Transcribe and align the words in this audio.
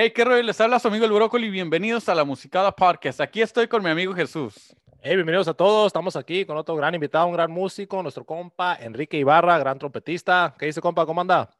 Hey, 0.00 0.12
qué 0.12 0.24
rollo, 0.24 0.44
les 0.44 0.60
habla 0.60 0.78
su 0.78 0.86
amigo 0.86 1.06
el 1.06 1.10
Brócoli. 1.10 1.50
Bienvenidos 1.50 2.08
a 2.08 2.14
la 2.14 2.22
Musicada 2.22 2.70
Podcast. 2.70 3.20
Aquí 3.20 3.42
estoy 3.42 3.66
con 3.66 3.82
mi 3.82 3.90
amigo 3.90 4.14
Jesús. 4.14 4.72
Hey, 5.00 5.16
bienvenidos 5.16 5.48
a 5.48 5.54
todos. 5.54 5.88
Estamos 5.88 6.14
aquí 6.14 6.44
con 6.44 6.56
otro 6.56 6.76
gran 6.76 6.94
invitado, 6.94 7.26
un 7.26 7.32
gran 7.32 7.50
músico, 7.50 8.00
nuestro 8.00 8.24
compa 8.24 8.76
Enrique 8.76 9.16
Ibarra, 9.16 9.58
gran 9.58 9.76
trompetista. 9.76 10.54
¿Qué 10.56 10.66
dice, 10.66 10.80
compa? 10.80 11.04
¿Cómo 11.04 11.20
anda? 11.20 11.50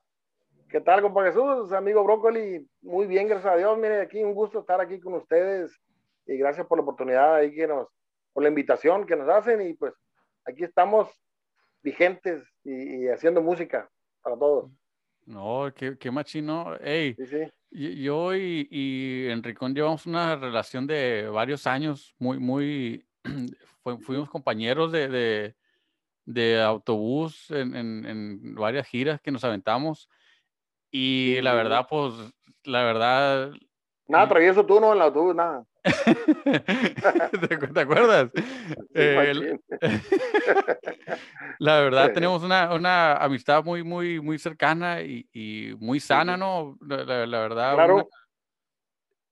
¿Qué 0.69 0.81
tal, 0.81 1.03
compa 1.03 1.25
Jesús? 1.25 1.73
Amigo 1.73 2.05
Brócoli, 2.05 2.65
muy 2.81 3.09
bien, 3.09 3.27
gracias 3.27 3.53
a 3.53 3.57
Dios. 3.57 3.77
Mire, 3.77 4.03
aquí 4.03 4.23
un 4.23 4.35
gusto 4.35 4.61
estar 4.61 4.81
aquí 4.81 5.01
con 5.01 5.15
ustedes 5.15 5.77
y 6.25 6.37
gracias 6.37 6.65
por 6.65 6.79
la 6.79 6.83
oportunidad 6.83 7.35
ahí 7.35 7.53
que 7.53 7.67
nos, 7.67 7.89
por 8.33 8.45
la 8.45 8.51
invitación 8.51 9.05
que 9.05 9.17
nos 9.17 9.29
hacen 9.29 9.63
y 9.63 9.75
pues 9.75 9.95
aquí 10.45 10.63
estamos 10.63 11.09
vigentes 11.83 12.45
y, 12.63 13.09
haciendo 13.09 13.43
música 13.43 13.91
para 14.23 14.39
todos. 14.39 14.71
No, 15.27 15.73
qué, 15.75 15.99
qué 15.99 16.13
machino. 16.13 16.77
Hey, 16.81 17.17
sí, 17.19 17.27
sí. 17.27 17.53
Yo 17.71 18.35
y, 18.35 18.67
y, 18.71 19.27
Enricón 19.29 19.75
llevamos 19.75 20.07
una 20.07 20.37
relación 20.37 20.87
de 20.87 21.29
varios 21.29 21.67
años, 21.67 22.15
muy, 22.19 22.39
muy, 22.39 23.07
fuimos 24.03 24.31
compañeros 24.31 24.91
de, 24.91 25.09
de, 25.09 25.57
de 26.25 26.63
autobús 26.63 27.51
en, 27.51 27.77
en, 27.77 28.07
en, 28.07 28.55
varias 28.55 28.87
giras 28.87 29.21
que 29.21 29.31
nos 29.31 29.45
aventamos. 29.45 30.09
Y 30.91 31.41
la 31.43 31.53
verdad, 31.53 31.87
pues, 31.89 32.15
la 32.65 32.83
verdad... 32.85 33.53
Nada, 34.07 34.29
travieso 34.29 34.65
tú 34.65 34.81
no 34.81 34.89
en 34.93 34.97
el 34.97 35.03
autobús, 35.03 35.35
nada. 35.35 35.67
¿Te, 37.75 37.81
acuerdas? 37.81 38.31
la 41.59 41.81
verdad, 41.81 42.13
tenemos 42.13 42.43
una, 42.43 42.75
una, 42.75 43.15
amistad 43.15 43.65
muy, 43.65 43.83
muy, 43.83 44.21
muy 44.21 44.39
cercana 44.39 45.03
y, 45.03 45.29
y 45.33 45.75
muy 45.79 46.01
sana, 46.01 46.37
¿no? 46.37 46.77
La, 46.81 47.27
la, 47.27 47.41
verdad. 47.41 47.75
Claro. 47.75 48.09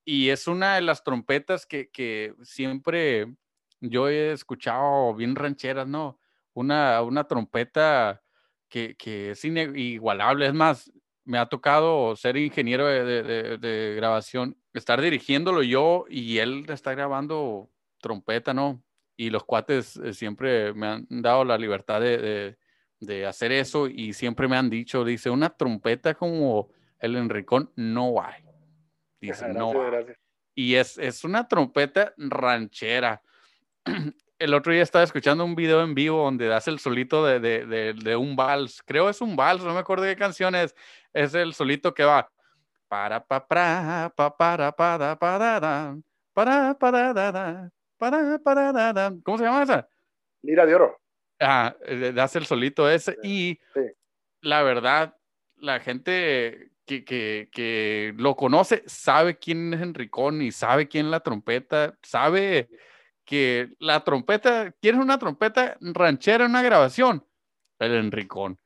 y 0.04 0.30
es 0.30 0.46
una 0.46 0.76
de 0.76 0.82
las 0.82 1.02
trompetas 1.02 1.66
que, 1.66 1.90
que, 1.90 2.34
siempre 2.42 3.34
yo 3.80 4.08
he 4.08 4.32
escuchado 4.32 5.14
bien 5.14 5.36
rancheras, 5.36 5.86
¿no? 5.86 6.18
Una, 6.54 7.02
una 7.02 7.24
trompeta 7.24 8.22
que, 8.68 8.96
que 8.96 9.32
es 9.32 9.44
inigualable. 9.44 10.46
Es 10.46 10.54
más, 10.54 10.90
me 11.26 11.38
ha 11.38 11.46
tocado 11.46 12.16
ser 12.16 12.36
ingeniero 12.36 12.86
de, 12.86 13.58
de, 13.58 13.94
grabación, 13.96 14.56
estar 14.78 15.00
dirigiéndolo 15.00 15.62
yo 15.62 16.04
y 16.08 16.38
él 16.38 16.66
está 16.68 16.94
grabando 16.94 17.70
trompeta, 18.00 18.54
¿no? 18.54 18.82
Y 19.16 19.30
los 19.30 19.44
cuates 19.44 19.96
eh, 19.96 20.12
siempre 20.12 20.72
me 20.74 20.86
han 20.86 21.06
dado 21.08 21.44
la 21.44 21.58
libertad 21.58 22.00
de, 22.00 22.56
hacer 23.26 23.52
eso 23.52 23.88
y 23.88 24.12
siempre 24.12 24.48
me 24.48 24.56
han 24.56 24.70
dicho, 24.70 25.04
dice, 25.04 25.30
una 25.30 25.50
trompeta 25.50 26.14
como 26.14 26.70
el 26.98 27.16
Enricón 27.16 27.70
no 27.76 28.22
hay. 28.22 28.42
Dice, 29.20 29.48
no. 29.54 29.72
Y 30.54 30.74
es, 30.74 30.98
es 30.98 31.24
una 31.24 31.46
trompeta 31.46 32.14
ranchera. 32.16 33.22
el 34.38 34.54
otro 34.54 34.72
día 34.72 34.82
estaba 34.82 35.04
escuchando 35.04 35.44
un 35.44 35.54
video 35.54 35.82
en 35.82 35.94
vivo 35.94 36.24
donde 36.24 36.46
das 36.46 36.68
el 36.68 36.78
solito 36.78 37.24
de, 37.24 37.40
de, 37.40 37.94
de, 37.94 38.16
un 38.16 38.36
vals. 38.36 38.82
Creo 38.82 39.08
es 39.08 39.20
un 39.20 39.36
vals, 39.36 39.64
no 39.64 39.72
me 39.72 39.80
acuerdo 39.80 40.04
de 40.04 40.14
qué 40.14 40.18
canción 40.18 40.54
es. 40.54 40.74
Es 41.12 41.34
el 41.34 41.54
solito 41.54 41.94
que 41.94 42.04
va. 42.04 42.30
Para 42.88 43.24
pa 43.24 43.46
para 43.46 44.12
pa 44.14 44.36
para 44.36 44.72
para 44.72 45.16
para 45.18 45.96
para 46.34 46.74
para 46.78 47.58
para 47.98 48.38
para 48.38 49.14
¿Cómo 49.24 49.38
se 49.38 49.44
llama 49.44 49.62
esa? 49.62 49.88
Lira 50.42 50.64
de 50.64 50.74
oro. 50.74 51.00
Ah, 51.40 51.74
das 52.14 52.36
el 52.36 52.46
solito 52.46 52.88
ese. 52.88 53.16
Y 53.22 53.58
la 54.40 54.62
verdad, 54.62 55.16
la 55.56 55.80
gente 55.80 56.70
que, 56.86 57.04
que, 57.04 57.48
que, 57.50 58.14
lo 58.16 58.36
conoce 58.36 58.84
sabe 58.86 59.38
quién 59.38 59.74
es 59.74 59.80
Enricón 59.80 60.40
y 60.40 60.52
sabe 60.52 60.88
quién 60.88 61.06
es 61.06 61.10
la 61.10 61.20
trompeta, 61.20 61.98
sabe 62.02 62.68
que 63.24 63.70
la 63.80 64.04
trompeta, 64.04 64.72
¿quieres 64.80 65.00
una 65.00 65.18
trompeta 65.18 65.76
ranchera 65.80 66.44
en 66.44 66.52
una 66.52 66.62
grabación? 66.62 67.26
El 67.78 67.94
Enricón. 67.96 68.58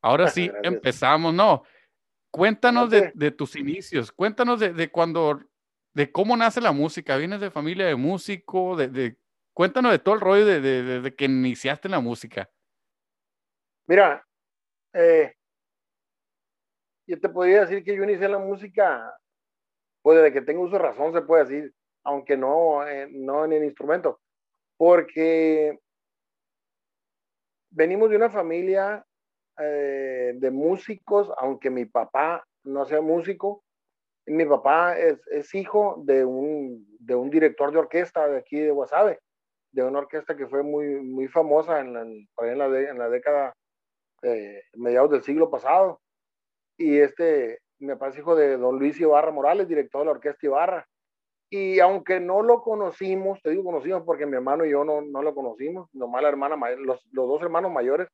Ahora 0.00 0.28
sí, 0.28 0.50
empezamos, 0.62 1.34
¿no? 1.34 1.62
Cuéntanos 2.30 2.90
de, 2.90 3.10
de, 3.14 3.30
tus 3.30 3.56
inicios, 3.56 4.12
cuéntanos 4.12 4.60
de, 4.60 4.72
de, 4.72 4.90
cuando, 4.90 5.40
de 5.94 6.12
cómo 6.12 6.36
nace 6.36 6.60
la 6.60 6.72
música. 6.72 7.16
¿Vienes 7.16 7.40
de 7.40 7.50
familia 7.50 7.86
de 7.86 7.96
músico? 7.96 8.76
De, 8.76 8.88
de 8.88 9.16
cuéntanos 9.54 9.92
de 9.92 9.98
todo 9.98 10.14
el 10.14 10.20
rollo 10.20 10.44
de, 10.44 10.60
de, 10.60 11.16
que 11.16 11.24
iniciaste 11.24 11.88
en 11.88 11.92
la 11.92 12.00
música. 12.00 12.50
Mira, 13.86 14.24
eh, 14.92 15.34
yo 17.06 17.18
te 17.18 17.28
podría 17.30 17.62
decir 17.62 17.82
que 17.82 17.96
yo 17.96 18.04
inicié 18.04 18.28
la 18.28 18.38
música, 18.38 19.18
pues 20.02 20.18
desde 20.18 20.32
que 20.32 20.42
tengo 20.42 20.62
uso 20.62 20.76
de 20.76 20.82
razón 20.82 21.12
se 21.14 21.22
puede 21.22 21.44
decir 21.44 21.74
aunque 22.04 22.36
no, 22.36 22.86
eh, 22.86 23.08
no 23.10 23.44
en 23.44 23.52
el 23.52 23.64
instrumento, 23.64 24.20
porque 24.76 25.78
venimos 27.70 28.08
de 28.10 28.16
una 28.16 28.30
familia 28.30 29.04
eh, 29.58 30.32
de 30.36 30.50
músicos, 30.50 31.32
aunque 31.38 31.70
mi 31.70 31.84
papá 31.84 32.46
no 32.64 32.84
sea 32.84 33.00
músico, 33.00 33.64
mi 34.26 34.44
papá 34.44 34.98
es, 34.98 35.54
hijo 35.54 36.02
de 36.04 36.24
un, 36.24 36.86
de 37.00 37.14
un, 37.14 37.30
director 37.30 37.72
de 37.72 37.78
orquesta 37.78 38.28
de 38.28 38.38
aquí 38.38 38.60
de 38.60 38.70
Guasave, 38.70 39.18
de 39.72 39.82
una 39.82 40.00
orquesta 40.00 40.36
que 40.36 40.46
fue 40.46 40.62
muy, 40.62 40.86
muy 41.02 41.28
famosa 41.28 41.80
en 41.80 41.92
la, 41.92 42.02
en 42.02 42.58
la, 42.58 42.66
en 42.66 42.98
la 42.98 43.08
década, 43.08 43.54
eh, 44.22 44.62
mediados 44.74 45.10
del 45.10 45.22
siglo 45.22 45.50
pasado. 45.50 46.00
Y 46.76 46.98
este, 46.98 47.60
mi 47.78 47.88
papá 47.94 48.08
es 48.08 48.18
hijo 48.18 48.36
de 48.36 48.56
don 48.56 48.78
Luis 48.78 49.00
Ibarra 49.00 49.32
Morales, 49.32 49.66
director 49.66 50.02
de 50.02 50.06
la 50.06 50.12
orquesta 50.12 50.46
Ibarra. 50.46 50.86
Y 51.50 51.80
aunque 51.80 52.20
no 52.20 52.42
lo 52.42 52.60
conocimos, 52.60 53.40
te 53.42 53.50
digo 53.50 53.64
conocimos 53.64 54.02
porque 54.04 54.26
mi 54.26 54.36
hermano 54.36 54.66
y 54.66 54.70
yo 54.70 54.84
no, 54.84 55.00
no 55.00 55.22
lo 55.22 55.34
conocimos, 55.34 55.88
nomás 55.94 56.22
la 56.22 56.28
hermana 56.28 56.56
los, 56.76 57.08
los 57.10 57.26
dos 57.26 57.42
hermanos 57.42 57.72
mayores 57.72 58.08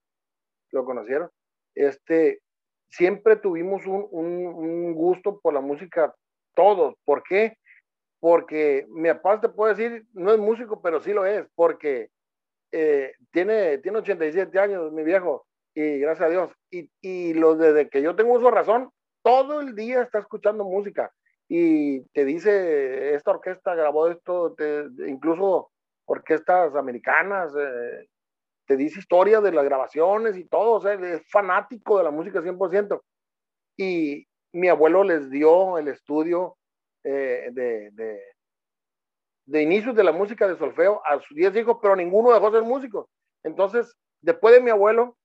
lo 0.74 0.84
conocieron, 0.84 1.30
este, 1.74 2.40
siempre 2.88 3.36
tuvimos 3.36 3.86
un, 3.86 4.08
un, 4.10 4.94
gusto 4.94 5.40
por 5.40 5.54
la 5.54 5.60
música, 5.60 6.14
todos. 6.54 6.94
¿Por 7.04 7.22
qué? 7.22 7.56
Porque 8.20 8.86
mi 8.88 9.08
papá 9.08 9.40
te 9.40 9.48
puede 9.48 9.74
decir, 9.74 10.06
no 10.12 10.32
es 10.32 10.38
músico, 10.38 10.80
pero 10.82 11.00
sí 11.00 11.12
lo 11.12 11.26
es, 11.26 11.46
porque 11.54 12.08
eh, 12.72 13.12
tiene, 13.30 13.78
tiene 13.78 13.98
87 13.98 14.58
años, 14.58 14.92
mi 14.92 15.02
viejo, 15.02 15.46
y 15.74 15.98
gracias 15.98 16.26
a 16.26 16.30
Dios. 16.30 16.52
Y, 16.70 16.90
y 17.00 17.34
lo, 17.34 17.56
desde 17.56 17.88
que 17.88 18.02
yo 18.02 18.14
tengo 18.14 18.34
uso 18.34 18.50
razón, 18.50 18.90
todo 19.22 19.60
el 19.60 19.74
día 19.74 20.02
está 20.02 20.18
escuchando 20.18 20.64
música 20.64 21.10
y 21.48 22.02
te 22.08 22.24
dice, 22.24 23.14
esta 23.14 23.32
orquesta 23.32 23.74
grabó 23.74 24.08
esto, 24.08 24.54
incluso 25.06 25.70
orquestas 26.06 26.74
americanas, 26.74 27.52
eh, 27.58 28.08
te 28.66 28.76
dice 28.76 29.00
historia 29.00 29.40
de 29.40 29.52
las 29.52 29.64
grabaciones 29.64 30.36
y 30.36 30.44
todo, 30.44 30.72
o 30.72 30.80
sea, 30.80 30.94
es 30.94 31.22
fanático 31.30 31.98
de 31.98 32.04
la 32.04 32.10
música 32.10 32.40
100%. 32.40 33.00
Y 33.76 34.26
mi 34.52 34.68
abuelo 34.68 35.04
les 35.04 35.30
dio 35.30 35.78
el 35.78 35.88
estudio 35.88 36.56
eh, 37.02 37.50
de, 37.52 37.90
de, 37.92 38.22
de 39.46 39.62
inicios 39.62 39.94
de 39.94 40.04
la 40.04 40.12
música 40.12 40.48
de 40.48 40.56
solfeo 40.56 41.02
a 41.04 41.20
sus 41.20 41.36
10 41.36 41.56
hijos, 41.56 41.78
pero 41.82 41.96
ninguno 41.96 42.32
dejó 42.32 42.50
de 42.50 42.58
ser 42.58 42.68
músico. 42.68 43.08
Entonces, 43.42 43.94
después 44.22 44.54
de 44.54 44.60
mi 44.60 44.70
abuelo, 44.70 45.16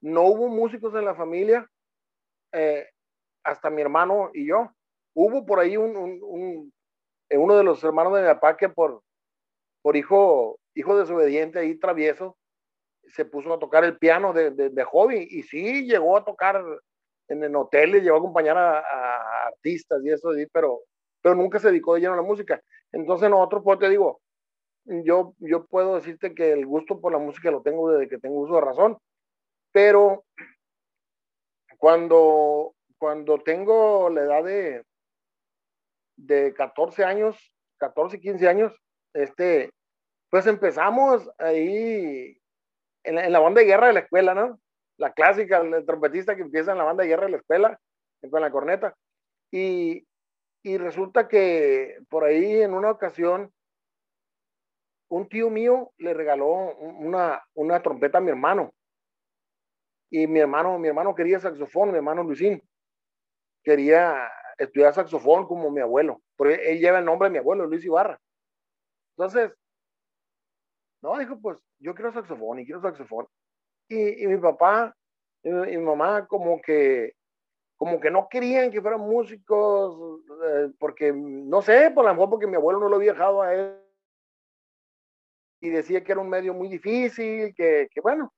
no 0.00 0.22
hubo 0.22 0.48
músicos 0.48 0.94
en 0.94 1.04
la 1.04 1.14
familia, 1.14 1.68
eh, 2.52 2.88
hasta 3.44 3.70
mi 3.70 3.80
hermano 3.80 4.30
y 4.34 4.46
yo 4.46 4.70
hubo 5.14 5.46
por 5.46 5.60
ahí 5.60 5.76
un, 5.76 5.96
un, 5.96 6.72
eh, 7.28 7.38
uno 7.38 7.56
de 7.56 7.64
los 7.64 7.82
hermanos 7.84 8.14
de 8.14 8.22
mi 8.22 8.28
papá 8.28 8.56
que 8.56 8.68
por, 8.68 9.02
por 9.82 9.96
hijo, 9.96 10.58
hijo 10.74 10.98
desobediente 10.98 11.58
ahí 11.58 11.74
travieso, 11.76 12.36
se 13.12 13.24
puso 13.24 13.52
a 13.52 13.58
tocar 13.58 13.84
el 13.84 13.98
piano 13.98 14.32
de, 14.32 14.50
de, 14.50 14.84
hobby 14.84 15.26
y 15.30 15.42
sí 15.42 15.84
llegó 15.86 16.16
a 16.16 16.24
tocar 16.24 16.64
en, 17.28 17.42
el 17.44 17.54
hoteles, 17.56 18.02
llegó 18.02 18.16
a 18.16 18.18
acompañar 18.18 18.56
a, 18.56 19.46
artistas 19.46 20.00
y 20.04 20.10
eso, 20.10 20.30
pero, 20.52 20.80
pero 21.20 21.34
nunca 21.34 21.58
se 21.58 21.68
dedicó 21.68 21.94
de 21.94 22.00
lleno 22.00 22.14
a 22.14 22.16
la 22.16 22.22
música. 22.22 22.60
Entonces 22.92 23.30
nosotros, 23.30 23.62
pues 23.64 23.78
te 23.78 23.88
digo, 23.88 24.20
yo, 24.84 25.34
yo 25.38 25.66
puedo 25.66 25.96
decirte 25.96 26.34
que 26.34 26.52
el 26.52 26.66
gusto 26.66 27.00
por 27.00 27.12
la 27.12 27.18
música 27.18 27.50
lo 27.50 27.62
tengo 27.62 27.90
desde 27.90 28.08
que 28.08 28.18
tengo 28.18 28.40
uso 28.40 28.54
de 28.54 28.60
razón, 28.60 28.98
pero 29.72 30.24
cuando, 31.78 32.74
cuando 32.98 33.38
tengo 33.38 34.10
la 34.10 34.22
edad 34.22 34.44
de, 34.44 34.84
de 36.16 36.54
14 36.54 37.04
años, 37.04 37.52
14, 37.78 38.20
15 38.20 38.48
años, 38.48 38.72
este, 39.14 39.70
pues 40.30 40.46
empezamos 40.46 41.28
ahí 41.38 42.39
en 43.04 43.32
la, 43.32 43.38
banda 43.38 43.60
de 43.60 43.66
guerra 43.66 43.88
de 43.88 43.92
la 43.94 44.00
escuela, 44.00 44.34
¿no? 44.34 44.60
La 44.96 45.12
clásica, 45.12 45.58
el 45.58 45.86
trompetista 45.86 46.36
que 46.36 46.42
empieza 46.42 46.72
en 46.72 46.78
la 46.78 46.84
banda 46.84 47.02
de 47.02 47.08
guerra 47.08 47.26
de 47.26 47.32
la 47.32 47.36
escuela, 47.38 47.80
con 48.30 48.40
la 48.40 48.50
corneta. 48.50 48.94
Y, 49.50 50.06
y 50.62 50.78
resulta 50.78 51.26
que 51.28 51.98
por 52.08 52.24
ahí 52.24 52.60
en 52.60 52.74
una 52.74 52.90
ocasión, 52.90 53.52
un 55.08 55.28
tío 55.28 55.50
mío 55.50 55.92
le 55.98 56.14
regaló 56.14 56.74
una, 56.76 57.42
una 57.54 57.82
trompeta 57.82 58.18
a 58.18 58.20
mi 58.20 58.30
hermano. 58.30 58.72
Y 60.10 60.26
mi 60.26 60.40
hermano, 60.40 60.78
mi 60.78 60.88
hermano 60.88 61.14
quería 61.14 61.40
saxofón, 61.40 61.90
mi 61.90 61.96
hermano 61.96 62.22
Luisín. 62.22 62.62
Quería 63.62 64.28
estudiar 64.58 64.92
saxofón 64.92 65.46
como 65.46 65.70
mi 65.70 65.80
abuelo, 65.80 66.20
porque 66.36 66.54
él 66.70 66.78
lleva 66.78 66.98
el 66.98 67.04
nombre 67.04 67.28
de 67.28 67.32
mi 67.32 67.38
abuelo, 67.38 67.66
Luis 67.66 67.84
Ibarra. 67.84 68.20
Entonces, 69.16 69.52
no, 71.02 71.18
dijo, 71.18 71.38
pues 71.40 71.58
yo 71.78 71.94
quiero 71.94 72.12
saxofón 72.12 72.60
y 72.60 72.64
quiero 72.64 72.80
saxofón. 72.80 73.26
Y, 73.88 74.26
mi 74.26 74.36
papá 74.38 74.94
y, 75.42 75.50
mi 75.50 75.78
mamá 75.78 76.26
como 76.26 76.60
que, 76.60 77.14
como 77.76 77.98
que 77.98 78.10
no 78.10 78.28
querían 78.28 78.70
que 78.70 78.80
fueran 78.80 79.00
músicos, 79.00 80.22
eh, 80.46 80.70
porque, 80.78 81.12
no 81.12 81.62
sé, 81.62 81.90
por 81.90 82.04
lo 82.04 82.12
mejor 82.12 82.30
porque 82.30 82.46
mi 82.46 82.56
abuelo 82.56 82.78
no 82.78 82.88
lo 82.88 82.96
había 82.96 83.12
dejado 83.12 83.42
a 83.42 83.54
él. 83.54 83.76
Y 85.62 85.70
decía 85.70 86.02
que 86.02 86.12
era 86.12 86.20
un 86.20 86.28
medio 86.28 86.54
muy 86.54 86.68
difícil, 86.68 87.54
que, 87.54 87.88
que 87.92 88.00
bueno, 88.00 88.32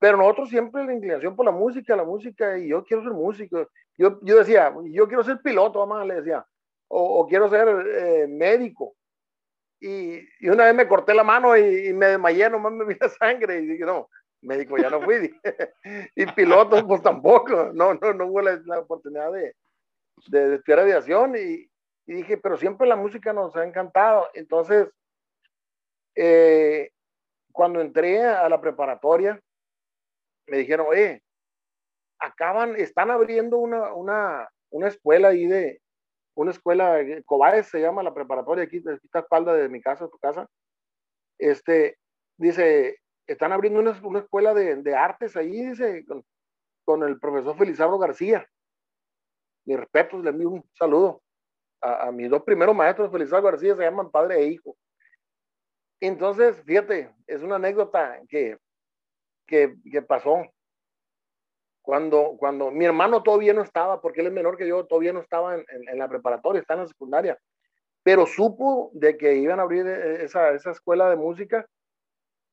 pero 0.00 0.16
nosotros 0.16 0.48
siempre 0.48 0.84
la 0.84 0.94
inclinación 0.94 1.36
por 1.36 1.44
la 1.44 1.52
música, 1.52 1.94
la 1.94 2.04
música, 2.04 2.58
y 2.58 2.68
yo 2.68 2.82
quiero 2.82 3.02
ser 3.02 3.12
músico. 3.12 3.68
Yo, 3.98 4.18
yo 4.22 4.38
decía, 4.38 4.74
yo 4.84 5.06
quiero 5.06 5.22
ser 5.22 5.42
piloto, 5.42 5.86
mamá, 5.86 6.06
le 6.06 6.16
decía, 6.16 6.44
o, 6.88 7.26
quiero 7.28 7.50
ser 7.50 7.68
eh, 7.86 8.26
médico. 8.26 8.94
Y, 9.80 10.28
una 10.46 10.66
vez 10.66 10.74
me 10.74 10.86
corté 10.86 11.14
la 11.14 11.24
mano 11.24 11.56
y, 11.56 11.92
me 11.94 12.06
desmayé, 12.06 12.50
nomás 12.50 12.72
me 12.72 12.84
vi 12.84 12.96
la 13.00 13.08
sangre, 13.08 13.60
y 13.60 13.66
dije, 13.66 13.84
no, 13.84 14.08
médico 14.42 14.76
ya 14.76 14.90
no 14.90 15.00
fui. 15.00 15.34
y 16.14 16.26
piloto, 16.32 16.86
pues 16.86 17.02
tampoco, 17.02 17.70
no, 17.72 17.94
no, 17.94 18.12
no 18.12 18.26
hubo 18.26 18.42
la, 18.42 18.78
oportunidad 18.78 19.32
de, 19.32 19.56
de, 20.28 20.54
estudiar 20.56 20.80
aviación. 20.80 21.34
Y, 21.36 21.70
y, 22.06 22.14
dije, 22.14 22.36
pero 22.36 22.58
siempre 22.58 22.86
la 22.86 22.96
música 22.96 23.32
nos 23.32 23.56
ha 23.56 23.64
encantado. 23.64 24.28
Entonces, 24.34 24.88
eh, 26.14 26.90
cuando 27.52 27.80
entré 27.80 28.22
a 28.22 28.48
la 28.48 28.60
preparatoria, 28.60 29.40
me 30.46 30.58
dijeron, 30.58 30.86
oye, 30.90 31.22
acaban, 32.18 32.76
están 32.76 33.10
abriendo 33.10 33.56
una, 33.56 33.94
una, 33.94 34.48
una 34.70 34.88
escuela 34.88 35.28
ahí 35.28 35.46
de, 35.46 35.80
una 36.40 36.52
escuela, 36.52 37.00
eh, 37.00 37.22
Cobaes 37.24 37.66
se 37.66 37.80
llama 37.80 38.02
la 38.02 38.14
preparatoria, 38.14 38.64
aquí, 38.64 38.78
aquí 38.78 39.04
está 39.04 39.20
espalda 39.20 39.54
de 39.54 39.68
mi 39.68 39.80
casa, 39.80 40.08
tu 40.08 40.18
casa. 40.18 40.48
Este, 41.38 41.98
dice, 42.36 42.98
están 43.26 43.52
abriendo 43.52 43.80
una, 43.80 43.98
una 44.02 44.20
escuela 44.20 44.54
de, 44.54 44.76
de, 44.76 44.94
artes 44.94 45.36
ahí, 45.36 45.50
dice, 45.66 46.04
con, 46.84 47.02
el 47.02 47.18
profesor 47.20 47.56
Felizardo 47.56 47.98
García. 47.98 48.46
Mi 49.64 49.76
respeto, 49.76 50.18
le 50.18 50.30
envío 50.30 50.50
un 50.50 50.64
saludo 50.74 51.22
a, 51.80 52.08
a 52.08 52.12
mis 52.12 52.30
dos 52.30 52.42
primeros 52.42 52.74
maestros, 52.74 53.12
Felizardo 53.12 53.46
García, 53.46 53.76
se 53.76 53.82
llaman 53.82 54.10
padre 54.10 54.40
e 54.40 54.46
hijo. 54.46 54.76
Entonces, 56.00 56.62
fíjate, 56.64 57.14
es 57.26 57.42
una 57.42 57.56
anécdota 57.56 58.20
que, 58.28 58.56
que, 59.46 60.02
pasó. 60.02 60.42
Cuando, 61.90 62.36
cuando 62.38 62.70
mi 62.70 62.84
hermano 62.84 63.20
todavía 63.20 63.52
no 63.52 63.62
estaba, 63.62 64.00
porque 64.00 64.20
él 64.20 64.28
es 64.28 64.32
menor 64.32 64.56
que 64.56 64.68
yo, 64.68 64.86
todavía 64.86 65.12
no 65.12 65.18
estaba 65.18 65.56
en, 65.56 65.64
en, 65.68 65.98
la 65.98 66.08
preparatoria, 66.08 66.60
está 66.60 66.74
en 66.74 66.80
la 66.82 66.86
secundaria, 66.86 67.36
pero 68.04 68.26
supo 68.26 68.92
de 68.92 69.16
que 69.16 69.34
iban 69.34 69.58
a 69.58 69.64
abrir 69.64 69.84
e, 69.88 70.22
esa, 70.22 70.50
esa 70.50 70.70
escuela 70.70 71.10
de 71.10 71.16
música 71.16 71.66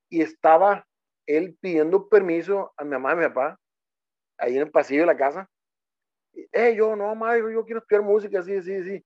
y 0.08 0.22
estaba 0.22 0.84
él 1.24 1.56
pidiendo 1.60 2.08
permiso 2.08 2.72
a 2.76 2.82
mi 2.82 2.90
mamá 2.90 3.12
y 3.12 3.16
mi 3.18 3.26
papá, 3.28 3.60
ahí 4.38 4.56
en 4.56 4.62
el 4.62 4.72
pasillo 4.72 5.02
de 5.02 5.06
la 5.06 5.16
casa. 5.16 5.48
Eh, 6.50 6.74
yo, 6.74 6.96
no, 6.96 7.06
mamá, 7.06 7.38
yo, 7.38 7.64
quiero 7.64 7.78
estudiar 7.78 8.02
música, 8.02 8.42
sí, 8.42 8.60
sí, 8.60 8.82
sí. 8.82 9.04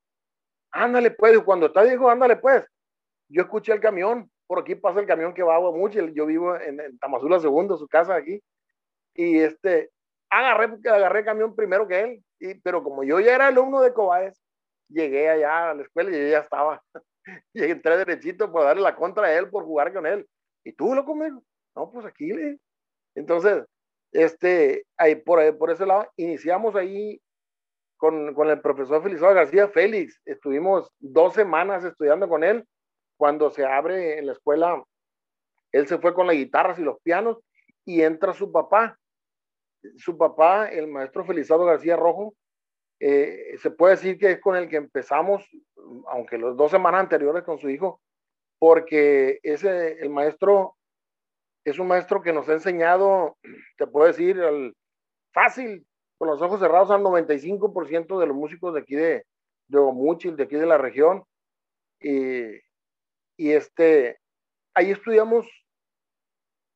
Ándale, 0.70 1.10
pues, 1.10 1.38
cuando 1.40 1.66
está 1.66 1.82
dijo, 1.84 2.08
ándale, 2.08 2.36
pues. 2.36 2.64
Yo 3.28 3.42
escuché 3.42 3.74
el 3.74 3.80
camión 3.80 4.30
por 4.46 4.60
aquí 4.60 4.76
pasa 4.76 5.00
el 5.00 5.06
camión 5.06 5.34
que 5.34 5.42
va 5.42 5.56
a 5.56 5.60
mucho, 5.60 6.00
yo 6.08 6.24
vivo 6.24 6.56
en, 6.56 6.80
en 6.80 6.98
Tamazula 6.98 7.38
segundo, 7.38 7.76
su 7.76 7.86
casa 7.86 8.14
aquí, 8.14 8.42
y 9.14 9.38
este, 9.38 9.91
agarré, 10.38 10.78
agarré 10.90 11.18
el 11.20 11.24
camión 11.24 11.54
primero 11.54 11.86
que 11.86 12.00
él, 12.00 12.24
y, 12.40 12.54
pero 12.60 12.82
como 12.82 13.04
yo 13.04 13.20
ya 13.20 13.34
era 13.34 13.48
alumno 13.48 13.80
de 13.80 13.92
Cobaes, 13.92 14.40
llegué 14.88 15.28
allá 15.28 15.70
a 15.70 15.74
la 15.74 15.82
escuela 15.82 16.10
y 16.10 16.20
yo 16.20 16.28
ya 16.28 16.38
estaba, 16.40 16.82
y 17.52 17.62
entré 17.64 17.96
derechito 17.96 18.50
por 18.50 18.64
darle 18.64 18.82
la 18.82 18.96
contra 18.96 19.26
a 19.26 19.34
él, 19.34 19.48
por 19.50 19.64
jugar 19.64 19.92
con 19.92 20.06
él, 20.06 20.26
y 20.64 20.72
tú 20.72 20.94
lo 20.94 21.04
conmigo, 21.04 21.42
no, 21.76 21.90
pues 21.90 22.06
aquí 22.06 22.32
le, 22.32 22.58
entonces, 23.14 23.64
este, 24.12 24.84
ahí 24.96 25.16
por, 25.16 25.38
ahí, 25.38 25.52
por 25.52 25.70
ese 25.70 25.86
lado, 25.86 26.10
iniciamos 26.16 26.74
ahí 26.76 27.20
con, 27.96 28.34
con 28.34 28.48
el 28.50 28.60
profesor 28.60 29.02
Felizardo 29.02 29.34
García 29.34 29.68
Félix, 29.68 30.20
estuvimos 30.24 30.90
dos 30.98 31.34
semanas 31.34 31.84
estudiando 31.84 32.28
con 32.28 32.42
él, 32.42 32.66
cuando 33.16 33.50
se 33.50 33.64
abre 33.64 34.18
en 34.18 34.26
la 34.26 34.32
escuela, 34.32 34.82
él 35.70 35.86
se 35.86 35.98
fue 35.98 36.14
con 36.14 36.26
las 36.26 36.36
guitarras 36.36 36.78
y 36.78 36.82
los 36.82 37.00
pianos 37.02 37.38
y 37.84 38.02
entra 38.02 38.34
su 38.34 38.50
papá. 38.50 38.98
Su 39.96 40.16
papá, 40.16 40.68
el 40.68 40.88
maestro 40.88 41.24
Felizardo 41.24 41.64
García 41.64 41.96
Rojo, 41.96 42.34
eh, 43.00 43.56
se 43.60 43.70
puede 43.70 43.96
decir 43.96 44.18
que 44.18 44.32
es 44.32 44.40
con 44.40 44.56
el 44.56 44.68
que 44.68 44.76
empezamos, 44.76 45.48
aunque 46.08 46.38
las 46.38 46.56
dos 46.56 46.70
semanas 46.70 47.00
anteriores 47.00 47.42
con 47.42 47.58
su 47.58 47.68
hijo, 47.68 48.00
porque 48.58 49.40
ese, 49.42 49.98
el 50.00 50.10
maestro 50.10 50.76
es 51.64 51.78
un 51.78 51.88
maestro 51.88 52.22
que 52.22 52.32
nos 52.32 52.48
ha 52.48 52.52
enseñado, 52.52 53.36
te 53.76 53.86
puedo 53.86 54.06
decir, 54.06 54.40
fácil, 55.32 55.86
con 56.18 56.28
los 56.28 56.40
ojos 56.40 56.60
cerrados, 56.60 56.90
al 56.90 57.02
95% 57.02 58.20
de 58.20 58.26
los 58.26 58.36
músicos 58.36 58.74
de 58.74 58.80
aquí 58.80 58.94
de, 58.94 59.24
de 59.68 59.78
Omuchil, 59.78 60.36
de 60.36 60.44
aquí 60.44 60.56
de 60.56 60.66
la 60.66 60.78
región. 60.78 61.24
Y 62.00 62.60
y 63.36 63.50
este, 63.50 64.20
ahí 64.74 64.90
estudiamos 64.90 65.46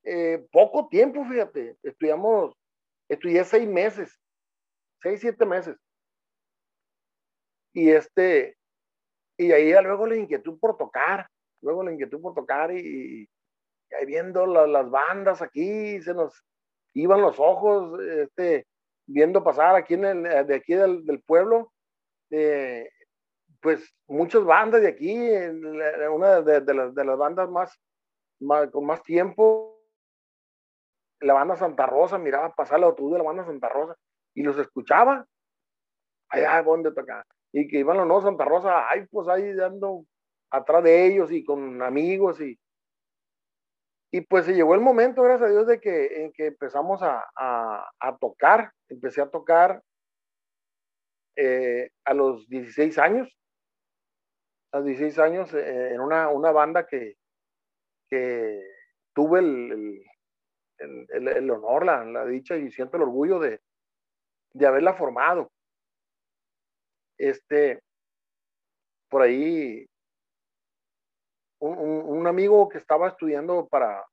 eh, 0.03 0.45
poco 0.51 0.87
tiempo, 0.89 1.23
fíjate, 1.25 1.77
estudiamos, 1.83 2.55
estudié 3.09 3.43
seis 3.43 3.67
meses, 3.67 4.19
seis, 5.01 5.21
siete 5.21 5.45
meses. 5.45 5.77
Y 7.73 7.91
este, 7.91 8.57
y 9.37 9.51
ahí 9.51 9.71
luego 9.83 10.07
la 10.07 10.15
inquietud 10.15 10.57
por 10.59 10.77
tocar, 10.77 11.27
luego 11.61 11.83
la 11.83 11.91
inquietud 11.91 12.21
por 12.21 12.33
tocar 12.33 12.71
y, 12.71 13.29
ahí 13.97 14.05
viendo 14.05 14.45
las 14.45 14.89
bandas 14.89 15.41
aquí, 15.41 16.01
se 16.01 16.13
nos 16.13 16.43
iban 16.93 17.21
los 17.21 17.39
ojos, 17.39 17.99
este, 18.01 18.65
viendo 19.05 19.43
pasar 19.43 19.75
aquí 19.75 19.93
en 19.93 20.05
el, 20.05 20.47
de 20.47 20.55
aquí 20.55 20.73
del, 20.73 21.23
pueblo, 21.25 21.71
eh, 22.31 22.89
pues 23.61 23.93
muchas 24.07 24.43
bandas 24.43 24.81
de 24.81 24.87
aquí, 24.87 25.15
una 26.11 26.41
de 26.41 26.73
las, 26.73 27.17
bandas 27.17 27.49
más, 27.49 27.79
con 28.71 28.85
más 28.85 29.03
tiempo, 29.03 29.76
la 31.19 31.33
banda 31.33 31.55
Santa 31.55 31.85
Rosa, 31.85 32.17
miraba 32.17 32.53
pasar 32.53 32.79
la 32.79 32.87
autobús 32.87 33.13
de 33.13 33.17
la 33.19 33.23
banda 33.23 33.45
Santa 33.45 33.69
Rosa 33.69 33.95
y 34.33 34.43
los 34.43 34.57
escuchaba. 34.57 35.25
Allá 36.29 36.61
donde 36.61 36.91
toca 36.91 37.25
y 37.53 37.67
que 37.67 37.79
iban 37.79 37.97
los 37.97 38.07
no 38.07 38.21
Santa 38.21 38.45
Rosa, 38.45 38.89
ay, 38.89 39.05
pues 39.09 39.27
ahí 39.27 39.53
dando 39.53 40.05
atrás 40.51 40.83
de 40.83 41.05
ellos 41.05 41.31
y 41.31 41.43
con 41.43 41.81
amigos 41.81 42.41
y 42.41 42.59
y 44.09 44.21
pues 44.21 44.45
se 44.45 44.53
llegó 44.53 44.73
el 44.73 44.79
momento, 44.79 45.21
gracias 45.21 45.49
a 45.49 45.51
Dios, 45.51 45.67
de 45.67 45.79
que, 45.81 46.23
en 46.23 46.31
que 46.31 46.47
empezamos 46.47 47.03
a, 47.03 47.29
a, 47.35 47.89
a 47.99 48.17
tocar, 48.17 48.71
empecé 48.87 49.21
a 49.21 49.29
tocar 49.29 49.83
eh, 51.35 51.91
a 52.05 52.13
los 52.13 52.47
16 52.47 52.97
años, 52.99 53.37
a 54.71 54.81
16 54.81 55.19
años 55.19 55.53
eh, 55.53 55.93
en 55.93 55.99
una, 55.99 56.29
una 56.29 56.51
banda 56.51 56.87
que, 56.87 57.15
que 58.09 58.61
tuve 59.13 59.39
el, 59.39 60.03
el, 60.79 61.51
honor, 61.51 61.85
la, 61.85 62.25
dicha 62.25 62.55
y 62.57 62.71
siento 62.71 62.97
el 62.97 63.03
orgullo 63.03 63.39
de, 63.39 63.61
de 64.53 64.67
haberla 64.67 64.93
formado. 64.93 65.51
Este, 67.17 67.81
por 69.09 69.21
ahí, 69.23 69.85
un, 71.59 71.77
un, 71.77 72.27
amigo 72.27 72.69
que 72.69 72.77
estaba 72.77 73.07
estudiando 73.07 73.67
para, 73.67 74.05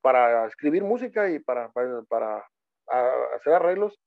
para 0.00 0.46
escribir 0.46 0.82
música 0.82 1.30
y 1.30 1.38
para, 1.38 1.70
para, 1.70 2.02
para 2.02 2.48
hacer 3.36 3.52
arreglos, 3.52 4.00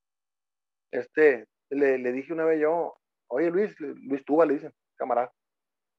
este, 0.92 1.48
le, 1.70 1.98
le, 1.98 2.12
dije 2.12 2.34
una 2.34 2.46
vez 2.46 2.60
yo, 2.60 2.98
oye 3.28 3.50
Luis, 3.50 3.80
Luis 3.80 4.24
Tuba 4.26 4.46
le 4.46 4.56
dicen, 4.56 4.74
camarada. 4.96 5.32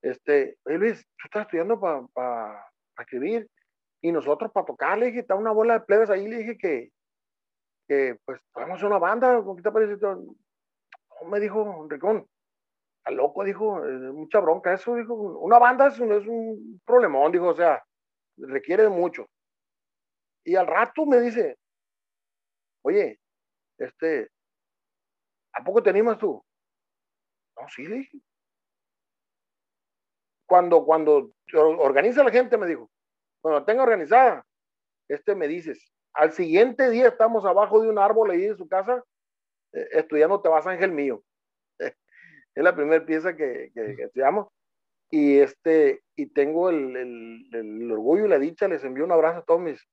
Este, 0.03 0.59
oye 0.65 0.79
Luis, 0.79 1.07
tú 1.17 1.27
estás 1.27 1.43
estudiando 1.43 1.81
para 1.81 2.67
escribir 2.99 3.49
y 4.01 4.13
nosotros 4.13 4.51
para 4.53 4.67
tocar, 4.67 4.99
le 4.99 5.07
dije, 5.07 5.21
está 5.21 5.35
una 5.35 5.53
bola 5.53 5.75
de 5.75 5.85
plebes 5.87 6.11
ahí, 6.11 6.27
le 6.29 6.39
dije 6.39 6.59
que, 6.59 6.93
que 7.87 8.19
pues 8.25 8.41
podemos 8.53 8.83
una 8.83 8.99
banda, 8.99 9.43
¿con 9.43 9.57
qué 9.57 9.63
te 9.63 9.71
parece? 9.71 9.97
No, 10.01 10.25
me 11.29 11.41
dijo 11.41 11.87
Ricón, 11.89 12.27
está 12.99 13.11
loco, 13.11 13.45
dijo, 13.45 13.81
mucha 14.13 14.41
bronca 14.41 14.73
eso, 14.73 14.95
dijo, 14.95 15.15
una 15.15 15.59
banda 15.59 15.89
es 15.89 15.99
un, 15.99 16.13
es 16.13 16.27
un 16.27 16.81
problemón, 16.85 17.33
dijo, 17.33 17.49
o 17.49 17.57
sea, 17.57 17.83
requiere 18.37 18.85
de 18.85 18.89
mucho. 18.89 19.27
Y 20.45 20.57
al 20.57 20.67
rato 20.67 21.05
me 21.05 21.21
dice, 21.21 21.59
oye, 22.83 23.21
este, 23.79 24.31
¿a 25.53 25.63
poco 25.63 25.83
te 25.83 25.91
animas 25.91 26.19
tú? 26.19 26.43
No, 27.57 27.69
sí, 27.69 27.87
le 27.87 27.97
dije 27.97 28.21
cuando, 30.51 30.85
cuando 30.85 31.31
organiza 31.55 32.25
la 32.25 32.33
gente, 32.33 32.59
me 32.59 32.67
dijo, 32.67 32.91
cuando 33.41 33.65
tenga 33.65 33.83
organizada, 33.83 34.45
este 35.09 35.35
me 35.35 35.49
dices, 35.49 35.93
al 36.15 36.33
siguiente 36.33 36.91
día 36.91 37.09
estamos 37.09 37.45
abajo 37.45 37.81
de 37.81 37.89
un 37.89 37.99
árbol 37.99 38.31
ahí 38.31 38.45
en 38.45 38.57
su 38.57 38.69
casa, 38.69 39.05
eh, 39.73 39.89
estudiando 39.93 40.41
Te 40.41 40.49
vas 40.49 40.67
Ángel 40.67 40.93
mío. 40.93 41.23
Es 42.53 42.65
la 42.65 42.75
primera 42.75 43.07
pieza 43.07 43.37
que, 43.37 43.71
que, 43.73 43.93
estudiamos. 44.03 44.49
Y, 45.09 45.39
este, 45.39 46.03
y 46.17 46.27
tengo 46.27 46.69
el, 46.69 46.97
el, 46.97 47.49
el, 47.53 47.93
orgullo 47.93 48.27
y 48.27 48.29
la 48.29 48.41
dicha, 48.41 48.67
les 48.67 48.83
envío 48.83 49.05
un 49.05 49.13
abrazo 49.13 49.39
a 49.39 49.45
todos 49.45 49.61
mis, 49.61 49.89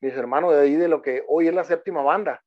mis 0.00 0.12
hermanos 0.14 0.52
de 0.54 0.60
ahí, 0.60 0.74
de 0.74 0.88
lo 0.88 1.02
que 1.02 1.24
hoy 1.28 1.46
es 1.48 1.54
la 1.54 1.62
séptima 1.62 2.02
banda. 2.02 2.42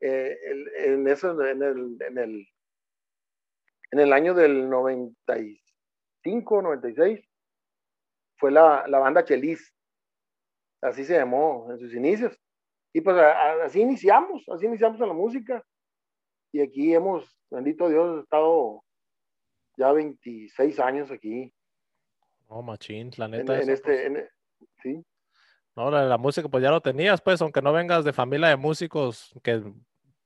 Eh, 0.00 0.36
en, 0.84 1.08
eso, 1.08 1.32
en, 1.42 1.62
el, 1.62 1.96
en, 2.00 2.18
el, 2.18 2.46
en 3.90 4.00
el 4.00 4.12
año 4.12 4.32
del 4.34 4.70
95, 4.70 6.62
96, 6.62 7.28
fue 8.36 8.52
la, 8.52 8.86
la 8.86 8.98
banda 9.00 9.24
Chelis. 9.24 9.73
Así 10.84 11.02
se 11.02 11.16
llamó 11.16 11.66
en 11.70 11.78
sus 11.78 11.94
inicios. 11.94 12.38
Y 12.92 13.00
pues 13.00 13.16
así 13.16 13.80
iniciamos, 13.80 14.46
así 14.48 14.66
iniciamos 14.66 15.00
en 15.00 15.08
la 15.08 15.14
música. 15.14 15.64
Y 16.52 16.60
aquí 16.60 16.94
hemos, 16.94 17.26
bendito 17.50 17.88
Dios, 17.88 18.22
estado 18.22 18.84
ya 19.78 19.90
26 19.92 20.78
años 20.78 21.10
aquí. 21.10 21.52
No, 22.50 22.62
machín, 22.62 23.10
la 23.16 23.28
neta. 23.28 23.60
En, 23.60 23.70
este, 23.70 24.10
pues 24.58 24.70
sí. 24.82 25.02
No, 25.74 25.90
la, 25.90 26.04
la, 26.04 26.18
música, 26.18 26.48
pues 26.48 26.62
ya 26.62 26.70
lo 26.70 26.82
tenías, 26.82 27.20
pues, 27.20 27.40
aunque 27.40 27.62
no 27.62 27.72
vengas 27.72 28.04
de 28.04 28.12
familia 28.12 28.48
de 28.48 28.56
músicos 28.56 29.34
que 29.42 29.62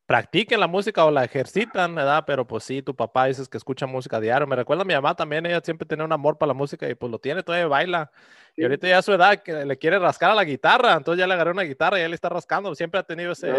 practiquen 0.09 0.59
la 0.59 0.67
música 0.67 1.05
o 1.05 1.11
la 1.11 1.23
ejercitan, 1.23 1.95
¿verdad? 1.95 2.25
Pero 2.27 2.47
pues 2.47 2.65
sí, 2.65 2.81
tu 2.81 2.97
papá 2.97 3.27
dices 3.27 3.47
que 3.47 3.59
escucha 3.59 3.87
música 3.87 4.19
diario. 4.19 4.47
Me 4.47 4.57
recuerda 4.57 4.81
a 4.81 4.87
mi 4.87 4.95
mamá 4.95 5.15
también, 5.15 5.45
ella 5.45 5.61
siempre 5.61 5.87
tenía 5.87 6.03
un 6.03 6.13
amor 6.13 6.39
para 6.39 6.49
la 6.49 6.55
música 6.55 6.89
y 6.89 6.95
pues 6.95 7.13
lo 7.13 7.19
tiene, 7.19 7.43
todavía 7.43 7.67
baila. 7.67 8.11
Y 8.57 8.63
ahorita 8.63 8.89
ya 8.89 8.99
a 8.99 9.03
su 9.03 9.13
edad 9.13 9.43
que 9.43 9.67
le 9.67 9.77
quiere 9.77 9.99
rascar 9.99 10.31
a 10.31 10.35
la 10.35 10.45
guitarra, 10.45 10.95
entonces 10.95 11.19
ya 11.21 11.27
le 11.27 11.35
agarré 11.35 11.51
una 11.51 11.63
guitarra 11.63 12.01
y 12.01 12.05
él 12.05 12.15
está 12.15 12.31
rascando, 12.31 12.75
siempre 12.75 12.99
ha 12.99 13.03
tenido 13.03 13.33
ese 13.33 13.53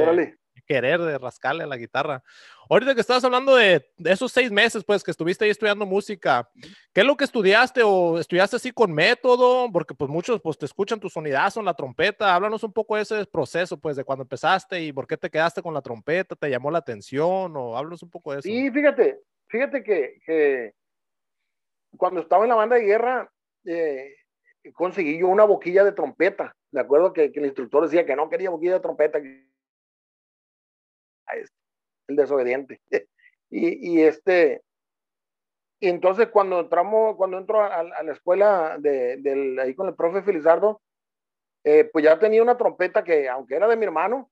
querer 0.69 1.01
de 1.01 1.17
rascarle 1.17 1.63
a 1.63 1.67
la 1.67 1.77
guitarra. 1.77 2.23
Ahorita 2.69 2.93
que 2.93 3.01
estabas 3.01 3.23
hablando 3.23 3.55
de, 3.55 3.83
de, 3.97 4.11
esos 4.11 4.31
seis 4.31 4.51
meses, 4.51 4.83
pues, 4.83 5.03
que 5.03 5.09
estuviste 5.09 5.43
ahí 5.43 5.49
estudiando 5.49 5.83
música, 5.87 6.47
¿qué 6.93 7.01
es 7.01 7.07
lo 7.07 7.17
que 7.17 7.23
estudiaste 7.23 7.81
o 7.83 8.19
estudiaste 8.19 8.57
así 8.57 8.71
con 8.71 8.93
método? 8.93 9.71
Porque 9.71 9.95
pues 9.95 10.11
muchos 10.11 10.39
pues 10.41 10.59
te 10.59 10.67
escuchan 10.67 10.99
tu 10.99 11.09
sonidazo 11.09 11.59
en 11.59 11.65
la 11.65 11.73
trompeta. 11.73 12.35
Háblanos 12.35 12.63
un 12.63 12.71
poco 12.71 12.95
de 12.95 13.01
ese 13.01 13.25
proceso, 13.25 13.79
pues, 13.79 13.95
de 13.97 14.03
cuando 14.03 14.21
empezaste 14.21 14.79
y 14.79 14.93
por 14.93 15.07
qué 15.07 15.17
te 15.17 15.31
quedaste 15.31 15.63
con 15.63 15.73
la 15.73 15.81
trompeta, 15.81 16.35
¿te 16.35 16.49
llamó 16.51 16.69
la 16.69 16.77
atención 16.77 17.57
o 17.57 17.75
háblanos 17.75 18.03
un 18.03 18.11
poco 18.11 18.33
de 18.33 18.39
eso? 18.39 18.47
Sí, 18.47 18.69
fíjate, 18.69 19.19
fíjate 19.47 19.83
que, 19.83 20.19
que 20.23 20.73
cuando 21.97 22.21
estaba 22.21 22.43
en 22.43 22.49
la 22.49 22.55
banda 22.55 22.75
de 22.75 22.83
guerra, 22.83 23.31
eh, 23.65 24.13
conseguí 24.73 25.19
yo 25.19 25.29
una 25.29 25.45
boquilla 25.45 25.83
de 25.83 25.93
trompeta. 25.93 26.55
De 26.69 26.81
acuerdo 26.81 27.11
que, 27.11 27.31
que, 27.31 27.39
el 27.39 27.47
instructor 27.47 27.83
decía 27.83 28.05
que 28.05 28.15
no 28.15 28.29
quería 28.29 28.51
boquilla 28.51 28.73
de 28.73 28.79
trompeta. 28.81 29.19
El 32.07 32.15
desobediente. 32.15 32.81
y, 33.49 34.01
este, 34.01 34.61
y 35.79 35.87
entonces 35.87 36.27
cuando 36.27 36.59
entramos, 36.59 37.15
cuando 37.15 37.37
entro 37.37 37.63
a, 37.63 37.83
la 37.83 38.11
escuela 38.11 38.77
de, 38.79 39.17
de, 39.17 39.61
ahí 39.61 39.73
con 39.73 39.87
el 39.87 39.95
profe 39.95 40.21
Felizardo, 40.21 40.81
eh, 41.63 41.89
pues 41.91 42.03
ya 42.03 42.19
tenía 42.19 42.43
una 42.43 42.57
trompeta 42.57 43.03
que, 43.03 43.29
aunque 43.29 43.55
era 43.55 43.67
de 43.67 43.77
mi 43.77 43.85
hermano, 43.85 44.29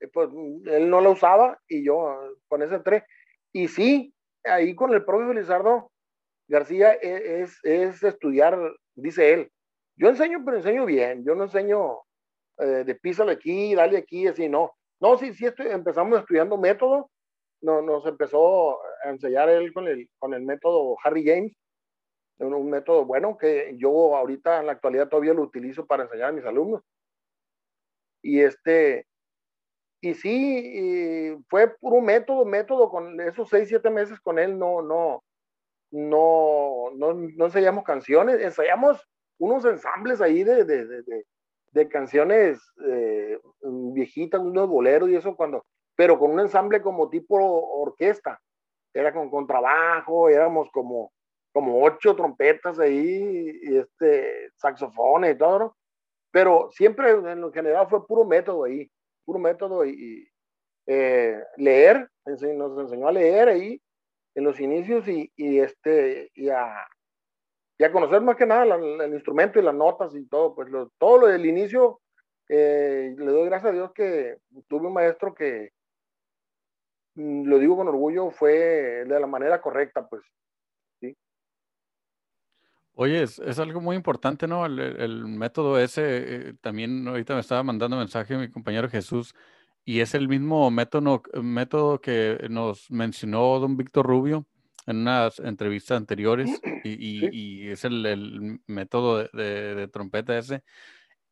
eh, 0.00 0.08
pues 0.08 0.28
él 0.66 0.88
no 0.88 1.00
la 1.00 1.10
usaba 1.10 1.60
y 1.68 1.84
yo 1.84 2.36
con 2.48 2.62
ese 2.62 2.76
entré. 2.76 3.04
Y 3.52 3.68
sí, 3.68 4.14
ahí 4.44 4.74
con 4.74 4.92
el 4.94 5.04
profe 5.04 5.26
Felizardo 5.26 5.90
García 6.46 6.92
e, 6.94 7.42
es, 7.42 7.58
es, 7.64 8.02
estudiar, 8.02 8.58
dice 8.94 9.32
él, 9.32 9.50
yo 9.96 10.08
enseño, 10.08 10.42
pero 10.44 10.58
enseño 10.58 10.84
bien. 10.84 11.24
Yo 11.24 11.34
no 11.34 11.44
enseño 11.44 12.00
eh, 12.58 12.84
de 12.84 12.94
písale 12.94 13.32
aquí, 13.32 13.74
dale 13.74 13.98
aquí, 13.98 14.26
así, 14.28 14.48
no. 14.48 14.76
No, 15.00 15.18
sí, 15.18 15.34
sí, 15.34 15.46
estoy, 15.46 15.68
empezamos 15.68 16.20
estudiando 16.20 16.56
método. 16.56 17.10
No, 17.62 17.82
nos 17.82 18.06
empezó 18.06 18.78
a 19.04 19.10
enseñar 19.10 19.48
él 19.48 19.72
con 19.72 19.88
el, 19.88 20.08
con 20.18 20.34
el 20.34 20.42
método 20.42 20.96
Harry 21.02 21.24
James, 21.24 21.52
un, 22.38 22.54
un, 22.54 22.70
método 22.70 23.04
bueno 23.06 23.38
que 23.38 23.74
yo 23.78 24.16
ahorita 24.16 24.60
en 24.60 24.66
la 24.66 24.72
actualidad 24.72 25.08
todavía 25.08 25.34
lo 25.34 25.42
utilizo 25.42 25.86
para 25.86 26.04
enseñar 26.04 26.30
a 26.30 26.32
mis 26.32 26.44
alumnos. 26.44 26.82
Y 28.22 28.40
este, 28.40 29.06
y 30.00 30.14
sí, 30.14 30.60
y 30.74 31.44
fue 31.48 31.68
puro 31.78 32.00
método, 32.02 32.44
método, 32.44 32.90
con 32.90 33.20
esos 33.20 33.48
seis, 33.48 33.68
siete 33.68 33.88
meses 33.90 34.20
con 34.20 34.38
él 34.38 34.58
no, 34.58 34.82
no, 34.82 35.24
no, 35.90 36.90
no, 36.94 37.14
no 37.14 37.44
ensayamos 37.46 37.84
canciones, 37.84 38.40
ensayamos 38.40 39.00
unos 39.38 39.64
ensambles 39.64 40.20
ahí 40.20 40.44
de, 40.44 40.64
de, 40.64 40.84
de, 40.84 41.24
de 41.74 41.88
canciones 41.88 42.60
eh, 42.88 43.38
viejitas, 43.62 44.40
unos 44.40 44.68
boleros 44.68 45.10
y 45.10 45.16
eso 45.16 45.34
cuando, 45.34 45.66
pero 45.96 46.18
con 46.18 46.30
un 46.30 46.40
ensamble 46.40 46.80
como 46.80 47.10
tipo 47.10 47.36
orquesta, 47.36 48.40
era 48.94 49.12
con, 49.12 49.28
con 49.28 49.46
trabajo, 49.46 50.28
éramos 50.28 50.70
como, 50.70 51.12
como 51.52 51.82
ocho 51.82 52.14
trompetas 52.14 52.78
ahí, 52.78 53.58
y 53.60 53.76
este, 53.76 54.50
saxofones 54.54 55.34
y 55.34 55.38
todo, 55.38 55.76
pero 56.30 56.68
siempre 56.70 57.10
en 57.10 57.40
lo 57.40 57.52
general 57.52 57.88
fue 57.88 58.06
puro 58.06 58.24
método 58.24 58.64
ahí, 58.64 58.88
puro 59.24 59.40
método 59.40 59.84
y, 59.84 60.28
eh, 60.86 61.42
leer, 61.56 62.08
nos 62.24 62.78
enseñó 62.78 63.08
a 63.08 63.12
leer 63.12 63.48
ahí 63.48 63.80
en 64.36 64.44
los 64.44 64.60
inicios 64.60 65.08
y, 65.08 65.32
y 65.34 65.58
este, 65.58 66.30
y 66.34 66.50
a, 66.50 66.86
y 67.78 67.84
a 67.84 67.92
conocer 67.92 68.20
más 68.20 68.36
que 68.36 68.46
nada 68.46 68.76
el 68.76 69.14
instrumento 69.14 69.58
y 69.58 69.62
las 69.62 69.74
notas 69.74 70.14
y 70.14 70.26
todo, 70.26 70.54
pues 70.54 70.68
lo, 70.70 70.90
todo 70.98 71.18
lo 71.18 71.26
del 71.26 71.44
inicio, 71.44 72.00
eh, 72.48 73.14
le 73.16 73.26
doy 73.26 73.46
gracias 73.46 73.70
a 73.70 73.74
Dios 73.74 73.92
que 73.92 74.38
tuve 74.68 74.86
un 74.86 74.92
maestro 74.92 75.34
que, 75.34 75.70
mm, 77.14 77.44
lo 77.46 77.58
digo 77.58 77.76
con 77.76 77.88
orgullo, 77.88 78.30
fue 78.30 78.52
de 78.52 79.20
la 79.20 79.26
manera 79.26 79.60
correcta, 79.60 80.06
pues. 80.08 80.22
¿sí? 81.00 81.16
Oye, 82.94 83.22
es, 83.22 83.40
es 83.40 83.58
algo 83.58 83.80
muy 83.80 83.96
importante, 83.96 84.46
¿no? 84.46 84.66
El, 84.66 84.78
el 84.78 85.26
método 85.26 85.78
ese, 85.78 86.02
eh, 86.04 86.54
también 86.60 87.08
ahorita 87.08 87.34
me 87.34 87.40
estaba 87.40 87.64
mandando 87.64 87.96
mensaje 87.96 88.36
mi 88.36 88.50
compañero 88.50 88.88
Jesús, 88.88 89.34
y 89.84 90.00
es 90.00 90.14
el 90.14 90.28
mismo 90.28 90.70
método, 90.70 91.22
método 91.42 92.00
que 92.00 92.46
nos 92.48 92.88
mencionó 92.90 93.58
don 93.58 93.76
Víctor 93.76 94.06
Rubio 94.06 94.46
en 94.86 94.98
unas 94.98 95.38
entrevistas 95.38 95.96
anteriores 95.96 96.60
y, 96.84 96.90
y, 96.92 97.20
sí. 97.20 97.28
y 97.32 97.68
es 97.68 97.84
el, 97.84 98.04
el 98.06 98.60
método 98.66 99.18
de, 99.18 99.30
de, 99.32 99.74
de, 99.74 99.88
trompeta 99.88 100.36
ese. 100.38 100.62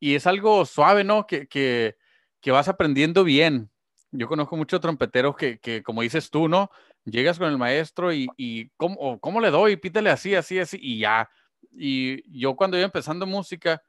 Y 0.01 0.15
es 0.15 0.27
algo 0.27 0.65
suave, 0.65 1.05
¿no? 1.05 1.27
Que, 1.27 1.47
que, 1.47 1.97
que 2.41 2.51
vas 2.51 2.69
aprendiendo 2.69 3.25
bien. 3.25 3.71
Yo 4.11 4.29
conozco 4.29 4.57
muchos 4.57 4.81
trompeteros 4.81 5.37
que, 5.37 5.59
que, 5.59 5.83
como 5.83 6.03
dices 6.03 6.31
tú, 6.31 6.49
¿no? 6.49 6.71
Llegas 7.05 7.39
con 7.39 7.49
el 7.49 7.59
maestro 7.59 8.13
y, 8.13 8.29
y 8.37 8.69
¿cómo, 8.77 9.19
¿cómo 9.21 9.41
le 9.41 9.51
doy? 9.51 9.77
Pítale 9.77 10.11
así, 10.11 10.35
así, 10.35 10.59
así, 10.59 10.79
y 10.81 10.99
ya. 10.99 11.29
Y 11.73 12.39
yo 12.39 12.55
cuando 12.55 12.77
iba 12.77 12.85
empezando 12.85 13.27
música, 13.27 13.83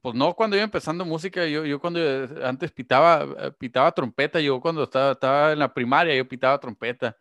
pues 0.00 0.14
no 0.14 0.34
cuando 0.34 0.56
iba 0.56 0.64
empezando 0.64 1.04
música, 1.04 1.46
yo, 1.46 1.64
yo 1.64 1.80
cuando 1.80 2.00
antes 2.44 2.72
pitaba, 2.72 3.52
pitaba 3.58 3.92
trompeta, 3.92 4.40
yo 4.40 4.60
cuando 4.60 4.84
estaba, 4.84 5.12
estaba 5.12 5.52
en 5.52 5.58
la 5.58 5.72
primaria, 5.72 6.14
yo 6.14 6.26
pitaba 6.26 6.58
trompeta 6.58 7.16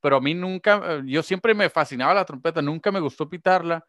pero 0.00 0.16
a 0.16 0.20
mí 0.20 0.34
nunca, 0.34 0.80
eh, 0.84 1.02
yo 1.06 1.22
siempre 1.22 1.54
me 1.54 1.70
fascinaba 1.70 2.14
la 2.14 2.24
trompeta, 2.24 2.62
nunca 2.62 2.92
me 2.92 3.00
gustó 3.00 3.28
pitarla, 3.28 3.86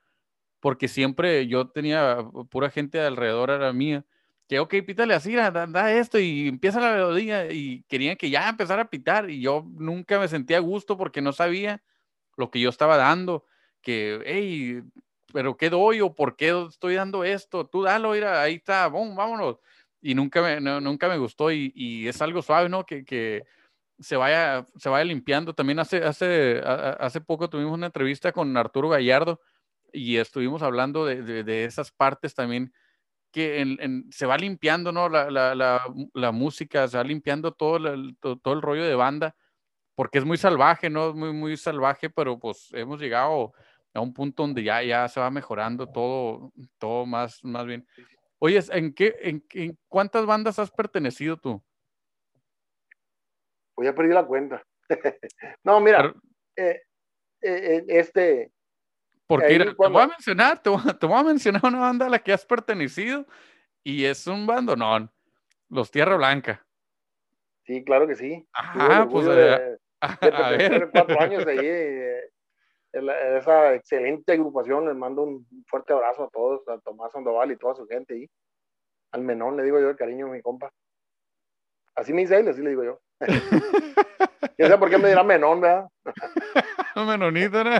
porque 0.60 0.88
siempre 0.88 1.48
yo 1.48 1.70
tenía 1.70 2.18
pura 2.50 2.70
gente 2.70 3.00
alrededor, 3.00 3.50
era 3.52 3.72
mía, 3.74 4.06
que, 4.48 4.60
ok, 4.60 4.76
pítale 4.86 5.14
así, 5.14 5.36
da, 5.36 5.52
da, 5.52 5.94
esto 5.94 6.20
y 6.20 6.48
empieza 6.48 6.80
la 6.80 6.94
melodía 6.94 7.52
y 7.52 7.84
querían 7.88 8.18
que 8.18 8.30
ya 8.30 8.50
empezara 8.50 8.84
a 8.84 8.90
pitar 8.90 9.30
y 9.30 9.42
yo 9.42 9.66
nunca 9.78 10.20
me 10.20 10.28
sentía 10.28 10.58
a 10.58 10.62
gusto 10.62 10.98
porque 10.98 11.22
no 11.22 11.34
sabía 11.34 11.84
lo 12.36 12.50
que 12.50 12.60
yo 12.60 12.70
estaba 12.70 12.98
dando, 12.98 13.46
que, 13.82 14.22
hey, 14.26 14.84
pero 15.34 15.56
¿qué 15.58 15.70
doy 15.70 16.02
o 16.02 16.16
por 16.16 16.36
qué 16.36 16.66
estoy 16.70 16.96
dando 16.96 17.24
esto? 17.24 17.68
Tú 17.68 17.84
dalo, 17.84 18.12
mira, 18.12 18.42
ahí 18.42 18.56
está, 18.56 18.88
boom, 18.88 19.16
vámonos. 19.16 19.58
Y 20.02 20.16
nunca 20.16 20.42
me, 20.42 20.60
nunca 20.82 21.10
me 21.10 21.18
gustó 21.18 21.52
y, 21.52 22.08
es 22.08 22.22
algo 22.22 22.42
suave, 22.42 22.70
¿no? 22.70 22.86
Que 22.86 23.44
se 24.00 24.18
vaya, 24.18 24.66
se 24.78 24.90
vaya 24.90 25.06
limpiando. 25.06 25.54
También 25.54 25.80
hace, 25.80 26.04
hace, 26.04 26.62
hace 26.66 27.22
poco 27.22 27.50
tuvimos 27.50 27.74
una 27.74 27.88
entrevista 27.88 28.32
con 28.32 28.56
Arturo 28.58 28.90
Gallardo 28.90 29.40
y 29.92 30.18
estuvimos 30.18 30.62
hablando 30.62 31.06
de, 31.06 31.24
de, 31.24 31.44
de 31.44 31.66
esas 31.66 31.92
partes 31.92 32.34
también 32.34 32.74
que 33.32 33.62
en, 33.62 33.78
en, 33.80 34.12
se 34.12 34.26
va 34.26 34.38
limpiando, 34.38 34.92
¿no? 34.92 35.10
La, 35.10 35.30
la, 35.30 35.54
la, 35.56 35.84
la, 36.14 36.32
música, 36.32 36.88
se 36.88 36.98
va 36.98 37.04
limpiando 37.04 37.52
todo, 37.52 37.78
el, 37.78 38.18
todo, 38.20 38.38
todo, 38.38 38.54
el 38.56 38.62
rollo 38.62 38.84
de 38.84 38.96
banda, 38.96 39.36
porque 39.96 40.18
es 40.18 40.26
muy 40.26 40.38
salvaje, 40.38 40.90
¿no? 40.90 41.14
Muy, 41.14 41.32
muy 41.34 41.58
salvaje, 41.58 42.10
pero 42.10 42.40
pues 42.40 42.70
hemos 42.74 43.00
llegado 43.00 43.54
a 43.94 44.02
un 44.02 44.14
punto 44.14 44.44
donde 44.44 44.64
ya, 44.64 44.82
ya 44.84 45.08
se 45.08 45.20
va 45.20 45.30
mejorando 45.30 45.88
todo, 45.88 46.52
todo 46.80 47.06
más, 47.06 47.44
más 47.44 47.66
bien. 47.66 47.88
Oye, 48.40 48.64
¿en 48.72 48.94
qué, 48.94 49.16
en, 49.22 49.46
en 49.52 49.78
cuántas 49.88 50.26
bandas 50.26 50.58
has 50.60 50.72
pertenecido 50.72 51.38
tú? 51.38 51.62
Pues 53.80 53.88
ya 53.88 53.96
perdí 53.96 54.14
la 54.14 54.26
cuenta. 54.26 54.62
no, 55.64 55.80
mira, 55.80 56.00
Pero, 56.00 56.22
eh, 56.58 56.82
eh, 57.42 57.86
este... 57.88 58.52
Porque 59.26 59.74
cuando... 59.78 59.78
te 59.78 59.94
voy 59.94 60.02
a 60.02 60.08
mencionar, 60.08 60.62
te 60.62 60.70
voy, 60.70 60.82
te 61.00 61.06
voy, 61.06 61.18
a 61.18 61.24
mencionar 61.24 61.62
una 61.64 61.80
banda 61.80 62.08
a 62.08 62.10
la 62.10 62.20
que 62.20 62.34
has 62.34 62.46
pertenecido 62.46 63.26
y 63.82 64.04
es 64.04 64.28
un 64.28 64.46
bandonón, 64.46 65.10
Los 65.70 65.92
Tierra 65.92 66.18
Blanca. 66.18 66.68
Sí, 67.64 67.86
claro 67.86 68.06
que 68.06 68.16
sí. 68.16 68.46
Ajá, 68.52 69.08
pues... 69.08 69.28
De, 69.28 69.80
a, 70.02 70.08
a 70.12 70.52
ver. 70.52 70.90
Cuatro 70.92 71.22
años 71.22 71.48
ahí. 71.48 71.60
Eh, 71.62 72.32
esa 72.92 73.76
excelente 73.76 74.34
agrupación. 74.34 74.88
Les 74.88 74.96
mando 74.98 75.24
un 75.24 75.48
fuerte 75.68 75.94
abrazo 75.94 76.26
a 76.26 76.30
todos, 76.32 76.68
a 76.68 76.80
Tomás 76.80 77.14
Sandoval 77.14 77.50
y 77.54 77.58
toda 77.58 77.76
su 77.76 77.88
gente 77.88 78.14
ahí. 78.14 78.30
Al 79.14 79.22
menón 79.22 79.56
le 79.56 79.64
digo 79.64 79.80
yo 79.80 79.90
el 79.90 79.96
cariño, 79.96 80.28
mi 80.28 80.42
compa. 80.42 80.70
Así 81.96 82.12
me 82.12 82.24
dice 82.24 82.38
él, 82.38 82.50
así 82.50 82.62
le 82.62 82.72
digo 82.72 82.84
yo. 82.84 83.00
Yo 84.58 84.68
sé 84.68 84.78
por 84.78 84.90
qué 84.90 84.98
me 84.98 85.10
dirá 85.10 85.24
menón, 85.24 85.62
¿verdad? 85.62 85.88
Menonito, 86.96 87.64
¿no? 87.64 87.72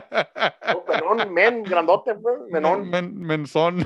menón, 0.88 1.34
men, 1.34 1.64
grandote, 1.64 2.16
pues, 2.16 2.40
menón. 2.50 2.90
Men, 2.90 3.18
menzón. 3.18 3.86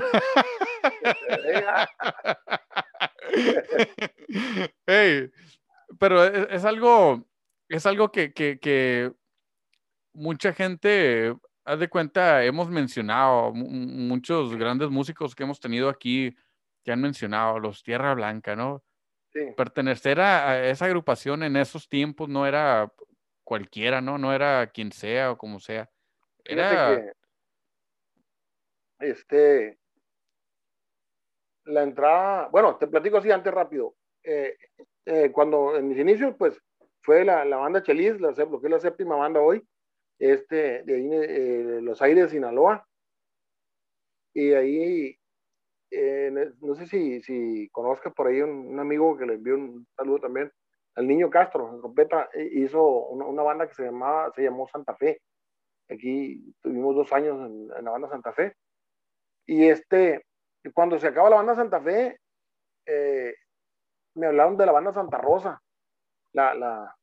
hey, 4.86 5.30
pero 5.98 6.24
es, 6.24 6.46
es, 6.50 6.64
algo, 6.64 7.24
es 7.68 7.84
algo 7.86 8.12
que, 8.12 8.32
que, 8.32 8.60
que 8.60 9.12
mucha 10.12 10.52
gente, 10.52 11.34
haz 11.64 11.80
de 11.80 11.88
cuenta, 11.88 12.44
hemos 12.44 12.70
mencionado, 12.70 13.52
muchos 13.52 14.54
grandes 14.56 14.90
músicos 14.90 15.34
que 15.34 15.42
hemos 15.42 15.58
tenido 15.58 15.88
aquí 15.88 16.36
que 16.84 16.92
han 16.92 17.00
mencionado, 17.00 17.58
los 17.58 17.82
Tierra 17.82 18.14
Blanca, 18.14 18.54
¿no? 18.54 18.84
Sí. 19.34 19.40
Pertenecer 19.56 20.20
a, 20.20 20.48
a, 20.50 20.68
esa 20.68 20.86
agrupación 20.86 21.42
en 21.42 21.56
esos 21.56 21.88
tiempos 21.88 22.28
no 22.28 22.46
era 22.46 22.90
cualquiera, 23.42 24.00
¿no? 24.00 24.16
No 24.16 24.32
era 24.32 24.68
quien 24.68 24.92
sea 24.92 25.32
o 25.32 25.38
como 25.38 25.60
sea. 25.60 25.90
Era... 26.44 26.96
Que, 26.96 27.12
este, 29.10 29.78
la 31.64 31.82
entrada, 31.82 32.48
bueno, 32.48 32.76
te 32.76 32.86
platico 32.86 33.18
así 33.18 33.30
antes 33.30 33.52
rápido. 33.52 33.96
Eh, 34.22 34.56
eh, 35.06 35.30
cuando 35.32 35.76
en 35.76 35.88
mis 35.88 35.98
inicios, 35.98 36.34
pues 36.38 36.58
fue 37.02 37.24
la, 37.24 37.44
la 37.44 37.56
banda 37.56 37.82
Chelis, 37.82 38.20
la, 38.20 38.30
lo 38.30 38.60
que 38.60 38.66
es 38.66 38.70
la 38.70 38.80
séptima 38.80 39.16
banda 39.16 39.40
hoy, 39.40 39.66
este, 40.18 40.82
de 40.84 40.94
ahí, 40.94 41.08
eh, 41.12 41.80
Los 41.82 42.00
Aires, 42.00 42.30
Sinaloa. 42.30 42.86
Y 44.32 44.52
ahí, 44.52 45.18
eh, 45.90 46.30
no 46.60 46.74
sé 46.74 46.86
si, 46.86 47.22
si 47.22 47.68
conozcas 47.70 48.12
por 48.14 48.26
ahí 48.26 48.40
un, 48.40 48.78
amigo 48.78 49.16
que 49.16 49.26
le 49.26 49.34
envió 49.34 49.54
un 49.54 49.86
saludo 49.96 50.20
también, 50.20 50.50
al 50.96 51.06
Niño 51.06 51.30
Castro, 51.30 51.70
en 51.72 51.80
trompeta, 51.80 52.28
hizo 52.52 52.82
una, 53.08 53.42
banda 53.42 53.66
que 53.66 53.74
se 53.74 53.84
llamaba, 53.84 54.30
se 54.34 54.42
llamó 54.42 54.68
Santa 54.68 54.94
Fe. 54.94 55.20
Aquí 55.90 56.54
tuvimos 56.62 56.94
dos 56.94 57.12
años 57.12 57.38
en, 57.40 57.68
la 57.68 57.90
banda 57.90 58.08
Santa 58.08 58.32
Fe. 58.32 58.54
Y 59.46 59.66
este, 59.66 60.24
cuando 60.72 60.98
se 60.98 61.08
acaba 61.08 61.30
la 61.30 61.36
banda 61.36 61.56
Santa 61.56 61.80
Fe, 61.80 62.18
eh, 62.86 63.34
me 64.14 64.26
hablaron 64.26 64.56
de 64.56 64.66
la 64.66 64.72
banda 64.72 64.92
Santa 64.92 65.18
Rosa, 65.18 65.60
la, 66.32 66.54
la, 66.54 66.96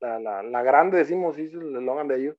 la, 0.00 0.42
la, 0.42 0.62
grande, 0.62 0.98
decimos, 0.98 1.36
sí, 1.36 1.42
el 1.42 1.76
eslogan 1.76 2.08
de 2.08 2.16
ellos, 2.16 2.36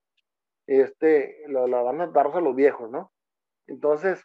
este, 0.68 1.44
la, 1.48 1.82
banda 1.82 2.06
Santa 2.06 2.24
Rosa, 2.24 2.42
los 2.42 2.56
viejos, 2.56 2.90
¿no? 2.92 3.12
Entonces, 3.68 4.24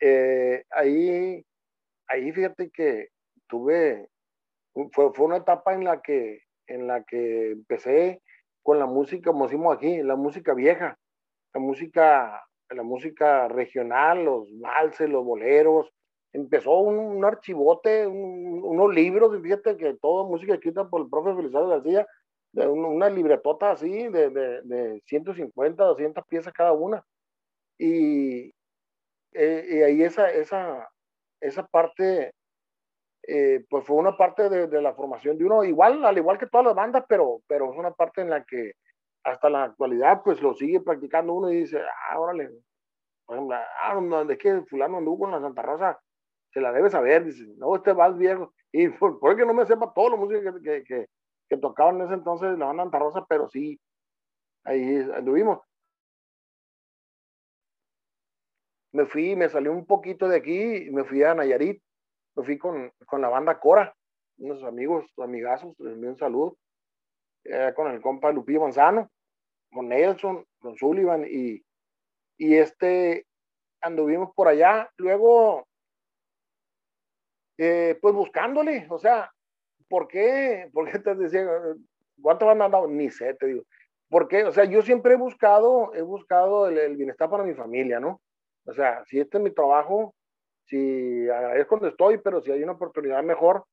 eh, 0.00 0.64
ahí, 0.70 1.44
ahí 2.08 2.32
fíjate 2.32 2.70
que 2.70 3.08
tuve, 3.48 4.08
fue, 4.92 5.12
fue 5.12 5.26
una 5.26 5.38
etapa 5.38 5.74
en 5.74 5.84
la 5.84 6.00
que, 6.00 6.42
en 6.66 6.86
la 6.86 7.04
que 7.04 7.52
empecé 7.52 8.22
con 8.62 8.78
la 8.78 8.86
música, 8.86 9.30
como 9.30 9.46
decimos 9.46 9.76
aquí, 9.76 10.02
la 10.02 10.16
música 10.16 10.54
vieja, 10.54 10.98
la 11.54 11.60
música 11.60 12.42
la 12.74 12.82
música 12.82 13.48
regional, 13.48 14.24
los 14.24 14.46
valses, 14.58 15.08
los 15.08 15.24
boleros. 15.24 15.90
Empezó 16.32 16.78
un, 16.78 16.98
un 16.98 17.24
archivote, 17.24 18.06
un, 18.06 18.62
unos 18.62 18.94
libros, 18.94 19.40
fíjate 19.42 19.76
que 19.76 19.94
toda 19.94 20.28
música 20.28 20.54
escrita 20.54 20.88
por 20.88 21.02
el 21.02 21.08
profe 21.08 21.34
Felizardo 21.34 21.68
García, 21.68 22.06
de 22.52 22.66
un, 22.66 22.84
una 22.84 23.08
libretota 23.08 23.70
así 23.70 24.08
de, 24.08 24.30
de, 24.30 24.62
de, 24.62 25.02
150, 25.06 25.82
200 25.82 26.24
piezas 26.26 26.52
cada 26.52 26.72
una. 26.72 27.02
Y, 27.78 28.52
eh, 29.32 29.66
y 29.68 29.82
ahí 29.82 30.02
esa, 30.02 30.30
esa, 30.30 30.88
esa 31.40 31.66
parte, 31.66 32.32
eh, 33.26 33.64
pues 33.68 33.84
fue 33.84 33.96
una 33.96 34.16
parte 34.16 34.48
de, 34.48 34.66
de, 34.66 34.82
la 34.82 34.94
formación 34.94 35.38
de 35.38 35.44
uno, 35.44 35.64
igual, 35.64 36.04
al 36.04 36.16
igual 36.16 36.38
que 36.38 36.46
todas 36.46 36.66
las 36.66 36.74
bandas, 36.74 37.04
pero, 37.08 37.40
pero 37.46 37.72
es 37.72 37.78
una 37.78 37.92
parte 37.92 38.22
en 38.22 38.30
la 38.30 38.44
que 38.44 38.72
hasta 39.24 39.50
la 39.50 39.64
actualidad, 39.64 40.22
pues 40.24 40.40
lo 40.42 40.54
sigue 40.54 40.80
practicando 40.80 41.34
uno 41.34 41.50
y 41.50 41.60
dice, 41.60 41.80
ah, 42.10 42.18
órale, 42.18 42.50
por 43.26 43.36
ejemplo, 43.36 43.56
ah, 43.56 44.26
es 44.30 44.38
que 44.38 44.62
fulano 44.62 44.98
anduvo 44.98 45.20
con 45.20 45.30
la 45.32 45.40
Santa 45.40 45.62
Rosa, 45.62 46.00
se 46.50 46.60
la 46.60 46.72
debe 46.72 46.90
saber, 46.90 47.24
dice, 47.24 47.44
no, 47.56 47.76
este 47.76 47.92
va 47.92 48.08
viejo, 48.10 48.52
y 48.72 48.88
por, 48.88 49.18
por 49.20 49.36
que 49.36 49.44
no 49.44 49.54
me 49.54 49.66
sepa 49.66 49.92
todo 49.92 50.10
la 50.10 50.16
música 50.16 50.40
que, 50.40 50.62
que, 50.62 50.84
que, 50.84 51.06
que, 51.48 51.56
tocaban 51.58 51.96
en 51.96 52.06
ese 52.06 52.14
entonces 52.14 52.58
la 52.58 52.66
banda 52.66 52.84
Santa 52.84 52.98
Rosa, 52.98 53.26
pero 53.28 53.48
sí, 53.48 53.78
ahí 54.64 55.08
anduvimos. 55.14 55.60
Me 58.98 59.06
fui, 59.06 59.36
me 59.36 59.48
salí 59.48 59.68
un 59.68 59.86
poquito 59.86 60.26
de 60.26 60.38
aquí, 60.38 60.90
me 60.90 61.04
fui 61.04 61.22
a 61.22 61.32
Nayarit, 61.32 61.80
me 62.34 62.42
fui 62.42 62.58
con, 62.58 62.92
con 63.06 63.20
la 63.20 63.28
banda 63.28 63.60
Cora, 63.60 63.94
unos 64.38 64.64
amigos, 64.64 65.04
amigazos, 65.18 65.76
les 65.78 65.92
envío 65.92 66.10
un 66.10 66.18
saludo, 66.18 66.58
eh, 67.44 67.72
con 67.76 67.92
el 67.92 68.00
compa 68.00 68.32
Lupillo 68.32 68.62
Manzano, 68.62 69.08
con 69.70 69.86
Nelson, 69.86 70.44
con 70.58 70.74
Sullivan 70.74 71.24
y, 71.30 71.62
y 72.38 72.56
este 72.56 73.24
anduvimos 73.80 74.34
por 74.34 74.48
allá. 74.48 74.90
Luego, 74.96 75.68
eh, 77.56 77.96
pues 78.02 78.16
buscándole, 78.16 78.88
o 78.90 78.98
sea, 78.98 79.30
¿por 79.88 80.08
qué? 80.08 80.68
¿Por 80.74 80.90
qué 80.90 80.98
te 80.98 81.14
decía, 81.14 81.46
cuánto 82.20 82.50
han 82.50 82.62
andado? 82.62 82.88
Ni 82.88 83.10
sé, 83.10 83.34
te 83.34 83.46
digo. 83.46 83.62
¿Por 84.08 84.26
qué? 84.26 84.42
O 84.42 84.50
sea, 84.50 84.64
yo 84.64 84.82
siempre 84.82 85.12
he 85.12 85.16
buscado, 85.16 85.94
he 85.94 86.02
buscado 86.02 86.66
el, 86.66 86.96
bienestar 86.96 87.30
para 87.30 87.44
mi 87.44 87.54
familia, 87.54 88.00
¿no? 88.00 88.20
O 88.68 88.74
sea, 88.74 89.04
si 89.06 89.18
este 89.18 89.38
es 89.38 89.42
mi 89.42 89.50
trabajo, 89.50 90.14
si 90.66 91.28
agradezco 91.28 91.76
donde 91.76 91.90
estoy, 91.90 92.18
pero 92.18 92.42
si 92.42 92.52
hay 92.52 92.62
una 92.62 92.72
oportunidad 92.72 93.22
mejor, 93.22 93.64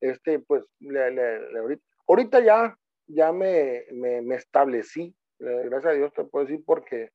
este, 0.00 0.38
pues, 0.38 0.64
ahorita, 0.80 1.84
ahorita 2.06 2.40
ya 2.40 2.76
ya 3.06 3.32
me, 3.32 3.84
me, 3.92 4.34
establecí, 4.34 5.14
gracias 5.38 5.86
a 5.86 5.96
Dios 5.96 6.12
te 6.12 6.24
puedo 6.24 6.46
decir 6.46 6.64
porque, 6.64 7.10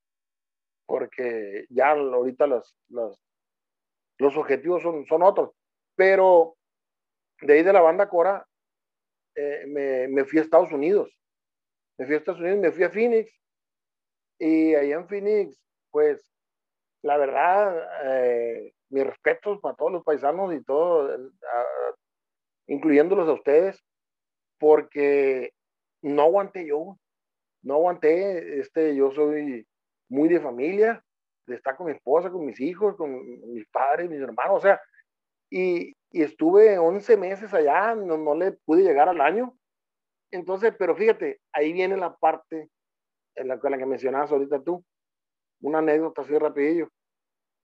porque 0.85 1.65
ya 1.69 1.91
ahorita 1.91 2.47
los, 2.47 2.75
los, 2.89 3.19
los 4.17 4.37
objetivos 4.37 4.83
son, 4.83 5.05
son 5.05 5.23
otros, 5.23 5.51
pero 5.95 6.55
de 7.41 7.53
ahí 7.53 7.63
de 7.63 7.73
la 7.73 7.81
banda 7.81 8.09
Cora 8.09 8.45
eh, 9.35 9.65
me, 9.67 10.07
me, 10.09 10.25
fui 10.25 10.39
a 10.39 10.43
Estados 10.43 10.71
Unidos, 10.71 11.11
me 11.97 12.05
fui 12.05 12.15
a 12.15 12.17
Estados 12.17 12.41
Unidos, 12.41 12.59
me 12.59 12.71
fui 12.71 12.83
a 12.83 12.89
Phoenix 12.89 13.31
y 14.37 14.75
allá 14.75 14.95
en 14.95 15.07
Phoenix, 15.07 15.59
pues 15.91 16.23
la 17.01 17.17
verdad, 17.17 17.87
eh, 18.05 18.73
mis 18.89 19.05
respetos 19.05 19.59
para 19.59 19.75
todos 19.75 19.91
los 19.91 20.03
paisanos 20.03 20.53
y 20.53 20.63
todo, 20.63 21.31
incluyéndolos 22.67 23.27
a 23.27 23.33
ustedes, 23.33 23.83
porque 24.59 25.53
no 26.01 26.23
aguanté 26.23 26.67
yo, 26.67 26.97
no 27.63 27.75
aguanté, 27.75 28.59
este, 28.59 28.95
yo 28.95 29.11
soy 29.11 29.65
muy 30.09 30.27
de 30.27 30.39
familia, 30.39 31.03
de 31.45 31.55
estar 31.55 31.75
con 31.75 31.87
mi 31.87 31.93
esposa, 31.93 32.29
con 32.29 32.45
mis 32.45 32.59
hijos, 32.59 32.95
con 32.95 33.11
mis 33.53 33.67
padres, 33.69 34.09
mis 34.09 34.21
hermanos, 34.21 34.57
o 34.57 34.61
sea, 34.61 34.79
y, 35.49 35.95
y 36.11 36.21
estuve 36.21 36.77
11 36.77 37.17
meses 37.17 37.53
allá, 37.53 37.95
no, 37.95 38.17
no, 38.17 38.35
le 38.35 38.51
pude 38.51 38.83
llegar 38.83 39.09
al 39.09 39.21
año. 39.21 39.55
Entonces, 40.31 40.73
pero 40.77 40.95
fíjate, 40.95 41.39
ahí 41.51 41.73
viene 41.73 41.97
la 41.97 42.15
parte 42.15 42.69
en 43.35 43.47
la, 43.47 43.59
en 43.61 43.71
la 43.71 43.77
que 43.77 43.85
mencionabas 43.85 44.31
ahorita 44.31 44.61
tú, 44.63 44.83
una 45.61 45.79
anécdota 45.79 46.21
así 46.21 46.37
rapidillo. 46.37 46.89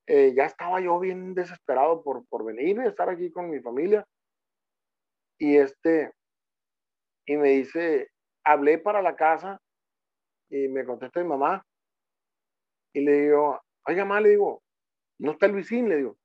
Eh, 0.08 0.34
ya 0.36 0.46
estaba 0.46 0.80
yo 0.82 1.00
bien 1.00 1.34
desesperado 1.34 2.04
por, 2.04 2.26
por 2.28 2.46
venir 2.46 2.78
y 2.78 2.88
estar 2.88 3.10
aquí 3.10 3.32
con 3.32 3.50
mi 3.50 3.60
familia. 3.60 4.06
Y 5.40 5.58
este, 5.58 6.14
y 7.26 7.38
me 7.38 7.50
dice, 7.50 8.10
hablé 8.44 8.78
para 8.78 9.02
la 9.02 9.16
casa 9.16 9.60
y 10.50 10.68
me 10.68 10.86
contesta 10.86 11.22
mi 11.22 11.28
mamá 11.28 11.66
y 12.94 13.02
le 13.02 13.24
digo, 13.24 13.60
oiga, 13.88 14.06
mamá, 14.06 14.22
le 14.22 14.30
digo, 14.30 14.64
no 15.20 15.32
está 15.32 15.48
Luisín, 15.48 15.90
le 15.90 15.98
digo. 15.98 16.18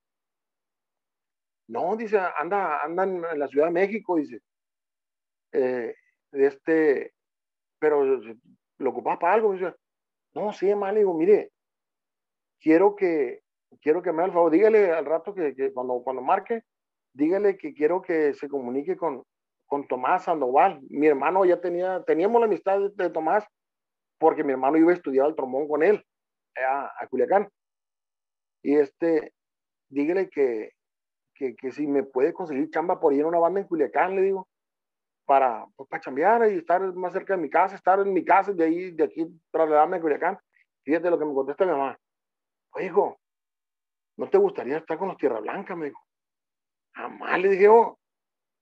No, 1.69 1.97
dice, 1.97 2.19
anda, 2.19 2.81
anda 2.83 3.05
en 3.05 3.39
la 3.39 3.49
Ciudad 3.49 3.67
de 3.67 3.73
México, 3.73 4.17
dice. 4.17 4.41
Eh, 5.53 5.95
este, 6.33 7.13
pero 7.81 8.05
lo 8.05 8.91
ocupaba 8.91 9.19
para 9.19 9.35
algo. 9.35 9.53
Dice, 9.53 9.75
no, 10.35 10.53
sí, 10.53 10.69
mamá, 10.69 10.93
le 10.93 11.01
digo, 11.01 11.15
mire, 11.15 11.51
quiero 12.61 12.95
que, 12.95 13.41
quiero 13.81 14.03
que 14.03 14.13
me 14.13 14.19
haga 14.19 14.27
el 14.27 14.33
favor, 14.33 14.53
dígale 14.53 14.93
al 14.93 15.05
rato 15.05 15.35
que, 15.35 15.73
cuando, 15.73 16.03
cuando 16.03 16.23
marque, 16.23 16.63
dígale 17.13 17.57
que 17.57 17.75
quiero 17.75 18.03
que 18.03 18.35
se 18.35 18.49
comunique 18.49 18.97
con, 18.97 19.25
con 19.67 19.87
Tomás 19.89 20.25
Sandoval. 20.25 20.81
Mi 20.89 21.07
hermano 21.07 21.45
ya 21.45 21.61
tenía, 21.61 22.03
teníamos 22.05 22.41
la 22.41 22.47
amistad 22.47 22.81
de, 22.95 23.11
Tomás 23.11 23.45
porque 24.19 24.45
mi 24.45 24.53
hermano 24.53 24.77
iba 24.77 24.91
a 24.91 24.95
estudiar 24.95 25.27
el 25.27 25.35
trombón 25.35 25.67
con 25.67 25.83
él 25.83 26.05
a, 26.57 26.93
a 26.99 27.07
Culiacán. 27.09 27.49
Y 28.63 28.77
este, 28.77 29.33
dígale 29.89 30.29
que, 30.29 30.73
que, 31.35 31.57
que, 31.57 31.73
si 31.73 31.87
me 31.87 32.03
puede 32.03 32.35
conseguir 32.35 32.71
chamba 32.71 33.01
por 33.01 33.15
ir 33.15 33.23
a 33.23 33.29
una 33.29 33.39
banda 33.39 33.61
en 33.61 33.67
Culiacán, 33.67 34.15
le 34.15 34.23
digo, 34.23 34.47
para, 35.25 35.65
pues, 35.77 35.89
para 35.89 36.01
chambear 36.03 36.53
y 36.53 36.59
estar 36.59 36.83
más 36.95 37.13
cerca 37.13 37.35
de 37.35 37.43
mi 37.43 37.49
casa, 37.49 37.77
estar 37.77 37.99
en 38.01 38.13
mi 38.13 38.25
casa, 38.25 38.53
de 38.53 38.65
ahí, 38.65 38.91
de 38.91 39.05
aquí, 39.05 39.27
trasladarme 39.51 39.97
a 39.97 40.01
Culiacán. 40.01 40.39
fíjate 40.83 41.09
lo 41.09 41.19
que 41.19 41.25
me 41.25 41.33
contesta 41.33 41.65
mi 41.65 41.71
mamá. 41.71 41.99
Oye, 42.73 42.87
hijo, 42.87 43.19
¿no 44.17 44.29
te 44.29 44.39
gustaría 44.39 44.79
estar 44.79 44.99
con 44.99 45.09
los 45.09 45.17
Tierra 45.17 45.41
Blanca? 45.41 45.75
Me 45.77 45.87
dijo. 45.87 46.01
Jamás 46.95 47.41
le 47.41 47.49
dije, 47.51 47.69
oh, 47.69 47.99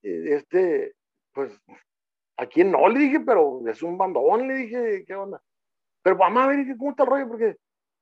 este, 0.01 0.93
pues, 1.33 1.51
¿a 2.37 2.45
quién 2.45 2.71
no? 2.71 2.87
Le 2.87 2.99
dije, 2.99 3.19
pero 3.19 3.61
es 3.67 3.81
un 3.83 3.97
bandón, 3.97 4.47
le 4.47 4.53
dije, 4.55 5.03
¿qué 5.05 5.15
onda? 5.15 5.41
Pero 6.01 6.17
mamá, 6.17 6.45
a 6.45 6.47
ver, 6.47 6.65
¿cómo 6.77 6.91
está 6.91 7.03
el 7.03 7.09
rollo? 7.09 7.27
Porque, 7.27 7.55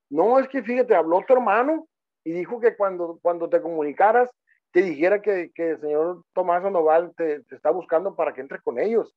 no, 0.09 0.39
es 0.39 0.47
que 0.47 0.61
fíjate, 0.63 0.95
habló 0.95 1.23
tu 1.25 1.33
hermano 1.33 1.87
y 2.23 2.31
dijo 2.31 2.59
que 2.59 2.75
cuando, 2.75 3.19
cuando 3.21 3.49
te 3.49 3.61
comunicaras, 3.61 4.29
te 4.71 4.81
dijera 4.81 5.21
que, 5.21 5.51
que 5.55 5.71
el 5.71 5.81
señor 5.81 6.23
Tomás 6.33 6.61
Sandoval 6.61 7.13
te, 7.15 7.41
te, 7.43 7.55
está 7.55 7.71
buscando 7.71 8.15
para 8.15 8.33
que 8.33 8.41
entres 8.41 8.61
con 8.61 8.79
ellos. 8.79 9.15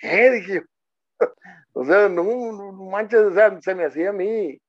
¿Qué? 0.00 0.30
Dije, 0.30 0.62
o 1.72 1.84
sea, 1.84 2.08
no, 2.08 2.22
no, 2.22 2.72
manches, 2.72 3.20
o 3.20 3.32
sea, 3.32 3.60
se 3.60 3.74
me 3.74 3.84
hacía 3.84 4.10
a 4.10 4.12
mí, 4.12 4.60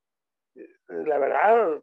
la 0.88 1.18
verdad, 1.18 1.82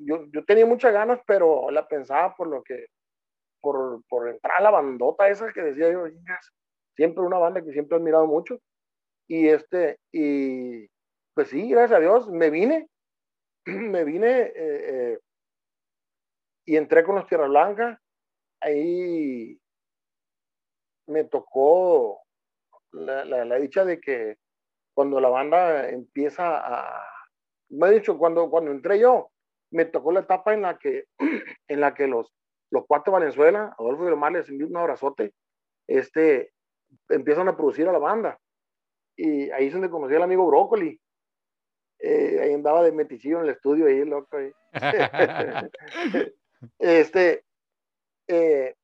yo, 0.00 0.24
yo 0.32 0.44
tenía 0.44 0.66
muchas 0.66 0.92
ganas, 0.92 1.20
pero 1.26 1.70
la 1.70 1.86
pensaba 1.88 2.34
por 2.34 2.48
lo 2.48 2.62
que, 2.62 2.86
por, 3.60 4.02
por 4.08 4.28
entrar 4.28 4.58
a 4.58 4.62
la 4.62 4.70
bandota 4.70 5.28
esa 5.28 5.52
que 5.52 5.62
decía 5.62 5.90
yo, 5.90 6.06
siempre 6.96 7.24
una 7.24 7.38
banda 7.38 7.62
que 7.62 7.72
siempre 7.72 7.96
he 7.96 8.00
admirado 8.00 8.26
mucho. 8.26 8.58
Y 9.28 9.48
este, 9.48 9.98
y 10.12 10.88
pues 11.34 11.48
sí, 11.48 11.68
gracias 11.68 11.98
a 11.98 12.00
Dios, 12.00 12.28
me 12.30 12.50
vine, 12.50 12.88
me 13.66 14.04
vine 14.04 14.40
eh, 14.40 14.52
eh, 14.56 15.18
y 16.66 16.76
entré 16.76 17.04
con 17.04 17.16
los 17.16 17.26
Tierra 17.26 17.46
Blanca. 17.46 18.00
Ahí 18.60 19.58
me 21.06 21.24
tocó 21.24 22.22
la, 22.92 23.24
la, 23.24 23.56
dicha 23.56 23.84
de 23.84 24.00
que 24.00 24.36
cuando 24.98 25.20
la 25.20 25.28
banda 25.28 25.88
empieza 25.90 26.58
a, 26.58 27.06
me 27.68 27.86
he 27.86 27.92
dicho, 27.92 28.18
cuando, 28.18 28.50
cuando 28.50 28.72
entré 28.72 28.98
yo, 28.98 29.30
me 29.70 29.84
tocó 29.84 30.10
la 30.10 30.18
etapa 30.18 30.54
en 30.54 30.62
la 30.62 30.76
que, 30.76 31.04
en 31.68 31.80
la 31.80 31.94
que 31.94 32.08
los, 32.08 32.34
los 32.72 32.84
cuatro 32.84 33.12
Valenzuela, 33.12 33.76
Adolfo 33.78 34.08
y 34.08 34.12
Omar, 34.12 34.32
les 34.32 34.48
envío 34.48 34.66
un 34.66 34.76
abrazote, 34.76 35.34
este, 35.86 36.50
empiezan 37.10 37.46
a 37.46 37.56
producir 37.56 37.88
a 37.88 37.92
la 37.92 38.00
banda. 38.00 38.40
Y 39.16 39.48
ahí 39.52 39.68
es 39.68 39.72
donde 39.72 39.88
conocí 39.88 40.16
al 40.16 40.24
amigo 40.24 40.44
Brócoli. 40.48 41.00
Eh, 42.00 42.40
ahí 42.42 42.52
andaba 42.52 42.82
de 42.82 42.90
meticillo 42.90 43.38
en 43.38 43.44
el 43.44 43.50
estudio, 43.50 43.86
ahí, 43.86 44.04
loco. 44.04 44.36
Ahí. 44.36 44.52
este, 46.80 47.44
eh, 48.26 48.74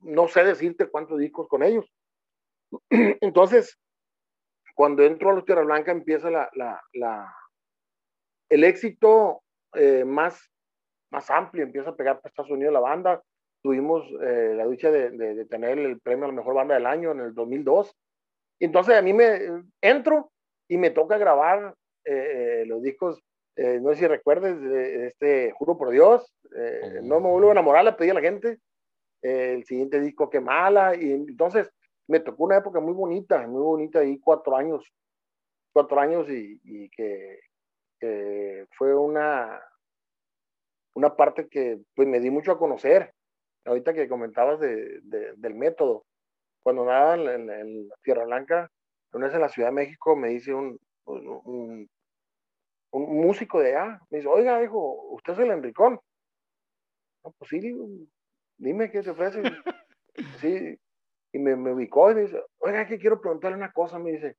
no 0.00 0.28
sé 0.28 0.44
decirte 0.44 0.88
cuántos 0.88 1.18
discos 1.18 1.48
con 1.48 1.62
ellos. 1.62 1.90
Entonces, 2.90 3.78
cuando 4.74 5.02
entro 5.02 5.30
a 5.30 5.34
los 5.34 5.44
Tierra 5.44 5.62
Blanca 5.62 5.92
empieza 5.92 6.30
la 6.30 6.50
el 8.48 8.64
éxito 8.64 9.42
eh, 9.74 10.04
más, 10.04 10.50
más 11.10 11.30
amplio, 11.30 11.64
empieza 11.64 11.90
a 11.90 11.96
pegar 11.96 12.16
para 12.16 12.28
Estados 12.28 12.50
Unidos 12.50 12.72
la 12.72 12.80
banda. 12.80 13.22
Tuvimos 13.62 14.04
eh, 14.22 14.54
la 14.56 14.66
dicha 14.66 14.90
de, 14.90 15.10
de, 15.10 15.34
de, 15.34 15.44
tener 15.46 15.78
el 15.78 16.00
premio 16.00 16.26
a 16.26 16.28
la 16.28 16.34
mejor 16.34 16.54
banda 16.54 16.74
del 16.74 16.86
año 16.86 17.10
en 17.12 17.20
el 17.20 17.34
2002 17.34 17.96
entonces 18.60 18.96
a 18.96 19.02
mí 19.02 19.12
me 19.12 19.64
entro 19.80 20.30
y 20.68 20.76
me 20.76 20.90
toca 20.90 21.18
grabar 21.18 21.74
eh, 22.04 22.64
los 22.66 22.82
discos, 22.82 23.22
eh, 23.56 23.78
no 23.80 23.90
sé 23.90 24.00
si 24.00 24.06
recuerdes, 24.06 24.56
este 25.12 25.52
Juro 25.52 25.76
por 25.76 25.90
Dios, 25.90 26.32
eh, 26.56 27.00
no 27.02 27.20
me 27.20 27.28
vuelvo 27.28 27.48
a 27.48 27.52
enamorar, 27.52 27.84
le 27.84 27.92
pedí 27.92 28.10
a 28.10 28.14
la 28.14 28.20
gente, 28.20 28.58
el 29.22 29.64
siguiente 29.64 30.00
disco 30.00 30.30
que 30.30 30.40
mala, 30.40 30.94
y 30.94 31.12
entonces 31.12 31.70
me 32.08 32.20
tocó 32.20 32.44
una 32.44 32.56
época 32.56 32.80
muy 32.80 32.92
bonita, 32.92 33.46
muy 33.46 33.62
bonita, 33.62 34.00
ahí 34.00 34.18
cuatro 34.18 34.56
años, 34.56 34.84
cuatro 35.72 36.00
años 36.00 36.28
y, 36.28 36.60
y 36.64 36.88
que, 36.90 37.40
que, 38.00 38.66
fue 38.76 38.94
una, 38.94 39.60
una 40.94 41.16
parte 41.16 41.48
que 41.48 41.80
pues 41.94 42.08
me 42.08 42.20
di 42.20 42.30
mucho 42.30 42.52
a 42.52 42.58
conocer, 42.58 43.12
ahorita 43.64 43.94
que 43.94 44.08
comentabas 44.08 44.60
de, 44.60 45.00
de, 45.02 45.34
del 45.36 45.54
método 45.54 46.04
cuando 46.62 46.82
andaba 46.82 47.14
en, 47.14 47.50
en, 47.50 47.88
Tierra 48.02 48.24
Blanca, 48.24 48.70
una 49.12 49.26
vez 49.26 49.34
en 49.34 49.40
la 49.40 49.48
Ciudad 49.48 49.68
de 49.68 49.74
México, 49.74 50.16
me 50.16 50.28
dice 50.28 50.52
un, 50.52 50.78
un, 51.06 51.88
un, 52.90 53.16
músico 53.22 53.60
de 53.60 53.74
allá, 53.74 54.00
me 54.10 54.18
dice, 54.18 54.28
oiga, 54.28 54.60
dijo, 54.60 55.14
¿usted 55.14 55.32
es 55.32 55.38
el 55.38 55.50
Enricón? 55.50 55.98
No, 57.24 57.32
pues 57.38 57.48
sí, 57.48 57.74
dime 58.58 58.90
qué 58.90 59.02
te 59.02 59.10
ofrece. 59.10 59.42
sí, 60.40 60.78
y 61.32 61.38
me, 61.38 61.56
me, 61.56 61.72
ubicó 61.72 62.10
y 62.10 62.16
me 62.16 62.20
dice, 62.22 62.42
oiga, 62.58 62.86
que 62.86 62.98
quiero 62.98 63.20
preguntarle 63.20 63.56
una 63.56 63.72
cosa, 63.72 63.98
me 63.98 64.12
dice, 64.12 64.36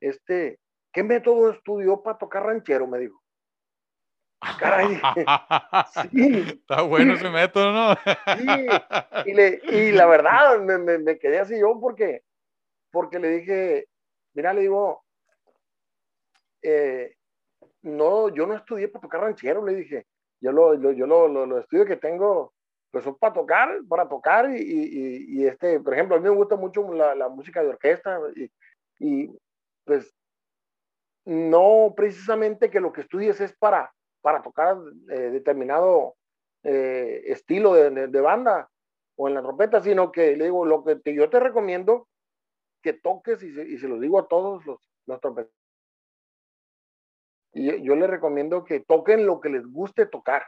este, 0.00 0.58
¿qué 0.92 1.02
método 1.02 1.50
estudió 1.50 2.02
para 2.02 2.18
tocar 2.18 2.44
ranchero? 2.44 2.86
Me 2.86 2.98
dijo. 2.98 3.19
Ah, 4.42 4.56
caray, 4.58 4.96
sí. 6.12 6.38
Está 6.48 6.82
bueno 6.82 7.12
ese 7.12 7.28
método, 7.28 7.72
¿no? 7.72 7.94
sí, 7.94 8.66
y, 9.26 9.34
le, 9.34 9.60
y 9.64 9.92
la 9.92 10.06
verdad, 10.06 10.58
me, 10.60 10.78
me, 10.78 10.98
me, 10.98 11.18
quedé 11.18 11.40
así 11.40 11.58
yo 11.60 11.78
porque, 11.78 12.22
porque 12.90 13.18
le 13.18 13.28
dije, 13.28 13.88
mira, 14.32 14.54
le 14.54 14.62
digo, 14.62 15.04
eh, 16.62 17.16
no, 17.82 18.30
yo 18.30 18.46
no 18.46 18.54
estudié 18.54 18.88
para 18.88 19.02
tocar 19.02 19.20
ranchero, 19.20 19.64
le 19.64 19.74
dije, 19.74 20.06
yo 20.40 20.52
lo, 20.52 20.72
lo 20.72 20.92
yo 20.92 21.06
lo, 21.06 21.28
lo, 21.28 21.44
lo, 21.44 21.58
estudio 21.58 21.84
que 21.84 21.96
tengo, 21.96 22.54
pues 22.90 23.04
son 23.04 23.18
para 23.18 23.34
tocar, 23.34 23.78
para 23.88 24.08
tocar, 24.08 24.50
y, 24.50 24.58
y, 24.58 25.24
y, 25.38 25.46
este, 25.46 25.80
por 25.80 25.92
ejemplo, 25.92 26.16
a 26.16 26.18
mí 26.18 26.24
me 26.24 26.34
gusta 26.34 26.56
mucho 26.56 26.90
la, 26.94 27.14
la 27.14 27.28
música 27.28 27.62
de 27.62 27.68
orquesta, 27.68 28.18
y, 28.34 28.50
y 28.98 29.38
pues 29.84 30.14
no 31.26 31.92
precisamente 31.94 32.70
que 32.70 32.80
lo 32.80 32.90
que 32.90 33.02
estudies 33.02 33.38
es 33.42 33.52
para 33.52 33.92
para 34.20 34.42
tocar 34.42 34.76
eh, 35.08 35.30
determinado 35.30 36.16
eh, 36.62 37.22
estilo 37.26 37.72
de, 37.74 38.20
banda 38.20 38.70
o 39.16 39.28
en 39.28 39.34
la 39.34 39.42
trompeta, 39.42 39.80
sino 39.80 40.12
que 40.12 40.36
le 40.36 40.44
digo, 40.44 40.64
lo 40.64 40.84
que 40.84 41.14
yo 41.14 41.30
te 41.30 41.40
recomiendo 41.40 42.08
que 42.82 42.92
toques 42.92 43.42
y 43.42 43.52
se, 43.52 43.62
y 43.62 43.78
lo 43.78 43.98
digo 43.98 44.18
a 44.18 44.28
todos 44.28 44.64
los, 44.66 44.78
los. 45.06 45.20
Y 47.52 47.66
yo, 47.66 47.76
yo 47.76 47.96
les 47.96 48.08
recomiendo 48.08 48.64
que 48.64 48.80
toquen 48.80 49.26
lo 49.26 49.40
que 49.40 49.48
les 49.48 49.66
guste 49.66 50.06
tocar. 50.06 50.44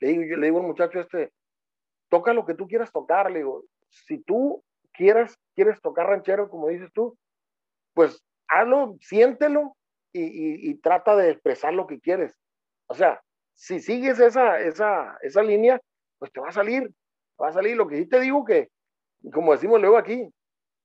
Le 0.00 0.08
digo, 0.08 0.22
yo 0.24 0.36
le 0.36 0.46
digo 0.46 0.58
al 0.58 0.66
muchacho 0.66 1.00
este, 1.00 1.32
toca 2.08 2.32
lo 2.32 2.44
que 2.44 2.54
tú 2.54 2.66
quieras 2.66 2.92
tocar, 2.92 3.30
le 3.30 3.38
digo, 3.38 3.64
si 3.88 4.18
tú 4.18 4.62
quieras, 4.92 5.38
quieres 5.54 5.80
tocar 5.80 6.06
ranchero, 6.06 6.50
como 6.50 6.68
dices 6.68 6.92
tú, 6.92 7.16
pues 7.94 8.22
hazlo, 8.48 8.96
siéntelo 9.00 9.76
y, 10.12 10.70
y 10.70 10.74
trata 10.74 11.16
de 11.16 11.30
expresar 11.30 11.72
lo 11.72 11.86
que 11.86 12.00
quieres 12.00 12.43
o 12.86 12.94
sea, 12.94 13.22
si 13.54 13.80
sigues 13.80 14.18
esa, 14.20 14.60
esa, 14.60 15.16
esa 15.22 15.42
línea, 15.42 15.80
pues 16.18 16.32
te 16.32 16.40
va 16.40 16.48
a 16.48 16.52
salir, 16.52 16.90
va 17.40 17.48
a 17.48 17.52
salir. 17.52 17.76
Lo 17.76 17.86
que 17.86 17.96
sí 17.96 18.06
te 18.06 18.20
digo 18.20 18.44
que, 18.44 18.68
como 19.32 19.52
decimos 19.52 19.80
luego 19.80 19.96
aquí, 19.96 20.28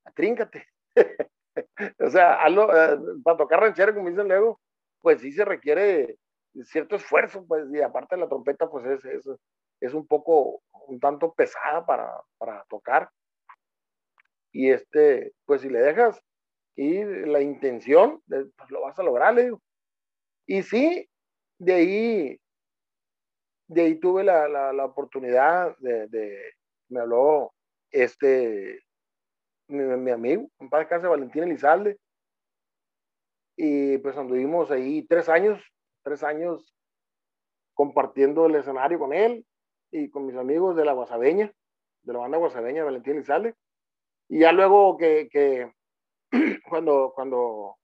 atríncate. 0.06 0.66
o 2.00 2.10
sea, 2.10 2.42
algo, 2.42 2.74
eh, 2.76 2.98
para 3.24 3.38
tocar 3.38 3.60
ranchero, 3.60 3.94
como 3.94 4.10
dicen 4.10 4.28
luego, 4.28 4.60
pues 5.02 5.22
sí 5.22 5.32
se 5.32 5.46
requiere 5.46 6.18
cierto 6.64 6.96
esfuerzo, 6.96 7.46
pues, 7.48 7.66
y 7.74 7.82
aparte 7.82 8.18
la 8.18 8.28
trompeta, 8.28 8.70
pues 8.70 8.86
es, 8.86 9.06
es, 9.06 9.30
es 9.82 9.94
un 9.94 10.08
poco, 10.08 10.62
un 10.88 11.00
tanto 11.00 11.34
pesada 11.34 11.86
para, 11.86 12.12
para 12.38 12.66
tocar. 12.70 13.10
Y 14.52 14.72
este, 14.72 15.34
pues 15.46 15.62
si 15.62 15.70
le 15.70 15.80
dejas 15.80 16.22
y 16.76 17.04
la 17.04 17.42
intención, 17.42 18.22
pues 18.28 18.72
lo 18.72 18.82
vas 18.82 18.98
a 18.98 19.04
lograr, 19.04 19.34
le 19.34 19.44
digo. 19.44 19.62
Y 20.48 20.64
sí, 20.64 21.08
de 21.60 21.74
ahí, 21.74 22.42
de 23.68 23.82
ahí 23.82 23.96
tuve 24.00 24.24
la, 24.24 24.48
la, 24.48 24.74
la 24.74 24.86
oportunidad 24.86 25.78
de, 25.78 26.08
de, 26.08 26.54
me 26.88 27.02
habló 27.02 27.54
este, 27.92 28.82
mi, 29.68 29.84
mi 29.84 30.12
amigo, 30.12 30.50
en 30.60 30.70
paz 30.70 30.88
casa 30.88 31.08
Valentín 31.08 31.44
Elizalde, 31.44 32.00
y 33.56 33.98
pues 34.00 34.18
anduvimos 34.18 34.72
ahí 34.72 35.04
tres 35.04 35.28
años, 35.28 35.62
tres 36.02 36.24
años 36.24 36.74
compartiendo 37.74 38.46
el 38.46 38.56
escenario 38.56 38.98
con 38.98 39.14
él 39.14 39.46
y 39.92 40.10
con 40.10 40.26
mis 40.26 40.36
amigos 40.36 40.78
de 40.78 40.86
la 40.86 40.94
Guasabeña, 40.94 41.52
de 42.04 42.14
la 42.14 42.20
banda 42.20 42.38
Guasabeña, 42.38 42.86
Valentín 42.86 43.16
Elizalde, 43.16 43.56
y 44.30 44.40
ya 44.40 44.54
luego 44.54 44.98
que, 44.98 45.28
que 45.30 45.72
cuando, 46.70 47.12
cuando 47.14 47.76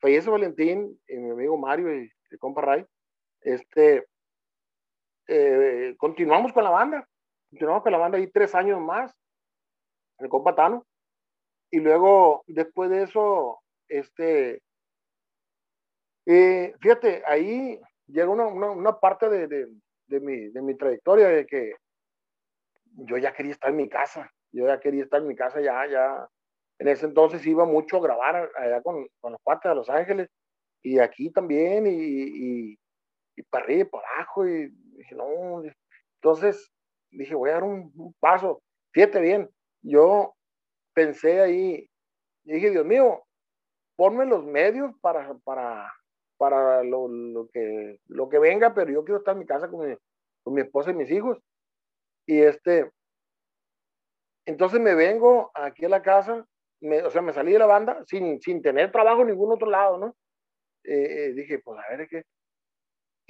fallece 0.00 0.30
Valentín 0.30 0.98
y 1.06 1.16
mi 1.18 1.30
amigo 1.30 1.58
Mario 1.58 1.94
y 1.94 2.10
el 2.30 2.38
compa 2.38 2.62
Ray, 2.62 2.86
este, 3.42 4.06
eh, 5.28 5.94
continuamos 5.98 6.52
con 6.52 6.64
la 6.64 6.70
banda, 6.70 7.08
continuamos 7.50 7.82
con 7.82 7.92
la 7.92 7.98
banda 7.98 8.18
ahí 8.18 8.26
tres 8.28 8.54
años 8.54 8.80
más, 8.80 9.12
el 10.18 10.28
compa 10.28 10.54
Tano. 10.54 10.86
Y 11.70 11.78
luego, 11.78 12.42
después 12.46 12.90
de 12.90 13.04
eso, 13.04 13.60
este, 13.88 14.60
eh, 16.26 16.74
fíjate, 16.80 17.22
ahí 17.26 17.80
llega 18.06 18.28
una, 18.28 18.46
una, 18.46 18.98
parte 18.98 19.28
de, 19.28 19.68
de, 20.06 20.20
mi, 20.20 20.48
de 20.48 20.62
mi 20.62 20.76
trayectoria 20.76 21.28
de 21.28 21.46
que 21.46 21.74
yo 22.92 23.16
ya 23.18 23.32
quería 23.32 23.52
estar 23.52 23.70
en 23.70 23.76
mi 23.76 23.88
casa, 23.88 24.30
yo 24.52 24.66
ya 24.66 24.80
quería 24.80 25.04
estar 25.04 25.20
en 25.20 25.28
mi 25.28 25.36
casa, 25.36 25.60
ya, 25.60 25.86
ya, 25.86 26.28
en 26.78 26.88
ese 26.88 27.06
entonces 27.06 27.46
iba 27.46 27.64
mucho 27.64 27.98
a 27.98 28.02
grabar 28.02 28.50
allá 28.56 28.82
con, 28.82 29.06
con 29.20 29.32
los 29.32 29.40
cuates 29.42 29.70
de 29.70 29.74
Los 29.74 29.90
Ángeles 29.90 30.28
y 30.82 30.98
aquí 30.98 31.30
también 31.30 31.86
y, 31.86 32.78
y 33.40 33.42
para 33.44 33.64
arriba 33.64 33.82
y 33.82 33.84
para 33.84 34.08
abajo 34.14 34.46
y 34.46 34.68
dije, 34.96 35.14
no, 35.14 35.62
entonces 36.16 36.70
dije, 37.10 37.34
voy 37.34 37.50
a 37.50 37.54
dar 37.54 37.64
un, 37.64 38.14
paso, 38.20 38.62
fíjate 38.92 39.20
bien, 39.20 39.50
yo 39.82 40.34
pensé 40.94 41.40
ahí, 41.40 41.90
dije, 42.44 42.70
Dios 42.70 42.84
mío, 42.84 43.22
ponme 43.96 44.26
los 44.26 44.44
medios 44.44 44.92
para, 45.00 45.34
para, 45.44 45.92
para 46.36 46.84
lo, 46.84 47.08
lo, 47.08 47.48
que, 47.48 47.98
lo 48.06 48.28
que 48.28 48.38
venga, 48.38 48.74
pero 48.74 48.90
yo 48.90 49.04
quiero 49.04 49.18
estar 49.18 49.32
en 49.32 49.40
mi 49.40 49.46
casa 49.46 49.68
con 49.68 49.88
mi, 49.88 49.96
con 50.42 50.54
mi 50.54 50.60
esposa 50.60 50.90
y 50.90 50.94
mis 50.94 51.10
hijos. 51.10 51.38
Y 52.26 52.40
este, 52.40 52.90
entonces 54.46 54.80
me 54.80 54.94
vengo 54.94 55.50
aquí 55.54 55.86
a 55.86 55.88
la 55.88 56.02
casa, 56.02 56.46
me, 56.80 57.02
o 57.02 57.10
sea, 57.10 57.22
me 57.22 57.32
salí 57.32 57.52
de 57.52 57.58
la 57.58 57.66
banda 57.66 58.04
sin, 58.06 58.40
sin 58.40 58.62
tener 58.62 58.92
trabajo 58.92 59.22
en 59.22 59.28
ningún 59.28 59.52
otro 59.52 59.68
lado, 59.68 59.98
¿no? 59.98 60.16
Eh, 60.84 61.32
dije, 61.34 61.58
pues 61.58 61.78
a 61.78 61.96
ver 61.96 62.08
qué. 62.08 62.22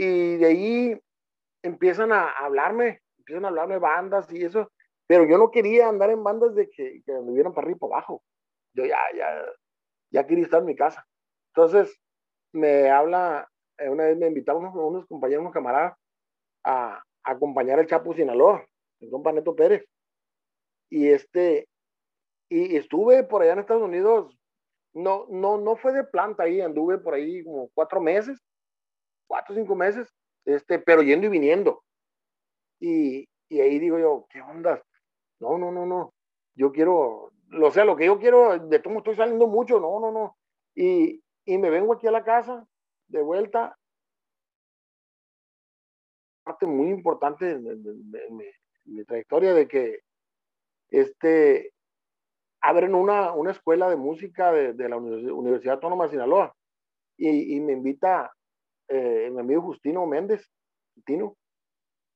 Y 0.03 0.39
de 0.39 0.47
ahí 0.47 1.01
empiezan 1.63 2.11
a 2.11 2.31
hablarme, 2.31 3.03
empiezan 3.19 3.45
a 3.45 3.49
hablarme 3.49 3.77
bandas 3.77 4.33
y 4.33 4.43
eso, 4.43 4.73
pero 5.07 5.27
yo 5.27 5.37
no 5.37 5.51
quería 5.51 5.91
andar 5.91 6.09
en 6.09 6.25
bandas 6.25 6.55
de 6.55 6.71
que, 6.71 7.03
que 7.05 7.13
me 7.13 7.35
vieran 7.35 7.53
para 7.53 7.67
arriba 7.67 7.81
y 7.83 7.85
abajo. 7.85 8.23
Yo 8.73 8.87
ya, 8.87 8.97
ya, 9.15 9.45
ya 10.11 10.27
quería 10.27 10.45
estar 10.45 10.61
en 10.61 10.69
mi 10.69 10.75
casa. 10.75 11.05
Entonces 11.49 11.95
me 12.53 12.89
habla, 12.89 13.47
eh, 13.77 13.91
una 13.91 14.05
vez 14.05 14.17
me 14.17 14.29
invitaron 14.29 14.65
unos, 14.75 15.07
compañeros, 15.07 15.43
unos 15.43 15.53
camaradas, 15.53 15.99
a, 16.65 16.95
a 16.95 17.31
acompañar 17.31 17.79
al 17.79 17.87
Chapo 17.87 18.15
Sinaloa, 18.15 18.65
el 19.01 19.11
compa 19.11 19.33
Neto 19.33 19.55
Pérez. 19.55 19.85
Y 20.89 21.09
este, 21.09 21.69
y 22.49 22.75
estuve 22.77 23.23
por 23.25 23.43
allá 23.43 23.53
en 23.53 23.59
Estados 23.59 23.83
Unidos, 23.83 24.35
no, 24.95 25.27
no, 25.29 25.59
no 25.59 25.77
fue 25.77 25.93
de 25.93 26.05
planta 26.05 26.45
ahí, 26.45 26.63
anduve 26.63 26.97
por 26.97 27.13
ahí 27.13 27.45
como 27.45 27.69
cuatro 27.75 28.01
meses, 28.01 28.41
cuatro 29.31 29.55
o 29.55 29.57
cinco 29.57 29.77
meses, 29.77 30.13
este, 30.45 30.81
pero 30.81 31.03
yendo 31.03 31.27
y 31.29 31.31
viniendo. 31.31 31.85
Y, 32.81 33.29
y 33.49 33.61
ahí 33.61 33.79
digo 33.79 33.97
yo, 33.97 34.27
¿qué 34.29 34.43
onda? 34.43 34.83
No, 35.39 35.57
no, 35.57 35.71
no, 35.71 35.87
no. 35.87 36.13
Yo 36.57 36.73
quiero, 36.73 37.31
o 37.63 37.71
sea, 37.71 37.85
lo 37.85 37.95
que 37.97 38.07
yo 38.07 38.19
quiero, 38.19 38.59
de 38.59 38.83
cómo 38.83 38.99
estoy 38.99 39.15
saliendo 39.15 39.47
mucho, 39.47 39.79
no, 39.79 40.01
no, 40.01 40.11
no. 40.11 40.37
Y, 40.75 41.23
y 41.45 41.59
me 41.59 41.71
vengo 41.71 41.93
aquí 41.93 42.09
a 42.09 42.11
la 42.11 42.25
casa, 42.25 42.67
de 43.07 43.23
vuelta. 43.23 43.79
Parte 46.43 46.67
muy 46.67 46.89
importante 46.89 47.57
de, 47.57 48.25
mi, 48.85 49.05
trayectoria 49.05 49.55
de 49.55 49.69
que 49.69 50.01
este, 50.89 51.73
abren 52.61 52.97
una, 52.97 53.33
una 53.33 53.53
escuela 53.53 53.89
de 53.89 53.97
música 53.97 54.51
de, 54.51 54.89
la 54.89 54.97
Universidad 54.97 55.75
Autónoma 55.75 56.05
de 56.07 56.11
Sinaloa 56.11 56.53
y, 57.17 57.55
y 57.55 57.61
me 57.61 57.75
invita 57.75 58.33
eh, 58.91 59.31
mi 59.33 59.41
amigo 59.41 59.63
Justino 59.63 60.07
Méndez, 60.07 60.51
Tino, 61.07 61.37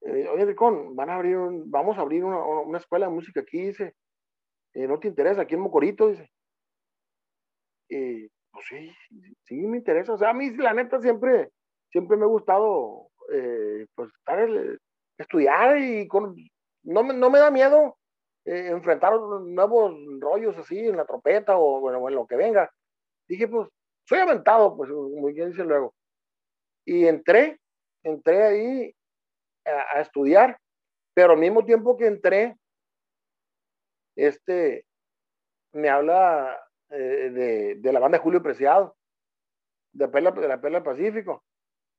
eh, 0.05 0.29
oye, 0.29 0.45
Ricón, 0.45 0.95
van 0.95 1.09
a 1.09 1.15
abrir 1.15 1.37
un, 1.39 1.71
vamos 1.71 1.97
a 1.97 2.03
abrir 2.03 2.25
una, 2.25 2.79
escuela 2.79 3.07
de 3.07 3.13
música 3.13 3.41
aquí, 3.41 3.69
dice, 3.69 3.95
eh, 4.75 4.87
¿no 4.87 4.99
te 4.99 5.09
interesa? 5.09 5.43
Aquí 5.43 5.55
en 5.55 5.61
Mocorito, 5.61 6.09
dice. 6.09 6.31
Pues 7.89 8.67
sí, 8.69 8.91
sí 9.45 9.57
me 9.57 9.79
interesa. 9.79 10.13
O 10.13 10.19
sea, 10.19 10.31
a 10.31 10.35
mí 10.35 10.51
la 10.57 10.75
neta 10.75 11.01
siempre, 11.01 11.51
siempre 11.91 12.17
me 12.17 12.25
ha 12.25 12.29
gustado, 12.29 13.09
eh, 13.33 13.87
pues, 13.95 14.11
estar, 14.19 14.47
estudiar 15.19 15.79
y 15.79 16.07
con, 16.07 16.37
no, 16.83 17.03
me, 17.03 17.15
no 17.15 17.31
me 17.31 17.39
da 17.39 17.51
miedo 17.51 17.97
enfrentar 18.47 19.15
nuevos 19.19 19.95
rollos 20.21 20.57
así 20.59 20.79
en 20.79 20.99
la 20.99 21.07
trompeta 21.07 21.57
o 21.57 21.81
bueno, 21.81 22.07
en 22.09 22.15
lo 22.15 22.27
que 22.27 22.37
venga. 22.37 22.71
Dije, 23.27 23.49
pues, 23.49 23.69
soy 24.05 24.19
aventado, 24.19 24.77
pues, 24.77 24.91
como 24.91 25.29
bien 25.29 25.51
dice 25.51 25.65
luego. 25.65 25.95
Y 26.85 27.07
entré, 27.07 27.61
entré 28.03 28.43
ahí 28.43 28.97
a, 29.65 30.01
estudiar, 30.01 30.59
pero 31.15 31.33
al 31.33 31.39
mismo 31.39 31.65
tiempo 31.65 31.97
que 31.97 32.07
entré, 32.07 32.57
este, 34.17 34.87
me 35.73 35.89
habla 35.89 36.59
eh, 36.91 37.31
de, 37.31 37.75
de, 37.77 37.93
la 37.93 38.01
banda 38.01 38.19
Julio 38.19 38.43
Preciado, 38.43 38.97
de, 39.93 40.09
Perla, 40.09 40.31
de 40.33 40.49
la 40.49 40.61
Perla 40.61 40.81
del 40.81 40.85
Pacífico. 40.85 41.45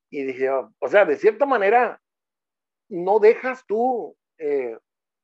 Y 0.09 0.23
dije, 0.23 0.49
oh, 0.49 0.71
o 0.79 0.87
sea, 0.87 1.05
de 1.05 1.17
cierta 1.17 1.45
manera, 1.45 2.01
no 2.89 3.19
dejas 3.19 3.65
tú 3.65 4.15
eh, 4.37 4.77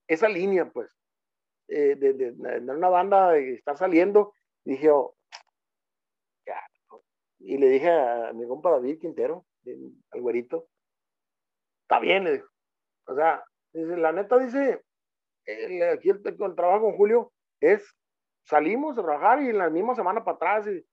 esa 0.08 0.28
línea, 0.28 0.70
pues, 0.70 0.98
eh, 1.68 1.96
de, 1.96 2.14
de, 2.14 2.32
de, 2.32 2.60
una 2.60 2.90
banda 2.90 3.34
que 3.34 3.54
está 3.54 3.76
saliendo. 3.76 4.34
Dije, 4.66 4.90
oh. 4.90 5.16
Y 7.40 7.58
le 7.58 7.70
dije 7.70 7.90
a 7.90 8.34
mi 8.34 8.48
compa 8.48 8.70
David 8.70 9.00
Quintero, 9.00 9.46
al 9.66 10.22
güerito, 10.22 10.68
está 11.84 12.00
bien, 12.00 12.24
le 12.24 12.34
dijo. 12.34 12.48
O 13.06 13.16
sea, 13.16 13.44
la 13.74 14.12
neta 14.12 14.38
dice, 14.38 14.84
el, 15.46 15.84
aquí 15.84 16.10
el, 16.10 16.22
trabajo 16.56 16.86
con 16.86 16.98
Julio 16.98 17.32
es, 17.60 17.96
salimos 18.44 18.98
a 18.98 19.04
trabajar 19.04 19.42
y 19.42 19.50
en 19.50 19.58
la 19.58 19.70
misma 19.70 19.96
semana 19.96 20.24
para 20.24 20.36
atrás 20.36 20.68
y 20.68 20.86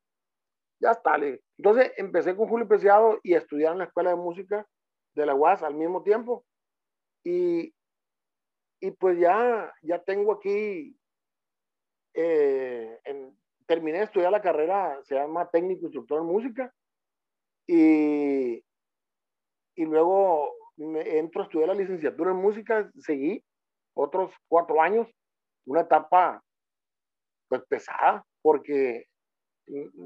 ya 0.81 0.93
está. 0.93 1.17
Entonces 1.57 1.93
empecé 1.97 2.37
con 2.37 2.49
Julio 2.49 2.69
Preciado 2.69 3.19
y 3.23 3.35
estudiar 3.35 3.73
en 3.73 3.79
la 3.79 3.85
escuela 3.85 4.11
de 4.11 4.17
música 4.17 4.67
de 5.15 5.27
la 5.27 5.35
UAS 5.35 5.63
al 5.63 5.75
mismo 5.75 6.03
tiempo. 6.03 6.45
Y, 7.25 7.75
y 8.81 8.91
pues 8.93 9.19
ya, 9.19 9.73
ya 9.83 10.03
tengo 10.05 10.33
aquí, 10.33 10.97
eh, 12.15 12.99
en, 13.05 13.37
terminé 13.67 13.99
de 13.99 14.05
estudiar 14.05 14.33
la 14.33 14.41
carrera, 14.41 14.99
se 15.03 15.17
llama 15.17 15.51
técnico 15.51 15.85
instructor 15.85 16.21
en 16.21 16.27
música. 16.27 16.75
Y, 17.69 18.65
y 19.77 19.85
luego 19.85 20.55
me 20.79 21.19
entro 21.19 21.43
a 21.43 21.45
estudiar 21.45 21.69
la 21.69 21.75
licenciatura 21.75 22.31
en 22.31 22.39
música, 22.39 22.91
seguí 22.99 23.45
otros 23.95 24.33
cuatro 24.49 24.81
años, 24.81 25.09
una 25.67 25.83
etapa 25.83 26.43
pues 27.49 27.63
pesada, 27.69 28.25
porque 28.43 29.05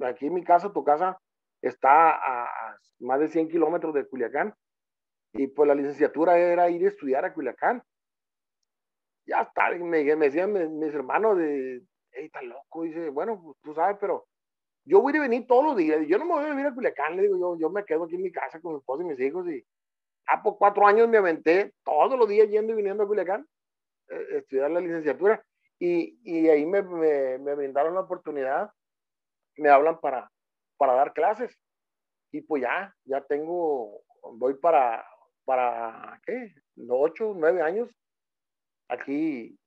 aquí 0.04 0.26
en 0.26 0.34
mi 0.34 0.42
casa, 0.42 0.72
tu 0.72 0.82
casa, 0.82 1.18
está 1.60 2.10
a, 2.10 2.76
más 3.00 3.20
de 3.20 3.28
100 3.28 3.48
kilómetros 3.48 3.94
de 3.94 4.08
Culiacán, 4.08 4.54
y 5.34 5.46
pues 5.48 5.68
la 5.68 5.74
licenciatura 5.74 6.38
era 6.38 6.70
ir 6.70 6.84
a 6.84 6.88
estudiar 6.88 7.24
a 7.24 7.32
Culiacán. 7.32 7.82
Ya 9.26 9.42
está, 9.42 9.70
me, 9.70 10.02
decían 10.04 10.52
mis, 10.52 10.68
mis 10.68 10.94
hermanos 10.94 11.38
de, 11.38 11.82
hey, 12.12 12.26
está 12.26 12.42
loco, 12.42 12.82
dice, 12.82 13.08
bueno, 13.10 13.40
pues, 13.42 13.56
tú 13.62 13.74
sabes, 13.74 13.96
pero 14.00 14.26
yo 14.84 15.00
voy 15.00 15.16
a 15.16 15.20
venir 15.20 15.46
todos 15.46 15.64
los 15.64 15.76
días, 15.76 16.06
yo 16.06 16.18
no 16.18 16.24
me 16.24 16.34
voy 16.34 16.44
a 16.44 16.48
venir 16.48 16.66
a 16.66 16.74
Culiacán, 16.74 17.16
le 17.16 17.22
digo, 17.22 17.38
yo, 17.38 17.56
yo 17.58 17.70
me 17.70 17.84
quedo 17.84 18.04
aquí 18.04 18.16
en 18.16 18.22
mi 18.22 18.32
casa 18.32 18.60
con 18.60 18.72
mi 18.72 18.78
esposa 18.78 19.02
y 19.02 19.06
mis 19.06 19.20
hijos, 19.20 19.46
y 19.48 19.64
ah, 20.26 20.42
por 20.42 20.58
cuatro 20.58 20.86
años 20.86 21.08
me 21.08 21.18
aventé 21.18 21.72
todos 21.84 22.18
los 22.18 22.28
días 22.28 22.48
yendo 22.48 22.72
y 22.72 22.76
viniendo 22.76 23.04
a 23.04 23.06
Culiacán, 23.06 23.46
eh, 24.08 24.26
estudiar 24.38 24.70
la 24.70 24.80
licenciatura, 24.80 25.44
y, 25.78 26.18
y 26.24 26.48
ahí 26.48 26.66
me, 26.66 26.82
me, 26.82 27.38
me, 27.38 27.54
brindaron 27.54 27.94
la 27.94 28.00
oportunidad, 28.00 28.70
me 29.56 29.68
hablan 29.68 30.00
para, 30.00 30.30
para 30.76 30.94
dar 30.94 31.12
clases, 31.12 31.56
y 32.32 32.40
pues 32.40 32.62
ya, 32.62 32.94
ya 33.04 33.20
tengo, 33.22 34.02
voy 34.34 34.54
para, 34.54 35.04
para, 35.44 36.20
¿qué? 36.26 36.54
Ocho, 36.88 37.34
nueve 37.36 37.62
años 37.62 37.88
aquí 38.88 39.58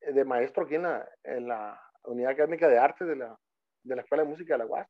de 0.00 0.24
maestro 0.24 0.64
aquí 0.64 0.76
en 0.76 0.82
la, 0.82 1.08
en 1.24 1.48
la 1.48 1.80
Unidad 2.04 2.32
Académica 2.32 2.68
de 2.68 2.78
Arte 2.78 3.04
de 3.04 3.16
la, 3.16 3.38
de 3.82 3.96
la 3.96 4.02
Escuela 4.02 4.24
de 4.24 4.30
Música 4.30 4.54
de 4.54 4.58
la 4.58 4.66
UAS. 4.66 4.88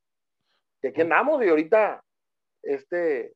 Y 0.82 0.88
aquí 0.88 1.00
andamos 1.00 1.44
y 1.44 1.48
ahorita, 1.48 2.02
este, 2.62 3.34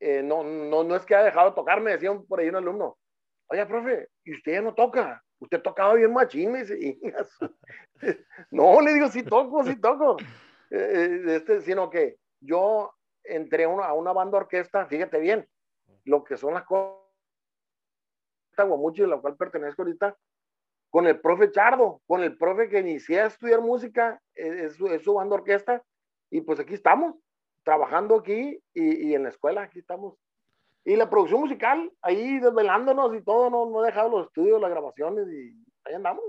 eh, 0.00 0.22
no, 0.22 0.42
no, 0.42 0.84
no 0.84 0.96
es 0.96 1.04
que 1.04 1.14
haya 1.14 1.26
dejado 1.26 1.50
de 1.50 1.56
tocar, 1.56 1.80
me 1.80 1.92
decía 1.92 2.12
por 2.28 2.40
ahí 2.40 2.48
un 2.48 2.56
alumno, 2.56 2.98
oye, 3.48 3.64
profe, 3.66 4.08
¿y 4.24 4.34
usted 4.34 4.52
ya 4.52 4.62
no 4.62 4.74
toca? 4.74 5.22
Usted 5.38 5.62
tocaba 5.62 5.94
bien 5.94 6.12
machín, 6.12 6.52
me 6.52 6.64
dice, 6.64 6.78
y, 6.80 7.00
no, 8.50 8.80
le 8.80 8.94
digo, 8.94 9.08
sí 9.08 9.22
toco, 9.22 9.64
sí 9.64 9.80
toco. 9.80 10.16
Eh, 10.70 11.22
este, 11.28 11.60
sino 11.60 11.88
que 11.88 12.16
yo 12.40 12.92
entré 13.22 13.64
a 13.64 13.68
una, 13.68 13.86
a 13.86 13.92
una 13.92 14.12
banda 14.12 14.38
orquesta, 14.38 14.86
fíjate 14.86 15.20
bien, 15.20 15.48
lo 16.04 16.24
que 16.24 16.36
son 16.36 16.54
las 16.54 16.64
cosas 16.64 17.06
Guamuchi, 18.64 19.02
de 19.02 19.08
la 19.08 19.18
cual 19.18 19.36
pertenezco 19.36 19.82
ahorita, 19.82 20.16
con 20.96 21.06
el 21.06 21.20
profe 21.20 21.50
Chardo, 21.50 22.00
con 22.06 22.22
el 22.22 22.38
profe 22.38 22.70
que 22.70 22.80
inicié 22.80 23.20
a 23.20 23.26
estudiar 23.26 23.60
música, 23.60 24.18
es, 24.34 24.76
su, 24.76 24.86
es 24.86 25.04
su 25.04 25.12
banda 25.12 25.34
orquesta, 25.34 25.82
y 26.30 26.40
pues 26.40 26.58
aquí 26.58 26.72
estamos, 26.72 27.16
trabajando 27.64 28.16
aquí 28.16 28.58
y, 28.72 29.10
y, 29.10 29.14
en 29.14 29.24
la 29.24 29.28
escuela, 29.28 29.60
aquí 29.60 29.80
estamos. 29.80 30.14
Y 30.86 30.96
la 30.96 31.10
producción 31.10 31.40
musical, 31.40 31.92
ahí 32.00 32.38
desvelándonos 32.38 33.14
y 33.14 33.20
todo, 33.20 33.50
no, 33.50 33.68
no 33.68 33.84
he 33.84 33.88
dejado 33.88 34.08
los 34.08 34.28
estudios, 34.28 34.58
las 34.58 34.70
grabaciones 34.70 35.28
y 35.28 35.54
ahí 35.84 35.92
andamos. 35.96 36.24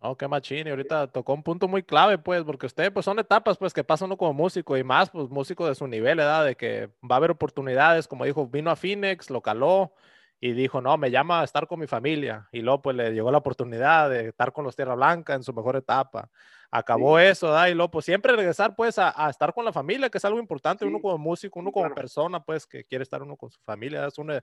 Oh, 0.00 0.14
qué 0.14 0.28
machín. 0.28 0.66
Y 0.66 0.70
ahorita 0.70 1.06
tocó 1.06 1.32
un 1.32 1.42
punto 1.42 1.66
muy 1.66 1.82
clave, 1.82 2.18
pues, 2.18 2.44
porque 2.44 2.66
ustedes, 2.66 2.90
pues, 2.90 3.06
son 3.06 3.18
etapas, 3.18 3.56
pues, 3.56 3.72
que 3.72 3.82
pasa 3.82 4.04
uno 4.04 4.18
como 4.18 4.34
músico 4.34 4.76
y 4.76 4.84
más, 4.84 5.08
pues, 5.08 5.30
músico 5.30 5.66
de 5.66 5.74
su 5.74 5.86
nivel, 5.86 6.18
¿verdad? 6.18 6.44
De 6.44 6.54
que 6.54 6.90
va 7.02 7.14
a 7.14 7.16
haber 7.16 7.30
oportunidades, 7.30 8.06
como 8.06 8.26
dijo, 8.26 8.46
vino 8.46 8.70
a 8.70 8.76
Phoenix, 8.76 9.30
lo 9.30 9.40
caló 9.40 9.94
y 10.40 10.52
dijo, 10.52 10.80
no, 10.80 10.96
me 10.96 11.10
llama 11.10 11.42
a 11.42 11.44
estar 11.44 11.66
con 11.66 11.78
mi 11.78 11.86
familia. 11.86 12.48
Y 12.50 12.62
luego, 12.62 12.80
pues, 12.80 12.96
le 12.96 13.12
llegó 13.12 13.30
la 13.30 13.38
oportunidad 13.38 14.08
de 14.08 14.28
estar 14.28 14.52
con 14.52 14.64
los 14.64 14.74
Tierra 14.74 14.94
Blanca 14.94 15.34
en 15.34 15.42
su 15.42 15.52
mejor 15.52 15.76
etapa. 15.76 16.30
Acabó 16.70 17.18
eso, 17.18 17.48
¿verdad? 17.48 17.66
Y 17.66 17.74
luego, 17.74 17.90
pues, 17.90 18.06
siempre 18.06 18.34
regresar, 18.34 18.74
pues, 18.74 18.98
a, 18.98 19.28
estar 19.28 19.52
con 19.52 19.66
la 19.66 19.72
familia, 19.72 20.08
que 20.08 20.16
es 20.16 20.24
algo 20.24 20.38
importante, 20.38 20.86
uno 20.86 21.00
como 21.00 21.18
músico, 21.18 21.60
uno 21.60 21.70
como 21.70 21.94
persona, 21.94 22.42
pues, 22.42 22.66
que 22.66 22.84
quiere 22.84 23.02
estar 23.02 23.22
uno 23.22 23.36
con 23.36 23.50
su 23.50 23.60
familia, 23.60 24.06
es 24.06 24.16
una 24.16 24.42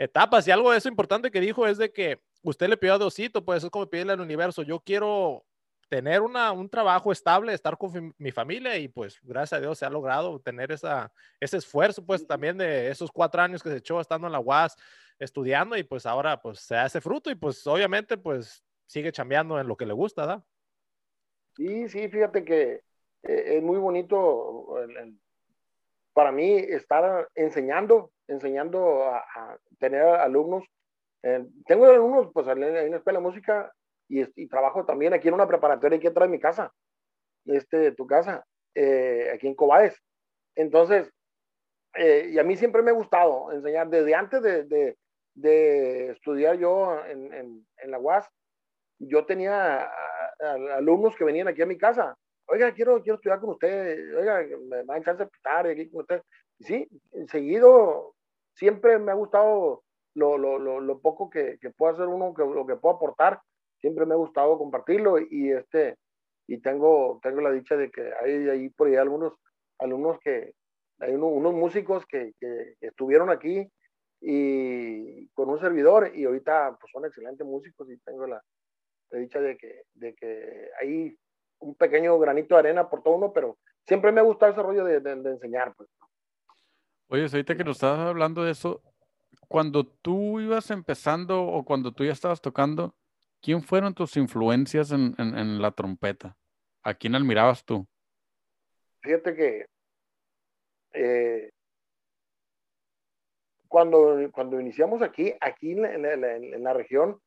etapas. 0.00 0.46
Y 0.46 0.50
algo 0.50 0.72
de 0.72 0.78
eso 0.78 0.88
importante 0.88 1.30
que 1.30 1.40
dijo 1.40 1.66
es 1.66 1.78
de 1.78 1.92
que 1.92 2.20
usted 2.42 2.68
le 2.68 2.76
pidió 2.76 2.94
a 2.94 2.98
Diosito, 2.98 3.44
pues 3.44 3.62
es 3.62 3.70
como 3.70 3.86
pedirle 3.86 4.14
al 4.14 4.20
universo, 4.20 4.62
yo 4.62 4.80
quiero 4.80 5.44
tener 5.90 6.22
una, 6.22 6.52
un 6.52 6.68
trabajo 6.70 7.12
estable, 7.12 7.52
estar 7.52 7.76
con 7.76 8.14
mi 8.16 8.30
familia 8.30 8.78
y 8.78 8.88
pues 8.88 9.18
gracias 9.22 9.58
a 9.58 9.60
Dios 9.60 9.76
se 9.76 9.84
ha 9.84 9.90
logrado 9.90 10.38
tener 10.40 10.70
esa, 10.70 11.12
ese 11.40 11.56
esfuerzo 11.56 12.06
pues 12.06 12.26
también 12.26 12.56
de 12.56 12.90
esos 12.90 13.10
cuatro 13.10 13.42
años 13.42 13.62
que 13.62 13.70
se 13.70 13.78
echó 13.78 14.00
estando 14.00 14.28
en 14.28 14.32
la 14.32 14.38
UAS 14.38 14.76
estudiando 15.20 15.76
y 15.76 15.84
pues 15.84 16.06
ahora 16.06 16.40
pues 16.40 16.60
se 16.60 16.76
hace 16.76 17.00
fruto 17.00 17.30
y 17.30 17.36
pues 17.36 17.64
obviamente 17.66 18.16
pues 18.16 18.64
sigue 18.86 19.12
chambeando 19.12 19.60
en 19.60 19.68
lo 19.68 19.76
que 19.76 19.86
le 19.86 19.92
gusta, 19.92 20.26
¿da? 20.26 20.44
Sí, 21.54 21.88
sí, 21.88 22.08
fíjate 22.08 22.44
que 22.44 22.72
eh, 23.22 23.56
es 23.56 23.62
muy 23.62 23.78
bonito 23.78 24.74
para 26.12 26.32
mí 26.32 26.56
estar 26.56 27.28
enseñando, 27.36 28.10
enseñando 28.26 29.04
a 29.04 29.56
tener 29.78 30.02
alumnos 30.02 30.64
eh, 31.22 31.46
tengo 31.66 31.86
alumnos, 31.86 32.30
pues, 32.32 32.46
en 32.48 32.58
una 32.58 32.96
escuela 32.96 33.18
de 33.18 33.24
música 33.24 33.72
y, 34.08 34.48
trabajo 34.48 34.84
también 34.84 35.12
aquí 35.12 35.28
en 35.28 35.34
una 35.34 35.46
preparatoria 35.46 35.98
aquí 35.98 36.06
atrás 36.06 36.28
de 36.28 36.32
mi 36.32 36.40
casa, 36.40 36.72
este, 37.44 37.92
tu 37.92 38.06
casa, 38.06 38.44
eh, 38.74 39.30
aquí 39.34 39.46
en 39.46 39.54
Cobaes. 39.54 39.96
Entonces, 40.56 41.10
y 41.96 42.38
a 42.38 42.44
mí 42.44 42.56
siempre 42.56 42.82
me 42.82 42.90
ha 42.90 42.94
gustado 42.94 43.52
enseñar, 43.52 43.88
desde 43.88 44.14
antes 44.14 44.42
de, 44.42 44.96
de 45.34 46.10
estudiar 46.10 46.58
yo 46.58 47.04
en, 47.06 47.32
en, 47.32 47.66
en, 47.78 47.90
la 47.90 47.98
UAS, 47.98 48.28
yo 48.98 49.24
tenía 49.24 49.90
alumnos 50.76 51.16
que 51.16 51.24
venían 51.24 51.48
aquí 51.48 51.62
a 51.62 51.66
mi 51.66 51.78
casa. 51.78 52.16
Oiga, 52.46 52.72
quiero, 52.72 53.00
quiero 53.02 53.16
estudiar 53.16 53.40
con 53.40 53.50
usted, 53.50 54.16
oiga, 54.16 54.44
me 54.68 54.84
dan 54.84 55.02
chance 55.02 55.24
de 55.24 55.30
pitar 55.30 55.66
aquí 55.66 55.88
con 55.90 56.00
usted. 56.00 56.22
Y 56.58 56.64
sí, 56.64 56.88
seguido, 57.28 58.14
siempre 58.54 58.98
me 58.98 59.12
ha 59.12 59.14
gustado 59.14 59.84
lo, 60.14 60.36
lo, 60.36 60.58
lo, 60.58 60.80
lo 60.80 61.00
poco 61.00 61.30
que, 61.30 61.58
que 61.60 61.70
pueda 61.70 61.92
hacer 61.92 62.06
uno, 62.06 62.34
que, 62.34 62.42
lo 62.42 62.66
que 62.66 62.76
puedo 62.76 62.96
aportar, 62.96 63.40
siempre 63.80 64.04
me 64.04 64.14
ha 64.14 64.18
gustado 64.18 64.58
compartirlo 64.58 65.18
y, 65.18 65.52
este, 65.52 65.96
y 66.46 66.58
tengo, 66.58 67.20
tengo 67.22 67.40
la 67.40 67.52
dicha 67.52 67.76
de 67.76 67.90
que 67.90 68.10
hay 68.20 68.48
ahí 68.48 68.68
por 68.70 68.88
ahí 68.88 68.96
algunos 68.96 69.34
alumnos 69.78 70.18
que, 70.18 70.52
hay 71.00 71.14
unos 71.14 71.54
músicos 71.54 72.04
que, 72.06 72.32
que, 72.38 72.74
estuvieron 72.80 73.30
aquí 73.30 73.66
y 74.20 75.28
con 75.28 75.48
un 75.48 75.60
servidor 75.60 76.12
y 76.14 76.24
ahorita 76.24 76.76
pues 76.78 76.92
son 76.92 77.06
excelentes 77.06 77.46
músicos 77.46 77.90
y 77.90 77.96
tengo 77.98 78.26
la, 78.26 78.42
dicha 79.10 79.40
de 79.40 79.56
que, 79.56 79.82
de 79.94 80.14
que 80.14 80.70
hay 80.80 81.16
un 81.58 81.74
pequeño 81.74 82.18
granito 82.18 82.54
de 82.54 82.60
arena 82.60 82.88
por 82.88 83.02
todo 83.02 83.14
uno, 83.14 83.32
pero 83.32 83.58
siempre 83.86 84.12
me 84.12 84.20
ha 84.20 84.24
gustado 84.24 84.52
ese 84.52 84.62
rollo 84.62 84.84
de, 84.84 85.00
de, 85.00 85.16
de 85.16 85.30
enseñar. 85.30 85.74
Pues. 85.74 85.88
Oye, 87.08 87.24
ahorita 87.24 87.56
que 87.56 87.64
nos 87.64 87.76
estás 87.76 87.98
hablando 87.98 88.44
de 88.44 88.52
eso, 88.52 88.82
cuando 89.48 89.84
tú 89.84 90.40
ibas 90.40 90.70
empezando 90.70 91.42
o 91.42 91.64
cuando 91.64 91.92
tú 91.92 92.04
ya 92.04 92.12
estabas 92.12 92.40
tocando, 92.40 92.94
¿quién 93.42 93.62
fueron 93.62 93.94
tus 93.94 94.16
influencias 94.16 94.92
en, 94.92 95.14
en, 95.18 95.60
la 95.60 95.72
trompeta? 95.72 96.36
¿A 96.82 96.94
quién 96.94 97.14
admirabas 97.14 97.64
tú? 97.64 97.86
Fíjate 99.02 99.34
que 99.34 99.66
eh, 100.92 101.50
cuando, 103.70 104.18
cuando 104.32 104.60
iniciamos 104.60 105.00
aquí, 105.00 105.32
aquí 105.40 105.72
en, 105.72 106.04
en, 106.04 106.64
la 106.64 106.72
región, 106.74 107.20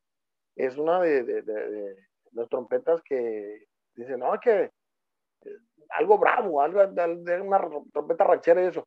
es 0.55 0.77
una 0.77 0.99
de, 0.99 1.23
de, 1.23 1.41
de, 1.41 1.95
las 2.33 2.49
trompetas 2.49 3.01
que 3.01 3.65
dicen, 3.95 4.19
no, 4.19 4.37
que 4.41 4.63
eh, 4.63 5.57
algo 5.89 6.17
bravo, 6.17 6.61
algo 6.61 6.85
de 6.85 7.41
una 7.41 7.65
trompeta 7.93 8.25
ranchera 8.25 8.61
y 8.61 8.67
eso. 8.67 8.85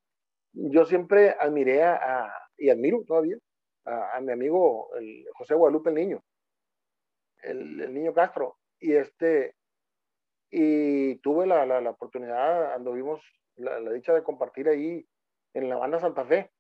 Yo 0.53 0.85
siempre 0.85 1.35
admiré 1.41 1.83
a 1.83 2.31
y 2.59 2.71
admiro 2.71 3.03
todavía 3.07 3.37
a, 3.85 4.21
mi 4.21 4.33
amigo 4.33 4.95
el 4.97 5.25
José 5.35 5.55
Guadalupe 5.55 5.91
el 5.91 5.97
Niño, 5.97 6.23
el, 7.43 7.93
Niño 7.95 8.13
Castro. 8.13 8.59
Y 8.79 8.93
este, 8.93 9.55
y 10.51 11.17
tuve 11.17 11.47
la, 11.47 11.65
la, 11.65 11.81
la 11.81 11.91
oportunidad, 11.91 12.75
anduvimos 12.75 13.23
la, 13.57 13.81
la, 13.81 13.93
dicha 13.93 14.13
de 14.13 14.23
compartir 14.23 14.69
ahí 14.69 15.07
en 15.55 15.69
la 15.69 15.77
banda 15.77 15.99
Santa 16.01 16.25
Fe. 16.27 16.51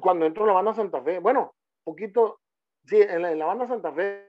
Cuando 0.00 0.26
entro 0.26 0.42
en 0.44 0.48
la 0.48 0.54
banda 0.54 0.74
Santa 0.74 1.02
Fe, 1.02 1.18
bueno, 1.18 1.54
poquito, 1.84 2.40
sí, 2.84 2.96
en 3.00 3.38
la, 3.38 3.46
banda 3.46 3.66
Santa 3.66 3.92
Fe, 3.92 4.28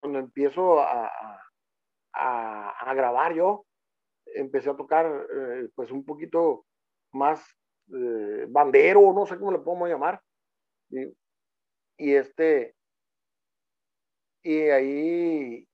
cuando 0.00 0.18
empiezo 0.18 0.80
a, 0.80 1.10
a, 2.12 2.94
grabar 2.94 3.34
yo, 3.34 3.66
empecé 4.26 4.70
a 4.70 4.76
tocar 4.76 5.06
eh, 5.06 5.68
pues 5.74 5.90
un 5.90 6.04
poquito 6.04 6.66
más 7.12 7.44
eh, 7.92 8.46
bandero, 8.48 9.12
no 9.12 9.26
sé 9.26 9.38
cómo 9.38 9.52
le 9.52 9.58
podemos 9.58 9.88
llamar. 9.88 10.20
Y, 10.90 12.14
este, 12.14 12.74
y 14.42 14.60
ahí 14.70 15.68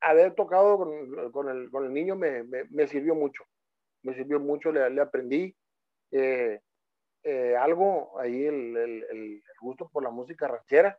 haber 0.00 0.34
tocado 0.34 0.76
con, 0.78 1.48
el, 1.48 1.70
con 1.70 1.86
el, 1.86 1.92
niño 1.92 2.16
me, 2.16 2.44
me, 2.44 2.86
sirvió 2.86 3.14
mucho, 3.14 3.44
me 4.02 4.14
sirvió 4.14 4.38
mucho, 4.38 4.70
le, 4.70 4.90
le 4.90 5.00
aprendí 5.00 5.56
eh, 6.10 6.60
eh, 7.26 7.56
algo, 7.56 8.16
ahí 8.20 8.44
el, 8.44 8.76
el, 8.76 9.04
el, 9.10 9.42
gusto 9.60 9.88
por 9.88 10.04
la 10.04 10.10
música 10.10 10.46
ranchera. 10.46 10.96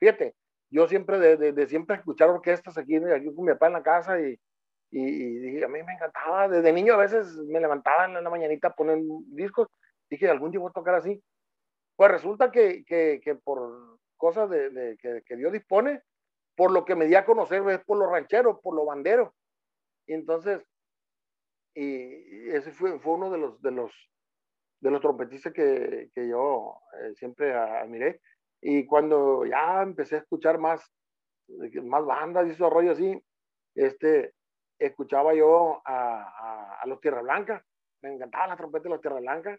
Fíjate, 0.00 0.34
yo 0.68 0.88
siempre, 0.88 1.18
de, 1.20 1.52
de, 1.52 1.66
siempre 1.68 1.94
escuchar 1.94 2.28
orquestas 2.28 2.76
aquí, 2.76 2.96
aquí 2.96 3.32
con 3.32 3.44
mi 3.44 3.52
papá 3.52 3.68
en 3.68 3.74
la 3.74 3.82
casa 3.84 4.20
y, 4.20 4.36
y, 4.90 5.62
a 5.62 5.68
mí 5.68 5.82
me 5.84 5.92
encantaba, 5.92 6.48
desde 6.48 6.72
niño 6.72 6.94
a 6.94 6.96
veces 6.96 7.36
me 7.46 7.60
levantaba 7.60 8.06
en 8.06 8.14
la 8.14 8.30
mañanita 8.30 8.68
a 8.68 8.74
poner 8.74 8.98
discos, 9.28 9.68
dije, 10.10 10.28
algún 10.28 10.50
día 10.50 10.58
voy 10.58 10.70
a 10.70 10.72
tocar 10.72 10.96
así. 10.96 11.22
Pues 11.94 12.10
resulta 12.10 12.50
que, 12.50 12.84
que, 12.84 13.20
que 13.22 13.36
por 13.36 14.00
cosas 14.16 14.50
de, 14.50 14.96
que, 15.00 15.22
que, 15.24 15.36
Dios 15.36 15.52
dispone, 15.52 16.02
por 16.56 16.72
lo 16.72 16.84
que 16.84 16.96
me 16.96 17.06
di 17.06 17.14
a 17.14 17.24
conocer 17.24 17.62
es 17.68 17.84
por 17.84 17.96
los 17.96 18.10
rancheros, 18.10 18.58
por 18.60 18.74
los 18.74 18.86
banderos. 18.86 19.32
Y 20.06 20.14
entonces, 20.14 20.60
y, 21.74 22.50
ese 22.50 22.72
fue, 22.72 22.98
fue 22.98 23.14
uno 23.14 23.30
de 23.30 23.70
los, 23.70 23.92
de 24.80 24.90
los 24.90 25.00
trompetistas 25.00 25.52
que, 25.52 26.10
que 26.14 26.28
yo 26.28 26.80
eh, 27.00 27.14
siempre 27.14 27.54
admiré. 27.54 28.20
Y 28.60 28.86
cuando 28.86 29.44
ya 29.44 29.82
empecé 29.82 30.16
a 30.16 30.20
escuchar 30.20 30.58
más, 30.58 30.82
más 31.82 32.04
bandas 32.04 32.46
y 32.46 32.50
esos 32.50 32.70
rollos 32.70 32.98
así, 32.98 33.22
este, 33.74 34.34
escuchaba 34.78 35.34
yo 35.34 35.80
a, 35.84 36.80
a, 36.80 36.86
los 36.86 37.00
Tierra 37.00 37.22
Blanca, 37.22 37.64
me 38.02 38.14
encantaba 38.14 38.48
la 38.48 38.56
trompeta 38.56 38.84
de 38.84 38.90
los 38.90 39.00
Tierra 39.00 39.20
Blanca, 39.20 39.58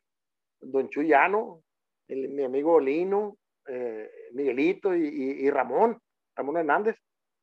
Don 0.60 0.90
Chuyano, 0.90 1.64
mi 2.08 2.44
amigo 2.44 2.80
Lino, 2.80 3.38
eh, 3.68 4.10
Miguelito 4.34 4.96
y, 4.96 5.06
y, 5.06 5.50
Ramón, 5.50 6.00
Ramón 6.36 6.58
Hernández, 6.58 6.98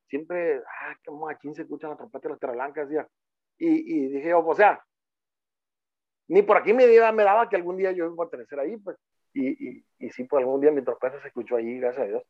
siempre, 0.07 0.57
ah, 0.57 0.95
a 1.29 1.35
quién 1.35 1.53
se 1.53 1.63
escucha 1.63 1.87
la 1.87 1.97
trompeta 1.97 2.27
de 2.27 2.29
los 2.33 2.39
Tierra 2.39 2.53
Blanca, 2.53 2.85
decía. 2.85 3.07
Y, 3.57 3.97
y 3.97 4.07
dije, 4.07 4.33
o 4.33 4.53
sea, 4.53 4.81
ni 6.29 6.43
por 6.43 6.57
aquí 6.57 6.73
me, 6.73 6.87
me 6.87 7.23
daba 7.23 7.49
que 7.49 7.55
algún 7.57 7.75
día 7.75 7.91
yo 7.91 8.05
iba 8.05 8.13
a 8.13 8.29
pertenecer 8.29 8.59
ahí, 8.59 8.77
pues, 8.77 8.95
y, 9.33 9.49
y, 9.49 9.85
y 9.99 10.09
sí, 10.11 10.23
pues 10.23 10.41
algún 10.41 10.61
día 10.61 10.71
mi 10.71 10.83
trompeta 10.83 11.19
se 11.21 11.27
escuchó 11.27 11.57
allí, 11.57 11.79
gracias 11.79 12.05
a 12.05 12.07
Dios. 12.07 12.23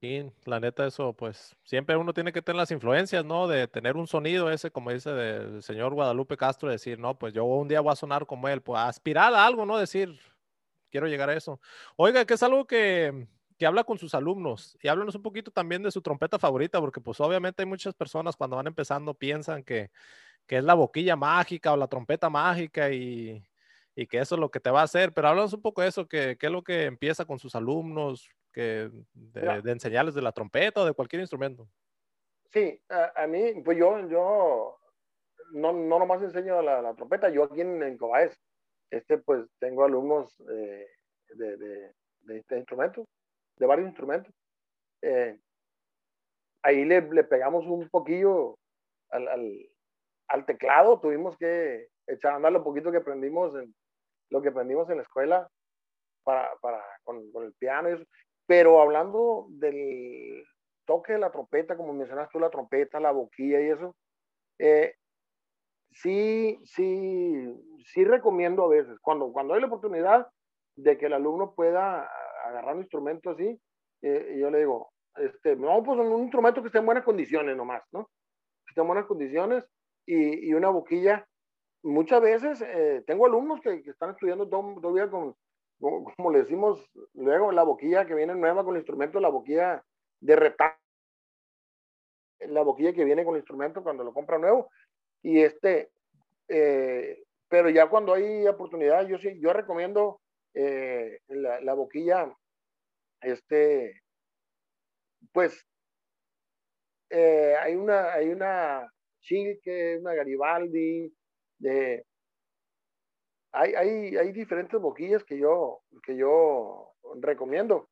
Sí, 0.00 0.30
la 0.44 0.60
neta, 0.60 0.86
eso, 0.86 1.12
pues 1.12 1.56
siempre 1.64 1.96
uno 1.96 2.14
tiene 2.14 2.32
que 2.32 2.40
tener 2.40 2.56
las 2.56 2.70
influencias, 2.70 3.24
¿no? 3.24 3.48
De 3.48 3.66
tener 3.66 3.96
un 3.96 4.06
sonido 4.06 4.48
ese, 4.48 4.70
como 4.70 4.92
dice 4.92 5.10
el 5.10 5.62
señor 5.62 5.92
Guadalupe 5.92 6.36
Castro, 6.36 6.70
decir, 6.70 7.00
no, 7.00 7.18
pues 7.18 7.34
yo 7.34 7.44
un 7.44 7.66
día 7.66 7.80
voy 7.80 7.92
a 7.92 7.96
sonar 7.96 8.24
como 8.24 8.46
él, 8.48 8.62
pues 8.62 8.80
aspirar 8.80 9.34
a 9.34 9.44
algo, 9.44 9.66
¿no? 9.66 9.76
Decir, 9.76 10.20
quiero 10.90 11.08
llegar 11.08 11.30
a 11.30 11.34
eso. 11.34 11.60
Oiga, 11.96 12.24
que 12.24 12.34
es 12.34 12.42
algo 12.44 12.64
que, 12.64 13.26
que 13.58 13.66
habla 13.66 13.82
con 13.82 13.98
sus 13.98 14.14
alumnos 14.14 14.78
y 14.80 14.86
háblanos 14.86 15.16
un 15.16 15.22
poquito 15.22 15.50
también 15.50 15.82
de 15.82 15.90
su 15.90 16.00
trompeta 16.00 16.38
favorita, 16.38 16.80
porque 16.80 17.00
pues 17.00 17.18
obviamente 17.20 17.62
hay 17.62 17.66
muchas 17.66 17.92
personas 17.92 18.36
cuando 18.36 18.54
van 18.56 18.68
empezando 18.68 19.14
piensan 19.14 19.64
que, 19.64 19.90
que 20.48 20.56
es 20.56 20.64
la 20.64 20.74
boquilla 20.74 21.14
mágica 21.14 21.72
o 21.72 21.76
la 21.76 21.86
trompeta 21.86 22.30
mágica 22.30 22.90
y, 22.90 23.46
y 23.94 24.06
que 24.06 24.18
eso 24.18 24.34
es 24.34 24.40
lo 24.40 24.50
que 24.50 24.60
te 24.60 24.70
va 24.70 24.80
a 24.80 24.84
hacer, 24.84 25.12
pero 25.12 25.28
háblanos 25.28 25.52
un 25.52 25.60
poco 25.60 25.82
de 25.82 25.88
eso, 25.88 26.08
que, 26.08 26.36
que 26.38 26.46
es 26.46 26.52
lo 26.52 26.64
que 26.64 26.84
empieza 26.84 27.26
con 27.26 27.38
sus 27.38 27.54
alumnos, 27.54 28.30
que 28.52 28.90
de, 29.12 29.70
enseñarles 29.70 30.14
de 30.14 30.22
la 30.22 30.32
trompeta 30.32 30.80
o 30.80 30.86
de 30.86 30.94
cualquier 30.94 31.20
instrumento. 31.20 31.68
Sí, 32.50 32.80
a, 32.88 33.26
mí, 33.26 33.60
pues 33.62 33.76
yo, 33.76 34.08
yo 34.08 34.78
no, 35.52 35.72
no 35.72 35.98
nomás 35.98 36.22
enseño 36.22 36.62
la, 36.62 36.80
la 36.80 36.94
trompeta, 36.94 37.28
yo 37.28 37.44
aquí 37.44 37.60
en, 37.60 37.82
en 37.82 37.98
Cobaes, 37.98 38.40
este, 38.90 39.18
pues 39.18 39.44
tengo 39.58 39.84
alumnos 39.84 40.40
eh, 40.50 40.86
de, 41.34 41.56
de, 41.58 41.92
de, 42.22 42.38
este 42.38 42.56
instrumento, 42.56 43.04
de 43.58 43.66
varios 43.66 43.88
instrumentos. 43.88 44.34
Eh, 45.02 45.38
ahí 46.62 46.86
le, 46.86 47.02
le, 47.02 47.24
pegamos 47.24 47.66
un 47.66 47.86
poquillo 47.90 48.56
al, 49.10 49.28
al, 49.28 49.68
al, 50.28 50.46
teclado, 50.46 51.00
tuvimos 51.00 51.36
que 51.36 51.88
echar 52.06 52.32
a 52.32 52.36
andar 52.36 52.52
lo 52.52 52.64
poquito 52.64 52.90
que 52.90 52.98
aprendimos 52.98 53.54
en 53.56 53.74
lo 54.30 54.42
que 54.42 54.48
aprendimos 54.48 54.88
en 54.90 54.96
la 54.98 55.02
escuela 55.02 55.48
para, 56.22 56.50
para 56.60 56.82
con, 57.02 57.30
con, 57.32 57.44
el 57.44 57.54
piano 57.54 57.88
y 57.88 57.94
eso. 57.94 58.04
Pero 58.46 58.80
hablando 58.80 59.46
del 59.50 60.44
toque 60.84 61.14
de 61.14 61.18
la 61.18 61.30
trompeta, 61.30 61.76
como 61.76 61.92
mencionaste 61.92 62.32
tú, 62.32 62.40
la 62.40 62.50
trompeta, 62.50 63.00
la 63.00 63.12
boquilla 63.12 63.60
y 63.60 63.70
eso, 63.70 63.94
eh, 64.58 64.94
sí, 65.90 66.58
sí, 66.64 67.46
sí 67.84 68.04
recomiendo 68.04 68.64
a 68.64 68.68
veces, 68.68 68.98
cuando, 69.00 69.32
cuando 69.32 69.54
hay 69.54 69.60
la 69.60 69.66
oportunidad 69.66 70.28
de 70.76 70.96
que 70.96 71.06
el 71.06 71.12
alumno 71.12 71.54
pueda 71.54 72.08
agarrar 72.44 72.74
un 72.74 72.82
instrumento 72.82 73.30
así, 73.30 73.60
eh, 74.02 74.36
yo 74.38 74.50
le 74.50 74.60
digo, 74.60 74.92
este, 75.16 75.56
no, 75.56 75.82
pues 75.82 75.98
un 75.98 76.22
instrumento 76.22 76.62
que 76.62 76.68
esté 76.68 76.78
en 76.78 76.86
buenas 76.86 77.04
condiciones 77.04 77.56
nomás, 77.56 77.82
¿no? 77.92 78.06
Que 78.64 78.70
esté 78.70 78.80
en 78.80 78.86
buenas 78.86 79.06
condiciones 79.06 79.64
y, 80.08 80.48
y 80.48 80.54
una 80.54 80.70
boquilla. 80.70 81.28
Muchas 81.82 82.20
veces 82.22 82.62
eh, 82.62 83.04
tengo 83.06 83.26
alumnos 83.26 83.60
que, 83.60 83.82
que, 83.82 83.90
están 83.90 84.10
estudiando 84.10 84.48
todavía 84.48 85.08
con, 85.10 85.36
como, 85.78 86.32
le 86.32 86.40
decimos 86.40 86.90
luego, 87.12 87.52
la 87.52 87.62
boquilla 87.62 88.06
que 88.06 88.14
viene 88.14 88.34
nueva 88.34 88.64
con 88.64 88.74
el 88.74 88.80
instrumento, 88.80 89.20
la 89.20 89.28
boquilla 89.28 89.84
de 90.20 90.34
retardo, 90.34 90.78
la 92.40 92.62
boquilla 92.62 92.94
que 92.94 93.04
viene 93.04 93.24
con 93.24 93.34
el 93.34 93.40
instrumento 93.40 93.82
cuando 93.82 94.02
lo 94.02 94.14
compra 94.14 94.38
nuevo, 94.38 94.70
y 95.22 95.42
este, 95.42 95.90
eh, 96.48 97.22
pero 97.48 97.68
ya 97.68 97.88
cuando 97.88 98.14
hay 98.14 98.46
oportunidad, 98.46 99.06
yo 99.06 99.18
sí, 99.18 99.38
yo 99.40 99.52
recomiendo 99.52 100.20
eh, 100.54 101.20
la, 101.28 101.60
la, 101.60 101.74
boquilla, 101.74 102.34
este, 103.20 104.00
pues, 105.32 105.64
hay 107.10 107.76
una, 107.76 108.12
hay 108.12 108.28
una 108.30 108.90
Chilke, 109.20 109.98
una 109.98 110.14
Garibaldi, 110.14 111.12
de, 111.58 112.04
hay, 113.52 113.74
hay, 113.74 114.16
hay 114.16 114.32
diferentes 114.32 114.80
boquillas 114.80 115.24
que 115.24 115.38
yo, 115.38 115.80
que 116.02 116.16
yo 116.16 116.92
recomiendo. 117.20 117.88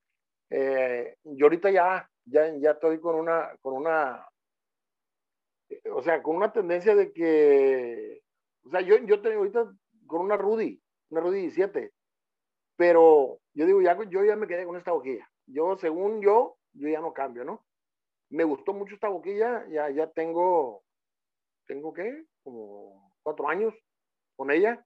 Eh, 0.51 1.17
yo 1.25 1.47
ahorita 1.47 1.71
ya, 1.71 2.09
ya, 2.25 2.55
ya 2.59 2.73
estoy 2.73 3.01
con 3.01 3.17
una, 3.17 3.57
con 3.61 3.75
una 3.75 4.27
o 5.93 6.03
sea, 6.03 6.23
con 6.23 6.37
una 6.37 6.53
tendencia 6.53 6.95
de 6.95 7.13
que, 7.13 8.23
o 8.65 8.71
sea, 8.71 8.81
yo, 8.81 8.97
yo 8.99 9.21
tengo 9.21 9.39
ahorita 9.39 9.73
con 10.07 10.21
una 10.21 10.37
Rudy, 10.37 10.81
una 11.11 11.21
Rudy 11.21 11.41
17, 11.43 11.93
pero 12.77 13.41
yo 13.55 13.67
digo, 13.67 13.81
ya, 13.83 13.97
yo 14.09 14.25
ya 14.25 14.37
me 14.37 14.47
quedé 14.47 14.65
con 14.65 14.77
esta 14.77 14.93
boquilla. 14.93 15.29
Yo, 15.47 15.77
según 15.77 16.21
yo, 16.21 16.59
yo 16.75 16.89
ya 16.89 17.01
no 17.01 17.13
cambio, 17.13 17.45
¿no? 17.45 17.65
Me 18.31 18.45
gustó 18.45 18.73
mucho 18.73 18.95
esta 18.95 19.09
boquilla, 19.09 19.67
ya, 19.69 19.91
ya 19.91 20.11
tengo, 20.11 20.83
tengo 21.67 21.93
qué, 21.93 22.25
como 22.43 23.13
cuatro 23.23 23.49
años 23.49 23.75
con 24.37 24.51
ella, 24.51 24.85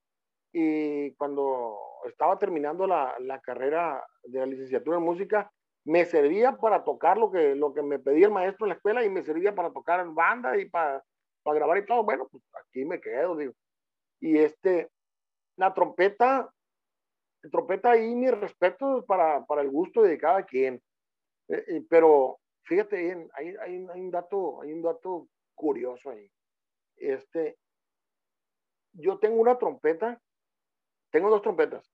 y 0.53 1.15
cuando 1.15 1.77
estaba 2.09 2.39
terminando 2.39 2.87
la, 2.87 3.15
la 3.21 3.41
carrera 3.41 4.05
de 4.25 4.39
la 4.41 4.47
licenciatura 4.47 4.99
en 4.99 5.05
música, 5.05 5.51
me 5.85 6.05
servía 6.05 6.57
para 6.57 6.85
tocar 6.85 7.17
lo 7.19 7.31
que, 7.31 7.55
lo 7.55 7.73
que 7.73 7.83
me 7.83 7.99
pedía 7.99 8.27
el 8.27 8.33
maestro 8.33 8.67
en 8.67 8.71
la 8.71 8.75
escuela 8.75 9.05
y 9.05 9.11
me 9.11 9.23
servía 9.23 9.55
para 9.55 9.73
tocar 9.73 10.01
en 10.01 10.15
banda 10.15 10.59
y 10.59 10.69
para, 10.69 11.03
para 11.43 11.57
grabar 11.57 11.79
y 11.79 11.87
todo. 11.87 12.05
Bueno, 12.05 12.29
pues 12.31 12.43
aquí 12.65 12.85
me 12.85 13.01
quedo, 13.01 13.37
digo. 13.37 13.53
Y 14.21 14.39
este, 14.39 14.91
la 15.57 15.73
trompeta, 15.73 16.53
la 17.43 17.51
trompeta 17.51 17.93
ahí, 17.93 18.15
mi 18.15 18.31
respeto 18.31 19.05
para, 19.07 19.45
para 19.47 19.63
el 19.63 19.71
gusto 19.71 20.03
de 20.03 20.19
cada 20.19 20.45
quien. 20.45 20.83
Eh, 21.49 21.85
pero 21.89 22.39
fíjate 22.65 23.29
hay, 23.35 23.57
hay, 23.61 23.87
hay, 23.89 24.01
un 24.01 24.11
dato, 24.11 24.61
hay 24.63 24.73
un 24.73 24.83
dato 24.83 25.29
curioso 25.55 26.11
ahí. 26.11 26.31
Este, 27.01 27.57
yo 28.93 29.19
tengo 29.19 29.41
una 29.41 29.59
trompeta, 29.59 30.21
tengo 31.11 31.31
dos 31.31 31.43
trompetas, 31.43 31.91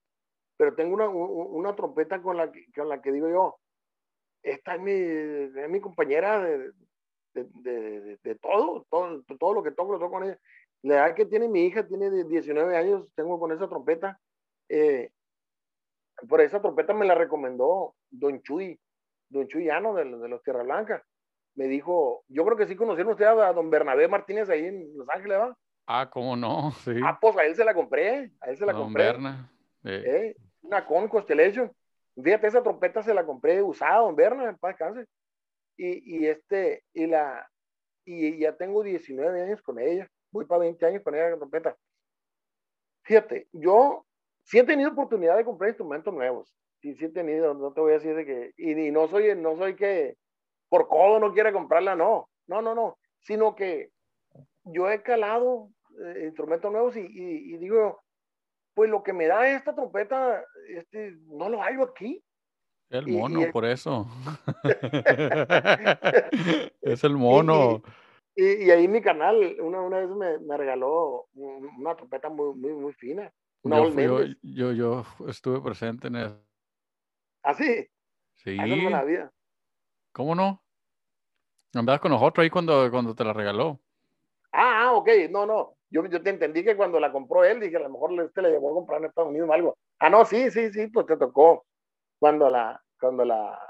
pero 0.56 0.74
tengo 0.74 0.94
una, 0.94 1.08
una 1.08 1.74
trompeta 1.76 2.20
con 2.20 2.36
la, 2.36 2.50
con 2.74 2.88
la 2.88 3.00
que 3.00 3.12
digo 3.12 3.28
yo, 3.28 3.58
esta 4.42 4.74
es 4.74 4.80
mi, 4.80 4.92
es 4.92 5.70
mi 5.70 5.80
compañera 5.80 6.42
de, 6.42 6.72
de, 7.34 7.44
de, 7.62 8.18
de, 8.22 8.34
todo, 8.36 8.84
todo, 8.90 9.22
todo 9.38 9.54
lo 9.54 9.62
que 9.62 9.70
toco 9.70 9.92
lo 9.92 9.98
toco 9.98 10.12
con 10.12 10.24
ella. 10.24 10.38
La 10.82 10.94
edad 10.96 11.14
que 11.14 11.26
tiene 11.26 11.48
mi 11.48 11.64
hija, 11.64 11.86
tiene 11.86 12.24
19 12.24 12.76
años, 12.76 13.08
tengo 13.14 13.38
con 13.40 13.52
esa 13.52 13.68
trompeta. 13.68 14.20
Eh, 14.68 15.10
por 16.28 16.40
esa 16.40 16.60
trompeta 16.60 16.94
me 16.94 17.06
la 17.06 17.14
recomendó 17.14 17.94
Don 18.10 18.40
Chuy, 18.42 18.78
Don 19.28 19.46
Chuyano 19.46 19.94
de, 19.94 20.04
de 20.04 20.28
los 20.28 20.42
Tierra 20.42 20.62
Blanca. 20.62 21.04
Me 21.56 21.66
dijo, 21.68 22.22
yo 22.28 22.44
creo 22.44 22.56
que 22.56 22.66
sí 22.66 22.76
conocieron 22.76 23.12
ustedes 23.12 23.30
a 23.30 23.52
Don 23.52 23.70
Bernabé 23.70 24.08
Martínez 24.08 24.48
ahí 24.50 24.66
en 24.66 24.96
Los 24.96 25.08
Ángeles, 25.08 25.38
¿va? 25.38 25.56
Ah, 25.86 26.08
¿cómo 26.10 26.36
no? 26.36 26.70
Sí. 26.84 26.92
Ah, 27.02 27.18
pues 27.20 27.36
a 27.36 27.44
él 27.44 27.56
se 27.56 27.64
la 27.64 27.74
compré, 27.74 28.30
a 28.40 28.50
él 28.50 28.56
se 28.56 28.66
la 28.66 28.72
Don 28.72 28.84
compré. 28.84 29.04
Berna. 29.04 29.50
Eh. 29.84 30.04
Eh, 30.06 30.36
una 30.62 30.84
con 30.86 31.08
Constellation. 31.08 31.72
Fíjate, 32.22 32.46
esa 32.46 32.62
trompeta 32.62 33.02
se 33.02 33.12
la 33.14 33.24
compré 33.26 33.62
usada, 33.62 34.00
don 34.00 34.16
Berna, 34.16 34.48
en 34.48 34.56
paz 34.56 34.70
descanse. 34.70 35.06
Y, 35.76 36.16
y, 36.16 36.26
este, 36.26 36.82
y 36.94 37.06
la, 37.06 37.46
y 38.04 38.38
ya 38.38 38.56
tengo 38.56 38.82
19 38.82 39.42
años 39.42 39.60
con 39.62 39.78
ella. 39.78 40.08
Voy 40.30 40.44
para 40.46 40.60
20 40.60 40.84
años 40.86 41.02
con 41.02 41.14
ella, 41.14 41.30
la 41.30 41.36
trompeta. 41.36 41.76
Fíjate, 43.02 43.48
yo 43.52 44.04
sí 44.44 44.58
he 44.58 44.64
tenido 44.64 44.90
oportunidad 44.90 45.36
de 45.36 45.44
comprar 45.44 45.68
instrumentos 45.68 46.12
nuevos. 46.12 46.54
Sí, 46.80 46.94
sí 46.94 47.06
he 47.06 47.08
tenido, 47.10 47.54
no 47.54 47.72
te 47.72 47.80
voy 47.80 47.92
a 47.92 47.94
decir 47.94 48.14
de 48.14 48.24
que, 48.26 48.52
y, 48.56 48.72
y 48.72 48.90
no 48.90 49.08
soy, 49.08 49.34
no 49.36 49.56
soy 49.56 49.76
que 49.76 50.16
por 50.68 50.88
codo 50.88 51.20
no 51.20 51.32
quiera 51.32 51.52
comprarla, 51.52 51.94
no. 51.94 52.28
No, 52.46 52.62
no, 52.62 52.74
no. 52.74 52.98
Sino 53.20 53.54
que 53.54 53.90
yo 54.64 54.90
he 54.90 55.02
calado 55.02 55.70
eh, 56.04 56.24
instrumentos 56.26 56.70
nuevos 56.70 56.96
y, 56.96 57.00
y, 57.00 57.54
y 57.54 57.58
digo, 57.58 58.02
pues 58.74 58.90
lo 58.90 59.02
que 59.02 59.14
me 59.14 59.26
da 59.26 59.48
esta 59.50 59.74
trompeta, 59.74 60.44
este, 60.68 61.16
no 61.28 61.48
lo 61.48 61.62
hallo 61.62 61.84
aquí. 61.84 62.22
El 62.90 63.08
mono, 63.08 63.42
y, 63.42 63.46
por 63.50 63.64
eso. 63.64 64.06
es 66.82 67.02
el 67.02 67.16
mono. 67.16 67.82
Y, 68.36 68.70
ahí 68.70 68.86
mi 68.86 69.02
canal, 69.02 69.56
una, 69.60 69.80
una 69.80 69.98
vez 69.98 70.08
me, 70.10 70.38
me, 70.38 70.56
regaló 70.56 71.26
una 71.34 71.96
trompeta 71.96 72.28
muy, 72.28 72.54
muy, 72.54 72.72
muy 72.74 72.92
fina. 72.92 73.32
Una 73.62 73.82
yo, 73.82 73.90
fui, 73.90 74.04
yo, 74.04 74.20
yo, 74.42 74.72
yo, 74.72 75.04
estuve 75.26 75.60
presente 75.60 76.06
en 76.06 76.16
eso. 76.16 76.46
¿Ah, 77.42 77.54
sí? 77.54 77.88
Sí. 78.34 78.56
No 78.56 78.90
la 78.90 79.02
vida. 79.02 79.32
¿Cómo 80.16 80.34
no? 80.34 80.62
Andabas 81.74 82.00
con 82.00 82.10
nosotros 82.10 82.42
ahí 82.42 82.48
cuando, 82.48 82.90
cuando 82.90 83.14
te 83.14 83.22
la 83.22 83.34
regaló. 83.34 83.78
Ah, 84.50 84.84
ah, 84.84 84.92
ok. 84.94 85.10
No, 85.28 85.44
no. 85.44 85.76
Yo, 85.90 86.06
yo 86.06 86.22
te 86.22 86.30
entendí 86.30 86.64
que 86.64 86.74
cuando 86.74 86.98
la 86.98 87.12
compró 87.12 87.44
él, 87.44 87.60
dije, 87.60 87.76
a 87.76 87.80
lo 87.80 87.90
mejor 87.90 88.18
este 88.22 88.40
le 88.40 88.48
llevó 88.48 88.70
a 88.70 88.74
comprar 88.76 89.00
en 89.00 89.08
Estados 89.08 89.28
Unidos 89.28 89.50
o 89.50 89.52
algo. 89.52 89.76
Ah, 89.98 90.08
no, 90.08 90.24
sí, 90.24 90.50
sí, 90.50 90.72
sí, 90.72 90.86
pues 90.86 91.04
te 91.04 91.18
tocó 91.18 91.66
cuando 92.18 92.48
la, 92.48 92.82
cuando 92.98 93.26
la, 93.26 93.60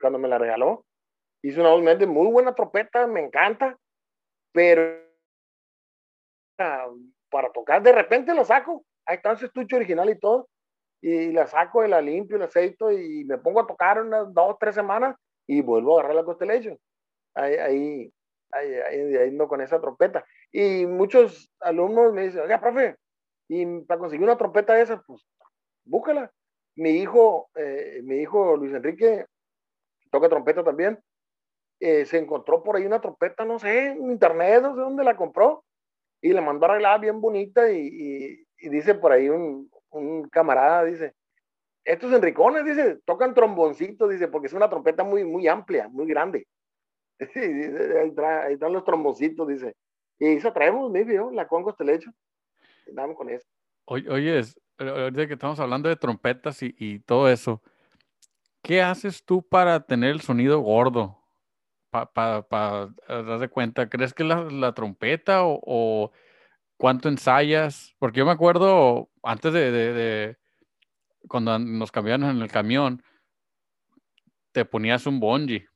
cuando 0.00 0.18
me 0.18 0.26
la 0.26 0.38
regaló. 0.38 0.84
Hizo 1.40 1.60
una 1.60 1.70
obviamente 1.70 2.04
muy 2.04 2.26
buena 2.32 2.52
trompeta, 2.52 3.06
me 3.06 3.20
encanta, 3.20 3.78
pero 4.52 5.00
para 7.30 7.52
tocar, 7.52 7.80
de 7.80 7.92
repente 7.92 8.34
lo 8.34 8.44
saco, 8.44 8.84
ahí 9.06 9.16
está 9.16 9.32
ese 9.32 9.46
estuche 9.46 9.76
original 9.76 10.10
y 10.10 10.18
todo, 10.18 10.48
y 11.00 11.30
la 11.30 11.46
saco 11.46 11.84
y 11.84 11.88
la 11.88 12.00
limpio, 12.00 12.38
la 12.38 12.46
aceito 12.46 12.90
y 12.90 13.24
me 13.24 13.38
pongo 13.38 13.60
a 13.60 13.66
tocar 13.66 14.02
unas 14.02 14.32
dos, 14.34 14.56
tres 14.58 14.74
semanas 14.74 15.16
y 15.46 15.62
vuelvo 15.62 15.96
a 15.96 16.00
agarrar 16.00 16.16
la 16.16 16.24
Constellation. 16.24 16.78
Ahí, 17.34 17.54
ahí, 17.54 18.12
ahí, 18.52 18.74
ahí, 18.74 19.16
ahí 19.16 19.30
no 19.32 19.48
con 19.48 19.60
esa 19.60 19.80
trompeta. 19.80 20.24
Y 20.50 20.86
muchos 20.86 21.50
alumnos 21.60 22.12
me 22.12 22.24
dicen, 22.24 22.42
oiga, 22.42 22.60
profe, 22.60 22.96
y 23.48 23.80
para 23.82 24.00
conseguir 24.00 24.24
una 24.24 24.36
trompeta 24.36 24.74
de 24.74 24.86
pues 25.06 25.26
búscala. 25.84 26.30
Mi 26.74 26.90
hijo, 26.90 27.50
eh, 27.54 28.00
mi 28.04 28.16
hijo 28.16 28.56
Luis 28.56 28.72
Enrique, 28.72 29.26
toca 30.10 30.28
trompeta 30.28 30.64
también, 30.64 30.98
eh, 31.80 32.06
se 32.06 32.18
encontró 32.18 32.62
por 32.62 32.76
ahí 32.76 32.86
una 32.86 33.00
trompeta, 33.00 33.44
no 33.44 33.58
sé, 33.58 33.88
en 33.88 34.10
internet, 34.10 34.62
no 34.62 34.74
sé 34.74 34.80
dónde 34.80 35.04
la 35.04 35.16
compró, 35.16 35.64
y 36.22 36.32
la 36.32 36.40
mandó 36.40 36.66
arreglada 36.66 36.98
bien 36.98 37.20
bonita, 37.20 37.70
y, 37.70 37.88
y, 37.88 38.46
y 38.58 38.68
dice 38.70 38.94
por 38.94 39.12
ahí 39.12 39.28
un, 39.28 39.70
un, 39.90 40.28
camarada, 40.28 40.84
dice, 40.84 41.14
estos 41.84 42.12
enricones, 42.12 42.64
dice, 42.64 42.98
tocan 43.04 43.34
tromboncitos, 43.34 44.10
dice, 44.10 44.28
porque 44.28 44.46
es 44.46 44.52
una 44.52 44.68
trompeta 44.68 45.04
muy, 45.04 45.24
muy 45.24 45.48
amplia, 45.48 45.88
muy 45.88 46.06
grande. 46.06 46.46
ahí, 47.20 48.14
trae, 48.14 48.46
ahí 48.46 48.54
están 48.54 48.72
los 48.72 48.84
tromboncitos, 48.84 49.48
dice. 49.48 49.74
Y 50.18 50.36
eso 50.36 50.52
traemos, 50.52 50.90
mi 50.90 51.04
vio, 51.04 51.30
la 51.30 51.48
Congo 51.48 51.66
Constellation. 51.66 52.14
Andamos 52.88 53.16
con 53.16 53.30
eso. 53.30 53.46
Oye, 53.86 54.08
oye, 54.08 54.42
ahorita 54.78 55.26
que 55.26 55.32
estamos 55.34 55.58
hablando 55.58 55.88
de 55.88 55.96
trompetas 55.96 56.62
y, 56.62 56.74
y, 56.78 57.00
todo 57.00 57.28
eso, 57.28 57.62
¿qué 58.62 58.80
haces 58.82 59.24
tú 59.24 59.42
para 59.42 59.84
tener 59.84 60.10
el 60.10 60.20
sonido 60.20 60.60
gordo? 60.60 61.18
Para 61.90 62.06
pa, 62.06 62.42
pa, 62.48 62.94
dar 63.08 63.38
de 63.38 63.48
cuenta, 63.48 63.88
¿crees 63.88 64.14
que 64.14 64.24
la, 64.24 64.44
la 64.44 64.72
trompeta 64.72 65.44
o, 65.44 65.60
o, 65.64 66.12
¿Cuánto 66.76 67.08
ensayas? 67.08 67.94
Porque 67.98 68.20
yo 68.20 68.26
me 68.26 68.32
acuerdo 68.32 69.10
antes 69.22 69.52
de, 69.52 69.70
de 69.70 70.36
cuando 71.28 71.58
nos 71.58 71.90
cambiaron 71.90 72.30
en 72.30 72.42
el 72.42 72.50
camión, 72.50 73.02
te 74.52 74.64
ponías 74.64 75.06
un 75.06 75.20
bungee. 75.20 75.66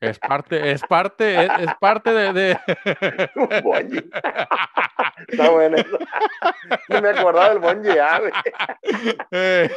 Es 0.00 0.18
parte, 0.18 0.70
es 0.70 0.82
parte, 0.82 1.44
es, 1.44 1.74
parte 1.80 2.12
de. 2.12 2.32
de... 2.32 2.58
un 3.36 3.48
bungee. 3.62 4.10
Está 5.28 5.50
bueno 5.50 5.76
eso. 5.76 5.98
No 6.88 7.00
me 7.00 7.08
acordaba 7.08 7.50
del 7.50 7.58
bungee, 7.58 8.00
ah, 8.00 8.20
eh. 9.30 9.70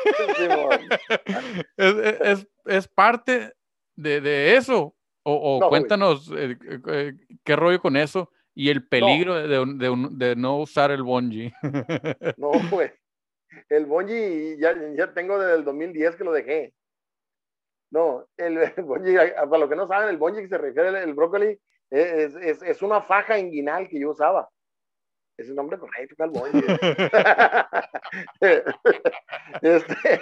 es, 1.77 1.95
es, 2.21 2.47
es, 2.65 2.87
parte 2.87 3.53
de, 3.95 4.19
de 4.19 4.57
eso. 4.57 4.95
O, 5.23 5.57
o 5.57 5.69
cuéntanos 5.69 6.31
eh, 6.35 6.57
eh, 6.87 7.13
qué 7.43 7.55
rollo 7.55 7.79
con 7.81 7.97
eso 7.97 8.31
y 8.55 8.69
el 8.69 8.87
peligro 8.87 9.35
de, 9.35 9.47
de, 9.47 10.07
de, 10.11 10.35
no 10.35 10.57
usar 10.57 10.91
el 10.91 11.03
bungee. 11.03 11.53
no, 12.37 12.51
pues. 12.69 12.91
El 13.69 13.85
bungee 13.85 14.57
ya, 14.59 14.75
ya 14.95 15.13
tengo 15.13 15.39
desde 15.39 15.55
el 15.55 15.63
2010 15.63 16.15
que 16.15 16.23
lo 16.23 16.31
dejé. 16.31 16.73
No, 17.91 18.27
el, 18.37 18.57
el 18.77 18.85
para 18.85 19.57
los 19.57 19.69
que 19.69 19.75
no 19.75 19.87
saben, 19.87 20.09
el 20.09 20.17
bungee 20.17 20.41
que 20.41 20.49
se 20.49 20.57
refiere 20.57 21.03
el, 21.03 21.13
brócoli 21.13 21.59
es, 21.89 22.35
es, 22.35 22.61
es, 22.61 22.81
una 22.81 23.01
faja 23.01 23.37
inguinal 23.39 23.87
que 23.87 23.99
yo 23.99 24.11
usaba. 24.11 24.49
Es 25.37 25.47
el 25.47 25.55
nombre 25.55 25.77
correcto, 25.77 26.23
el 26.23 26.29
bungee. 26.31 26.65
este, 29.61 30.21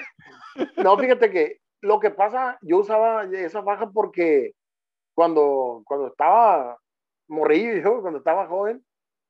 no, 0.84 0.98
fíjate 0.98 1.32
que 1.32 1.60
lo 1.82 2.00
que 2.00 2.12
pasa, 2.12 2.58
yo 2.62 2.80
usaba 2.80 3.24
esa 3.24 3.64
faja 3.64 3.90
porque 3.92 4.54
cuando, 5.14 5.82
cuando 5.86 6.08
estaba 6.08 6.78
morrillo, 7.28 8.02
cuando 8.02 8.20
estaba 8.20 8.48
joven, 8.48 8.86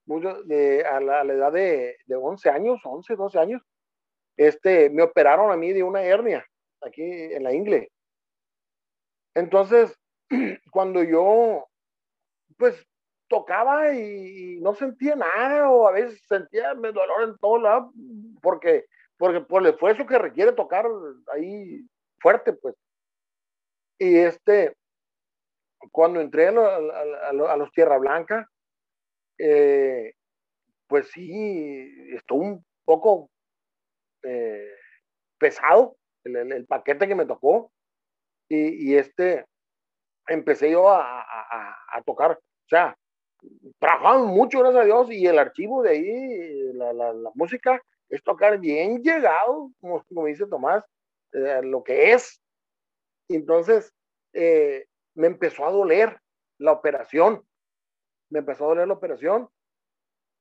mucho 0.05 0.43
de, 0.43 0.85
a, 0.85 0.99
la, 0.99 1.21
a, 1.21 1.23
la, 1.23 1.33
edad 1.33 1.51
de, 1.51 1.97
de 2.05 2.15
11 2.15 2.49
años, 2.49 2.79
11, 2.83 3.15
12 3.15 3.39
años, 3.39 3.61
este, 4.37 4.89
me 4.89 5.03
operaron 5.03 5.51
a 5.51 5.57
mí 5.57 5.71
de 5.73 5.83
una 5.83 6.01
hernia 6.03 6.45
aquí 6.81 7.03
en 7.03 7.43
la 7.43 7.53
ingle. 7.53 7.91
Entonces, 9.33 9.97
cuando 10.71 11.03
yo, 11.03 11.67
pues, 12.57 12.85
tocaba 13.27 13.93
y, 13.93 14.59
no 14.61 14.75
sentía 14.75 15.15
nada, 15.15 15.69
o 15.69 15.87
a 15.87 15.91
veces 15.91 16.21
sentía 16.27 16.73
dolor 16.73 17.23
en 17.23 17.37
todo 17.37 17.59
lado, 17.59 17.91
porque, 18.41 18.85
porque 19.17 19.41
por 19.41 19.61
el 19.61 19.73
esfuerzo 19.73 20.05
que 20.05 20.17
requiere 20.17 20.51
tocar 20.51 20.85
ahí 21.33 21.81
fuerte, 22.19 22.53
pues. 22.53 22.75
Y 23.97 24.17
este, 24.17 24.75
cuando 25.91 26.19
entré 26.19 26.47
a, 26.47 26.51
a, 26.51 27.29
a 27.29 27.57
los 27.57 27.71
Tierra 27.71 27.97
Blanca, 27.97 28.49
eh, 29.37 30.13
pues 30.87 31.09
sí, 31.11 32.13
estuvo 32.13 32.41
un 32.41 32.65
poco 32.85 33.29
eh, 34.25 34.69
pesado 35.37 35.97
el, 36.23 36.65
paquete 36.65 37.07
que 37.07 37.15
me 37.15 37.25
tocó. 37.25 37.71
Y, 38.47 38.95
este, 38.95 39.45
empecé 40.27 40.71
yo 40.71 40.89
a, 40.89 41.25
tocar, 42.05 42.31
o 42.33 42.67
sea, 42.69 42.95
trabajaban 43.79 44.27
mucho, 44.27 44.59
gracias 44.59 44.83
a 44.83 44.85
Dios, 44.85 45.11
y 45.11 45.25
el 45.25 45.39
archivo 45.39 45.81
de 45.81 45.89
ahí, 45.89 46.73
la 46.73 47.31
música, 47.33 47.81
es 48.09 48.23
tocar 48.23 48.59
bien 48.59 49.01
llegado, 49.01 49.71
como, 49.79 50.03
como 50.05 50.25
dice 50.25 50.45
Tomás, 50.47 50.83
eh, 51.33 51.61
lo 51.63 51.83
que 51.83 52.13
es. 52.13 52.39
Entonces, 53.27 53.91
eh, 54.33 54.85
me 55.15 55.27
empezó 55.27 55.65
a 55.65 55.71
doler 55.71 56.19
la 56.59 56.71
operación, 56.71 57.43
me 58.29 58.39
empezó 58.39 58.65
a 58.65 58.67
doler 58.69 58.87
la 58.87 58.93
operación, 58.93 59.49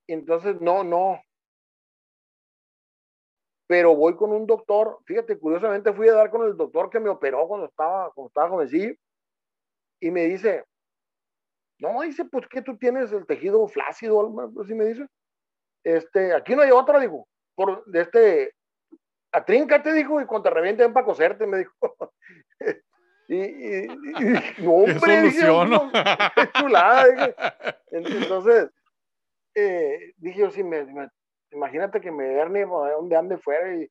entonces 0.06 0.60
no, 0.60 0.84
no, 0.84 1.22
pero 3.66 3.94
voy 3.94 4.14
con 4.16 4.32
un 4.32 4.46
doctor, 4.46 4.98
fíjate, 5.06 5.38
curiosamente 5.38 5.92
fui 5.92 6.08
a 6.08 6.14
dar 6.14 6.30
con 6.30 6.46
el 6.46 6.56
doctor 6.56 6.90
que 6.90 7.00
me 7.00 7.08
operó 7.08 7.48
cuando 7.48 7.66
estaba, 7.66 8.10
cuando 8.12 8.28
estaba 8.28 8.50
jovencillo, 8.50 8.94
y 10.00 10.10
me 10.10 10.24
dice, 10.24 10.64
no, 11.78 12.02
dice, 12.02 12.24
pues 12.26 12.46
que 12.48 12.62
tú 12.62 12.76
tienes 12.76 13.12
el 13.12 13.26
tejido 13.26 13.66
flácido, 13.68 14.52
así 14.60 14.74
me 14.74 14.84
dice, 14.84 15.06
este, 15.82 16.34
aquí 16.34 16.54
no 16.54 16.62
hay 16.62 16.70
otra, 16.70 17.00
digo, 17.00 17.26
por, 17.54 17.84
de 17.86 18.02
este, 18.02 18.52
atríncate, 19.32 19.92
dijo, 19.92 20.20
y 20.20 20.26
cuando 20.26 20.48
te 20.48 20.54
revienten 20.54 20.92
para 20.92 21.06
coserte, 21.06 21.46
me 21.46 21.58
dijo. 21.58 21.74
y, 23.28 23.36
y, 23.36 23.84
y, 23.84 24.62
no, 24.62 24.72
hombre, 24.72 25.22
dije, 25.22 25.46
no, 25.46 25.90
chulada, 26.58 27.06
dije. 27.06 27.34
Entonces, 27.90 28.70
eh, 29.54 30.12
dije 30.16 30.40
yo, 30.40 30.50
sí, 30.50 30.62
me, 30.62 30.84
me 30.84 31.08
imagínate 31.54 32.00
que 32.00 32.10
me 32.10 32.32
herne 32.32 32.66
donde 32.66 33.16
ande 33.16 33.38
fuera 33.38 33.74
y 33.74 33.88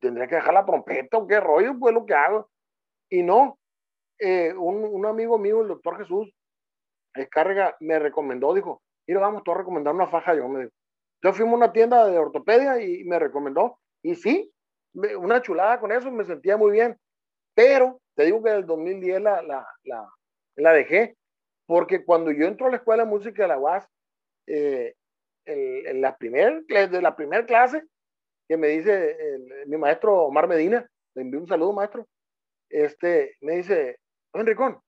tendría 0.00 0.28
que 0.28 0.36
dejar 0.36 0.54
la 0.54 0.64
trompeta 0.64 1.16
o 1.16 1.26
qué 1.26 1.40
rollo, 1.40 1.78
pues 1.78 1.94
lo 1.94 2.04
que 2.04 2.14
hago. 2.14 2.48
Y 3.08 3.22
no, 3.22 3.58
eh, 4.18 4.54
un, 4.54 4.84
un, 4.84 5.06
amigo 5.06 5.38
mío, 5.38 5.62
el 5.62 5.68
doctor 5.68 5.98
Jesús 5.98 6.32
Escárrega, 7.14 7.76
me 7.80 7.98
recomendó, 7.98 8.54
dijo, 8.54 8.82
mira, 9.06 9.20
vamos, 9.20 9.42
tú 9.42 9.52
a 9.52 9.58
recomendar 9.58 9.94
una 9.94 10.06
faja, 10.06 10.34
yo 10.34 10.48
me 10.48 10.60
dijo. 10.60 10.72
Yo 11.22 11.32
fuimos 11.32 11.54
a 11.54 11.56
una 11.56 11.72
tienda 11.72 12.06
de 12.06 12.18
ortopedia 12.18 12.80
y 12.80 13.04
me 13.04 13.18
recomendó, 13.18 13.78
y 14.02 14.14
sí, 14.14 14.52
una 15.18 15.42
chulada 15.42 15.80
con 15.80 15.92
eso, 15.92 16.10
me 16.10 16.24
sentía 16.24 16.56
muy 16.56 16.72
bien, 16.72 16.96
pero 17.54 18.00
te 18.14 18.24
digo 18.24 18.42
que 18.42 18.50
en 18.50 18.56
el 18.56 18.66
2010 18.66 19.20
la, 19.20 19.42
la, 19.42 19.66
la, 19.84 20.08
la 20.56 20.72
dejé, 20.72 21.16
porque 21.66 22.04
cuando 22.04 22.30
yo 22.30 22.46
entro 22.46 22.66
a 22.66 22.70
la 22.70 22.76
escuela 22.76 23.04
de 23.04 23.10
música 23.10 23.42
de 23.42 23.48
la 23.48 23.58
UAS, 23.58 23.86
eh, 24.46 24.94
en 25.44 26.00
la 26.00 26.16
primer, 26.16 26.64
de 26.66 27.02
la 27.02 27.16
primera 27.16 27.44
clase 27.46 27.82
que 28.50 28.56
me 28.56 28.68
dice 28.68 29.16
el, 29.20 29.68
mi 29.68 29.76
maestro 29.76 30.24
Omar 30.24 30.48
Medina, 30.48 30.84
le 31.14 31.22
envío 31.22 31.38
un 31.38 31.46
saludo 31.46 31.72
maestro, 31.72 32.06
este, 32.68 33.36
me 33.40 33.56
dice, 33.56 34.00
Enricón, 34.32 34.80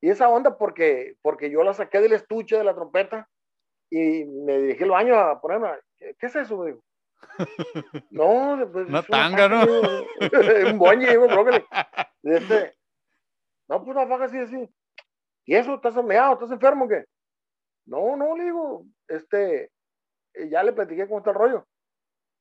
y 0.00 0.10
esa 0.10 0.28
onda 0.28 0.58
porque, 0.58 1.16
porque 1.22 1.48
yo 1.50 1.62
la 1.62 1.74
saqué 1.74 2.00
del 2.00 2.12
estuche 2.12 2.56
de 2.56 2.64
la 2.64 2.74
trompeta 2.74 3.28
y 3.90 4.24
me 4.24 4.58
dirigí 4.58 4.82
al 4.82 4.90
baño 4.90 5.14
a 5.16 5.40
ponerme, 5.40 5.68
¿qué, 5.96 6.16
qué 6.18 6.26
es 6.26 6.36
eso? 6.36 6.64
Digo? 6.64 6.82
no, 8.10 8.68
pues, 8.72 8.88
una 8.88 9.02
tanga, 9.02 9.48
¿no? 9.48 9.62
un 10.70 10.78
boñe, 10.78 11.16
un 11.18 11.28
brócoli. 11.28 11.64
Este, 12.24 12.74
no, 13.68 13.82
pues 13.82 13.96
una 13.96 14.06
faja 14.06 14.24
así, 14.24 14.38
así. 14.38 14.68
¿Y 15.46 15.54
eso? 15.54 15.76
¿Estás 15.76 15.94
meado? 16.04 16.34
¿Estás 16.34 16.50
enfermo 16.50 16.84
o 16.84 16.88
qué? 16.88 17.04
No, 17.86 18.16
no, 18.16 18.36
le 18.36 18.44
digo, 18.44 18.84
este, 19.06 19.70
ya 20.50 20.62
le 20.62 20.72
platiqué 20.72 21.06
cómo 21.06 21.18
está 21.18 21.30
el 21.30 21.36
rollo. 21.36 21.66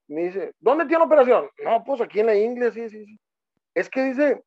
Me 0.08 0.24
dice, 0.24 0.54
¿dónde 0.60 0.86
tiene 0.86 1.04
operación? 1.04 1.50
No, 1.64 1.84
pues 1.84 2.02
aquí 2.02 2.22
en 2.22 2.28
la 2.28 2.36
inglés, 2.36 2.74
sí, 2.74 2.90
sí, 2.90 3.06
sí. 3.06 3.20
Es 3.74 3.90
que 3.90 4.04
dice, 4.04 4.44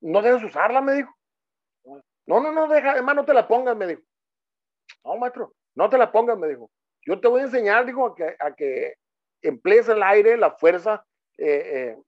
no 0.00 0.22
debes 0.22 0.42
usarla, 0.42 0.80
me 0.80 0.94
dijo. 0.94 1.14
No, 2.26 2.40
no, 2.40 2.52
no, 2.52 2.68
deja, 2.68 2.92
además 2.92 3.16
no 3.16 3.24
te 3.24 3.34
la 3.34 3.46
pongas, 3.46 3.76
me 3.76 3.86
dijo. 3.86 4.02
No, 5.04 5.16
maestro, 5.16 5.52
no 5.74 5.88
te 5.88 5.98
la 5.98 6.10
pongas, 6.10 6.38
me 6.38 6.48
dijo. 6.48 6.70
Yo 7.04 7.20
te 7.20 7.28
voy 7.28 7.40
a 7.40 7.44
enseñar, 7.44 7.84
dijo, 7.86 8.06
a 8.06 8.14
que, 8.14 8.36
a 8.38 8.54
que 8.54 8.94
emplees 9.42 9.88
el 9.88 10.02
aire, 10.02 10.36
la 10.36 10.52
fuerza 10.52 11.04
eh, 11.38 11.96
eh, 11.96 12.02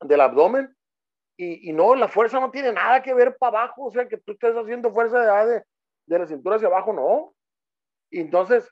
del 0.00 0.20
abdomen. 0.20 0.74
Y, 1.36 1.70
y, 1.70 1.72
no, 1.72 1.94
la 1.94 2.08
fuerza 2.08 2.40
no 2.40 2.50
tiene 2.50 2.72
nada 2.72 3.02
que 3.02 3.14
ver 3.14 3.36
para 3.36 3.62
abajo, 3.62 3.86
o 3.86 3.90
sea, 3.90 4.08
que 4.08 4.16
tú 4.16 4.32
estés 4.32 4.56
haciendo 4.56 4.92
fuerza 4.92 5.20
de, 5.20 5.52
de, 5.52 5.62
de 6.06 6.18
la 6.18 6.26
cintura 6.26 6.56
hacia 6.56 6.68
abajo, 6.68 6.92
no. 6.92 7.34
Y 8.10 8.20
entonces, 8.20 8.68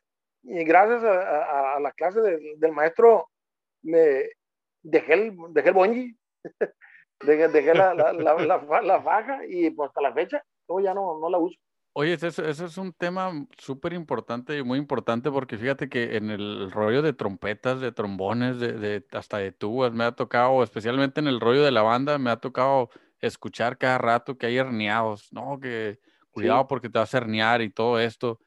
y 0.47 0.65
gracias 0.65 1.03
a, 1.03 1.11
a, 1.11 1.77
a 1.77 1.81
la 1.81 1.93
clase 1.93 2.21
de, 2.21 2.55
del 2.57 2.73
maestro 2.73 3.29
me 3.83 4.25
dejé 4.83 5.15
el, 5.15 5.37
dejé 5.51 5.69
el 5.69 5.75
bonji, 5.75 6.17
dejé, 7.21 7.49
dejé 7.49 7.75
la, 7.75 7.95
la, 7.95 8.13
la, 8.13 8.83
la, 8.83 9.03
faja 9.03 9.41
y 9.49 9.71
pues 9.71 9.89
hasta 9.89 10.01
la 10.01 10.13
fecha 10.13 10.43
yo 10.69 10.81
ya 10.81 10.95
no, 10.95 11.19
no 11.19 11.29
la 11.29 11.39
uso. 11.39 11.59
Oye, 11.93 12.13
eso, 12.13 12.27
eso 12.27 12.67
es 12.67 12.77
un 12.77 12.93
tema 12.93 13.33
súper 13.57 13.95
importante 13.95 14.59
y 14.59 14.63
muy 14.63 14.79
importante 14.79 15.31
porque 15.31 15.57
fíjate 15.57 15.89
que 15.89 16.17
en 16.17 16.31
el 16.31 16.71
rollo 16.71 17.01
de 17.01 17.15
trompetas, 17.15 17.81
de 17.81 17.91
trombones, 17.91 18.61
de, 18.61 18.73
de, 18.75 19.07
hasta 19.13 19.39
de 19.39 19.51
tubas, 19.51 19.93
me 19.93 20.05
ha 20.05 20.13
tocado, 20.13 20.63
especialmente 20.63 21.21
en 21.21 21.27
el 21.27 21.41
rollo 21.41 21.63
de 21.63 21.71
la 21.71 21.81
banda, 21.81 22.19
me 22.19 22.31
ha 22.31 22.37
tocado 22.37 22.91
escuchar 23.19 23.79
cada 23.79 23.97
rato 23.97 24.37
que 24.37 24.45
hay 24.45 24.59
herniados, 24.59 25.33
¿no? 25.33 25.59
Que 25.59 25.99
cuidado 26.31 26.61
sí. 26.63 26.67
porque 26.69 26.91
te 26.91 26.99
vas 26.99 27.15
a 27.15 27.19
herniar 27.19 27.63
y 27.63 27.71
todo 27.71 27.99
esto. 27.99 28.41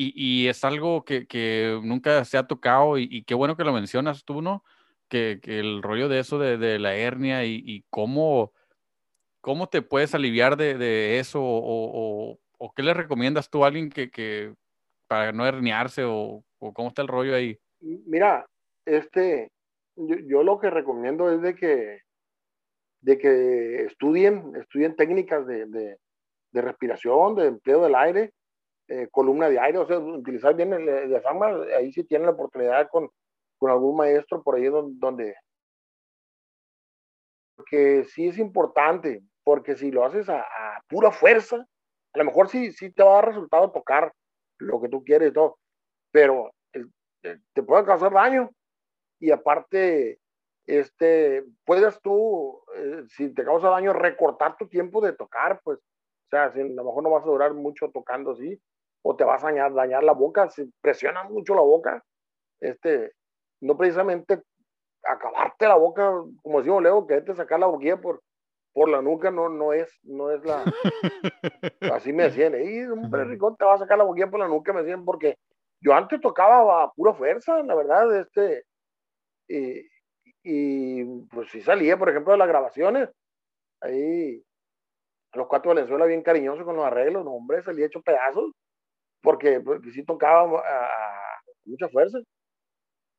Y, 0.00 0.46
es 0.46 0.62
algo 0.62 1.04
que, 1.04 1.80
nunca 1.82 2.24
se 2.24 2.38
ha 2.38 2.46
tocado 2.46 2.98
y, 2.98 3.24
qué 3.24 3.34
bueno 3.34 3.56
que 3.56 3.64
lo 3.64 3.72
mencionas 3.72 4.24
tú, 4.24 4.42
¿no? 4.42 4.62
Que, 5.08 5.40
el 5.42 5.82
rollo 5.82 6.08
de 6.08 6.20
eso 6.20 6.38
de, 6.38 6.78
la 6.78 6.94
hernia 6.94 7.44
y, 7.44 7.84
cómo, 7.90 8.52
cómo 9.40 9.68
te 9.68 9.82
puedes 9.82 10.14
aliviar 10.14 10.56
de, 10.56 11.18
eso 11.18 11.40
o, 11.42 12.38
qué 12.76 12.84
le 12.84 12.94
recomiendas 12.94 13.50
tú 13.50 13.64
a 13.64 13.66
alguien 13.66 13.90
que, 13.90 14.54
para 15.08 15.32
no 15.32 15.44
herniarse 15.44 16.04
o, 16.06 16.44
cómo 16.60 16.88
está 16.88 17.02
el 17.02 17.08
rollo 17.08 17.34
ahí. 17.34 17.58
Mira, 17.80 18.46
este, 18.86 19.50
yo, 19.96 20.44
lo 20.44 20.60
que 20.60 20.70
recomiendo 20.70 21.28
es 21.32 21.42
de 21.42 21.56
que, 21.56 22.02
de 23.00 23.18
que 23.18 23.82
estudien, 23.86 24.54
estudien 24.54 24.94
técnicas 24.94 25.44
de 25.44 25.98
respiración, 26.52 27.34
de 27.34 27.46
empleo 27.46 27.82
del 27.82 27.96
aire, 27.96 28.32
eh, 28.88 29.08
columna 29.10 29.48
de 29.48 29.58
aire, 29.58 29.78
o 29.78 29.86
sea, 29.86 29.98
utilizar 29.98 30.54
bien 30.54 30.72
el 30.72 31.08
diafragma, 31.08 31.48
ahí 31.76 31.92
sí 31.92 32.04
tienen 32.04 32.26
la 32.26 32.32
oportunidad 32.32 32.88
con, 32.90 33.08
con 33.58 33.70
algún 33.70 33.96
maestro 33.96 34.42
por 34.42 34.56
ahí 34.56 34.64
donde, 34.64 35.34
que 37.66 38.04
sí 38.04 38.28
es 38.28 38.38
importante, 38.38 39.22
porque 39.44 39.76
si 39.76 39.90
lo 39.90 40.04
haces 40.04 40.28
a, 40.28 40.44
pura 40.88 41.10
fuerza, 41.10 41.56
a 41.56 42.18
lo 42.18 42.24
mejor 42.24 42.48
sí, 42.48 42.72
sí 42.72 42.90
te 42.90 43.02
va 43.02 43.10
a 43.10 43.14
dar 43.16 43.28
resultado 43.28 43.70
tocar 43.70 44.12
lo 44.58 44.80
que 44.80 44.88
tú 44.88 45.04
quieres 45.04 45.30
y 45.30 45.32
todo, 45.34 45.58
pero 46.10 46.50
te 47.52 47.62
puede 47.62 47.84
causar 47.84 48.12
daño. 48.12 48.50
Y 49.20 49.30
aparte 49.30 50.18
este, 50.68 51.44
puedes 51.64 52.00
tú, 52.02 52.62
eh, 52.76 53.04
si 53.08 53.32
te 53.34 53.44
causa 53.44 53.70
daño, 53.70 53.92
recortar 53.92 54.56
tu 54.56 54.68
tiempo 54.68 55.00
de 55.00 55.14
tocar, 55.14 55.60
pues, 55.64 55.78
o 55.78 56.28
sea, 56.30 56.52
si, 56.52 56.60
a 56.60 56.64
lo 56.64 56.84
mejor 56.84 57.02
no 57.02 57.10
vas 57.10 57.24
a 57.24 57.28
durar 57.28 57.54
mucho 57.54 57.90
tocando 57.90 58.32
así, 58.32 58.60
o 59.02 59.16
te 59.16 59.24
vas 59.24 59.42
a 59.42 59.48
dañar, 59.48 59.74
dañar 59.74 60.04
la 60.04 60.12
boca, 60.12 60.48
si 60.50 60.70
presiona 60.80 61.24
mucho 61.24 61.54
la 61.54 61.62
boca, 61.62 62.04
este, 62.60 63.12
no 63.60 63.76
precisamente 63.76 64.42
acabarte 65.04 65.66
la 65.66 65.76
boca, 65.76 66.10
como 66.42 66.58
decimos 66.58 66.82
Leo, 66.82 67.06
que 67.06 67.20
te 67.20 67.34
sacar 67.34 67.60
la 67.60 67.66
boquilla 67.66 68.00
por, 68.00 68.22
por 68.72 68.88
la 68.88 69.00
nuca 69.00 69.30
no, 69.30 69.48
no 69.48 69.72
es, 69.72 69.90
no 70.02 70.30
es 70.30 70.44
la, 70.44 70.64
así 71.92 72.12
me 72.12 72.24
decían, 72.24 72.54
y 72.60 72.84
hombre, 72.84 73.24
Ricón, 73.24 73.56
te 73.56 73.64
va 73.64 73.74
a 73.74 73.78
sacar 73.78 73.98
la 73.98 74.04
boquilla 74.04 74.30
por 74.30 74.40
la 74.40 74.48
nuca, 74.48 74.72
me 74.72 74.82
decían, 74.82 75.04
porque 75.04 75.36
yo 75.80 75.94
antes 75.94 76.20
tocaba 76.20 76.82
a 76.82 76.92
pura 76.92 77.14
fuerza, 77.14 77.62
la 77.62 77.74
verdad, 77.74 78.20
este, 78.20 78.64
y, 79.48 79.86
y 80.42 81.04
pues 81.28 81.50
sí 81.50 81.60
salía, 81.60 81.96
por 81.96 82.08
ejemplo, 82.08 82.32
de 82.32 82.38
las 82.38 82.48
grabaciones, 82.48 83.08
ahí 83.80 84.42
los 85.34 85.46
cuatro 85.46 85.70
de 85.70 85.76
Venezuela 85.76 86.06
bien 86.06 86.22
cariñosos 86.22 86.64
con 86.64 86.76
los 86.76 86.84
arreglos, 86.84 87.24
no, 87.24 87.32
hombre, 87.32 87.62
salía 87.62 87.86
hecho 87.86 88.02
pedazos, 88.02 88.52
porque, 89.22 89.60
porque 89.60 89.90
sí 89.92 90.04
tocaba 90.04 90.60
a, 90.60 91.40
mucha 91.64 91.88
fuerza. 91.88 92.18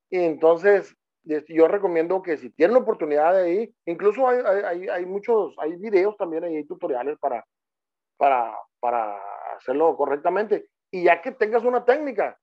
Y 0.10 0.20
entonces, 0.20 0.96
yo 1.24 1.68
recomiendo 1.68 2.22
que 2.22 2.38
si 2.38 2.50
tienen 2.52 2.74
la 2.74 2.82
oportunidad 2.82 3.34
de 3.34 3.42
ahí, 3.42 3.76
incluso 3.86 4.28
hay, 4.28 4.40
hay, 4.66 4.88
hay, 4.88 5.06
muchos, 5.06 5.56
hay 5.60 5.76
videos 5.76 6.18
también, 6.18 6.44
hay 6.44 6.64
tutoriales 6.66 7.18
para, 7.20 7.46
para, 8.18 8.56
para 8.80 9.18
hacerlo 9.56 9.96
correctamente. 9.96 10.68
Y 10.92 11.04
ya 11.04 11.22
que 11.22 11.32
tengas 11.32 11.64
una 11.64 11.86
técnica, 11.86 12.40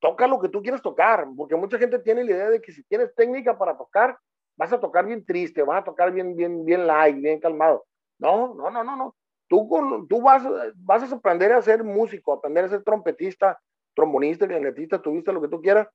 toca 0.00 0.26
lo 0.26 0.40
que 0.40 0.48
tú 0.48 0.62
quieres 0.62 0.82
tocar, 0.82 1.26
porque 1.36 1.56
mucha 1.56 1.78
gente 1.78 1.98
tiene 2.00 2.24
la 2.24 2.30
idea 2.30 2.50
de 2.50 2.60
que 2.60 2.72
si 2.72 2.82
tienes 2.84 3.14
técnica 3.14 3.56
para 3.56 3.76
tocar, 3.76 4.18
vas 4.56 4.72
a 4.72 4.80
tocar 4.80 5.06
bien 5.06 5.24
triste, 5.24 5.62
vas 5.62 5.80
a 5.80 5.84
tocar 5.84 6.12
bien, 6.12 6.36
bien, 6.36 6.64
bien 6.64 6.86
light, 6.86 7.16
bien 7.16 7.40
calmado. 7.40 7.84
No, 8.18 8.54
no, 8.54 8.70
no, 8.70 8.84
no, 8.84 8.96
no. 8.96 9.14
Tú, 9.48 9.68
con, 9.68 10.08
tú 10.08 10.20
vas, 10.22 10.42
vas 10.76 11.12
a 11.12 11.14
aprender 11.14 11.52
a 11.52 11.62
ser 11.62 11.84
músico, 11.84 12.32
aprender 12.32 12.64
a 12.64 12.68
ser 12.68 12.82
trompetista, 12.82 13.60
trombonista, 13.94 14.46
clarinetista, 14.46 15.00
tuviste 15.00 15.32
lo 15.32 15.40
que 15.40 15.48
tú 15.48 15.60
quieras, 15.60 15.88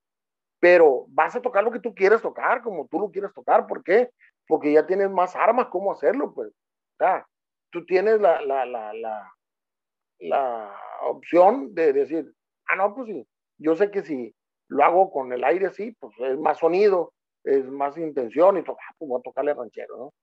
pero 0.59 1.05
vas 1.09 1.35
a 1.35 1.41
tocar 1.41 1.63
lo 1.63 1.71
que 1.71 1.79
tú 1.79 1.93
quieres 1.93 2.21
tocar, 2.21 2.61
como 2.61 2.87
tú 2.87 2.99
lo 2.99 3.11
quieres 3.11 3.33
tocar. 3.33 3.67
¿Por 3.67 3.83
qué? 3.83 4.09
Porque 4.47 4.71
ya 4.71 4.85
tienes 4.85 5.09
más 5.09 5.35
armas 5.35 5.67
cómo 5.67 5.91
hacerlo, 5.91 6.33
pues. 6.33 6.49
O 6.49 6.97
sea, 6.97 7.25
tú 7.71 7.85
tienes 7.85 8.21
la, 8.21 8.41
la, 8.41 8.65
la, 8.65 8.93
la, 8.93 9.33
la 10.19 10.71
opción 11.03 11.73
de 11.73 11.93
decir, 11.93 12.31
ah, 12.67 12.75
no, 12.75 12.95
pues 12.95 13.07
sí, 13.07 13.27
yo 13.57 13.75
sé 13.75 13.91
que 13.91 14.03
si 14.03 14.33
lo 14.67 14.83
hago 14.83 15.11
con 15.11 15.33
el 15.33 15.43
aire 15.43 15.67
así, 15.67 15.95
pues 15.99 16.13
es 16.19 16.37
más 16.37 16.59
sonido, 16.59 17.13
es 17.43 17.65
más 17.65 17.97
intención 17.97 18.57
y 18.57 18.63
tocar, 18.63 18.85
pues 18.97 19.09
voy 19.09 19.19
a 19.19 19.23
tocarle 19.23 19.53
ranchero, 19.53 19.97
¿no? 19.97 20.13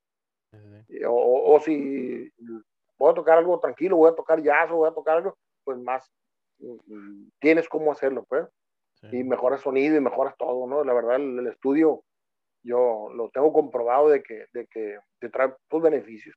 O, 1.09 1.55
o, 1.55 1.61
si 1.61 2.33
voy 2.99 3.13
a 3.13 3.15
tocar 3.15 3.39
algo 3.39 3.59
tranquilo, 3.61 3.97
voy 3.97 4.11
a 4.11 4.15
tocar 4.15 4.43
jazz 4.43 4.71
voy 4.71 4.89
a 4.89 4.95
tocar 4.95 5.19
algo, 5.19 5.37
pues 5.65 5.79
más 5.79 6.11
tienes 7.41 7.69
cómo 7.69 7.93
hacerlo, 7.93 8.25
pues. 8.29 8.47
Y 9.13 9.23
mejoras 9.23 9.61
sonido 9.61 9.97
y 9.97 10.01
mejoras 10.01 10.37
todo, 10.37 10.67
¿no? 10.67 10.83
La 10.83 10.93
verdad, 10.93 11.17
el, 11.17 11.47
estudio 11.47 12.03
yo 12.65 13.09
lo 13.15 13.31
tengo 13.31 13.53
comprobado 13.53 14.09
de 14.09 14.25
que, 14.25 14.47
de 14.53 14.67
que 14.67 14.99
te 15.21 15.29
trae 15.29 15.55
tus 15.69 15.81
beneficios. 15.81 16.37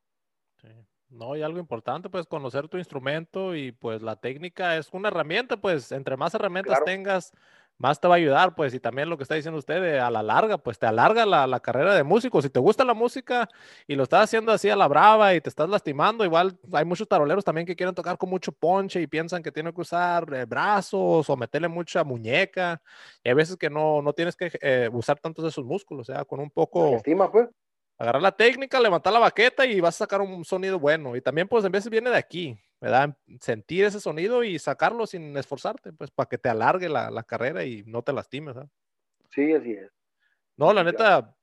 Sí. 0.58 0.70
No, 1.12 1.36
y 1.36 1.42
algo 1.42 1.60
importante, 1.60 2.10
pues 2.10 2.26
conocer 2.26 2.70
tu 2.70 2.78
instrumento 2.78 3.54
y 3.54 3.74
pues 3.74 4.02
la 4.02 4.16
técnica 4.16 4.78
es 4.78 4.94
una 4.94 5.10
herramienta, 5.10 5.58
pues 5.58 5.92
entre 5.92 6.16
más 6.16 6.34
herramientas 6.34 6.82
tengas, 6.86 7.34
más 7.82 8.00
te 8.00 8.08
va 8.08 8.16
a 8.16 8.18
ayudar, 8.18 8.56
pues, 8.56 8.74
y 8.74 8.80
también 8.80 9.10
lo 9.10 9.18
que 9.18 9.24
está 9.24 9.36
diciendo 9.36 9.58
usted, 9.58 9.98
a 9.98 10.12
la 10.12 10.22
larga, 10.22 10.58
pues 10.58 10.78
te 10.78 10.86
alarga 10.86 11.26
la, 11.26 11.48
la, 11.48 11.60
carrera 11.60 11.96
de 11.96 12.04
músico. 12.04 12.42
Si 12.42 12.50
te 12.50 12.60
gusta 12.60 12.86
la 12.86 12.94
música 12.94 13.50
y 13.88 13.96
lo 13.96 14.04
estás 14.04 14.26
haciendo 14.26 14.52
así 14.52 14.70
a 14.70 14.76
la 14.76 14.88
brava 14.88 15.34
y 15.34 15.42
te 15.42 15.50
estás 15.50 15.70
lastimando, 15.70 16.24
igual 16.24 16.58
hay 16.74 16.86
muchos 16.86 17.08
taroleros 17.08 17.44
también 17.44 17.66
que 17.66 17.76
quieren 17.76 17.96
tocar 17.96 18.18
con 18.18 18.30
mucho 18.30 18.52
ponche 18.52 19.02
y 19.02 19.08
piensan 19.08 19.42
que 19.42 19.52
tienen 19.52 19.74
que 19.74 19.82
usar 19.82 20.32
eh, 20.34 20.46
brazos 20.46 21.30
o 21.30 21.36
meterle 21.36 21.68
mucha 21.68 22.04
muñeca. 22.04 22.82
Y 23.24 23.30
hay 23.30 23.36
veces 23.36 23.58
que 23.58 23.70
no, 23.70 24.02
no 24.02 24.14
tienes 24.14 24.36
que 24.36 24.52
eh, 24.62 24.90
usar 24.92 25.20
tantos 25.20 25.44
de 25.44 25.50
esos 25.50 25.66
músculos, 25.66 26.10
o 26.10 26.14
sea, 26.14 26.24
con 26.26 26.40
un 26.40 26.52
poco... 26.52 26.96
Estima, 26.96 27.32
pues 27.32 27.50
agarrar 28.02 28.22
la 28.22 28.32
técnica, 28.32 28.80
levantar 28.80 29.14
la 29.14 29.20
baqueta 29.20 29.64
y 29.64 29.80
vas 29.80 29.96
a 29.96 30.00
sacar 30.00 30.22
un 30.22 30.44
sonido 30.44 30.80
bueno. 30.80 31.16
Y 31.16 31.22
también, 31.22 31.48
pues, 31.48 31.64
en 31.64 31.72
veces 31.72 31.92
viene 31.92 32.10
de 32.10 32.18
aquí, 32.18 32.58
¿verdad? 32.82 33.16
Sentir 33.40 33.86
ese 33.86 34.00
sonido 34.00 34.44
y 34.44 34.58
sacarlo 34.58 35.06
sin 35.06 35.38
esforzarte, 35.38 35.94
pues, 35.94 36.10
para 36.10 36.28
que 36.28 36.40
te 36.40 36.50
alargue 36.50 36.90
la, 36.90 37.12
la 37.12 37.24
carrera 37.24 37.64
y 37.64 37.84
no 37.86 38.02
te 38.02 38.12
lastimes, 38.12 38.56
¿verdad? 38.56 38.70
Sí, 39.30 39.54
así 39.54 39.74
es. 39.74 39.92
No, 40.58 40.74
la 40.74 40.84
neta, 40.84 41.36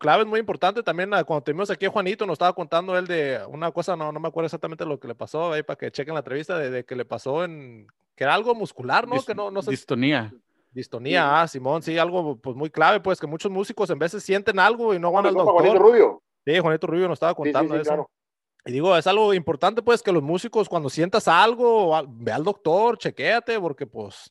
clave 0.00 0.22
es 0.22 0.28
muy 0.28 0.40
importante 0.40 0.82
también. 0.82 1.12
Ah, 1.12 1.24
cuando 1.24 1.44
tuvimos 1.44 1.70
aquí 1.70 1.86
a 1.86 1.90
Juanito, 1.90 2.26
nos 2.26 2.34
estaba 2.34 2.54
contando 2.54 2.96
él 2.98 3.06
de 3.06 3.40
una 3.48 3.70
cosa, 3.70 3.96
no, 3.96 4.10
no 4.10 4.18
me 4.18 4.28
acuerdo 4.28 4.46
exactamente 4.46 4.86
lo 4.86 4.98
que 4.98 5.08
le 5.08 5.14
pasó, 5.14 5.52
ahí 5.52 5.62
para 5.62 5.76
que 5.76 5.90
chequen 5.90 6.14
la 6.14 6.20
entrevista, 6.20 6.58
de, 6.58 6.84
que 6.84 6.96
le 6.96 7.04
pasó 7.04 7.44
en, 7.44 7.86
que 8.16 8.24
era 8.24 8.34
algo 8.34 8.54
muscular, 8.54 9.06
¿no? 9.06 9.22
que 9.22 9.34
no, 9.34 9.50
no 9.50 9.62
sé. 9.62 9.70
Distonía. 9.70 10.32
Distonía, 10.70 11.40
ah, 11.40 11.48
Simón, 11.48 11.82
sí, 11.82 11.96
algo 11.98 12.36
pues 12.36 12.54
muy 12.56 12.70
clave, 12.70 13.00
pues 13.00 13.18
que 13.18 13.26
muchos 13.26 13.50
músicos 13.50 13.88
en 13.90 13.98
veces 13.98 14.22
sienten 14.22 14.58
algo 14.58 14.94
y 14.94 14.98
no 14.98 15.10
van 15.12 15.26
al 15.26 15.34
doctor. 15.34 15.54
Juanito 15.54 15.78
Rubio. 15.78 16.22
Sí, 16.44 16.58
Juanito 16.58 16.86
Rubio 16.86 17.08
nos 17.08 17.16
estaba 17.16 17.34
contando 17.34 17.74
eso. 17.74 18.10
Y 18.68 18.70
digo, 18.70 18.94
es 18.98 19.06
algo 19.06 19.32
importante 19.32 19.80
pues 19.80 20.02
que 20.02 20.12
los 20.12 20.22
músicos 20.22 20.68
cuando 20.68 20.90
sientas 20.90 21.26
algo, 21.26 21.98
ve 22.06 22.32
al 22.32 22.44
doctor, 22.44 22.98
chequéate, 22.98 23.58
porque 23.58 23.86
pues 23.86 24.30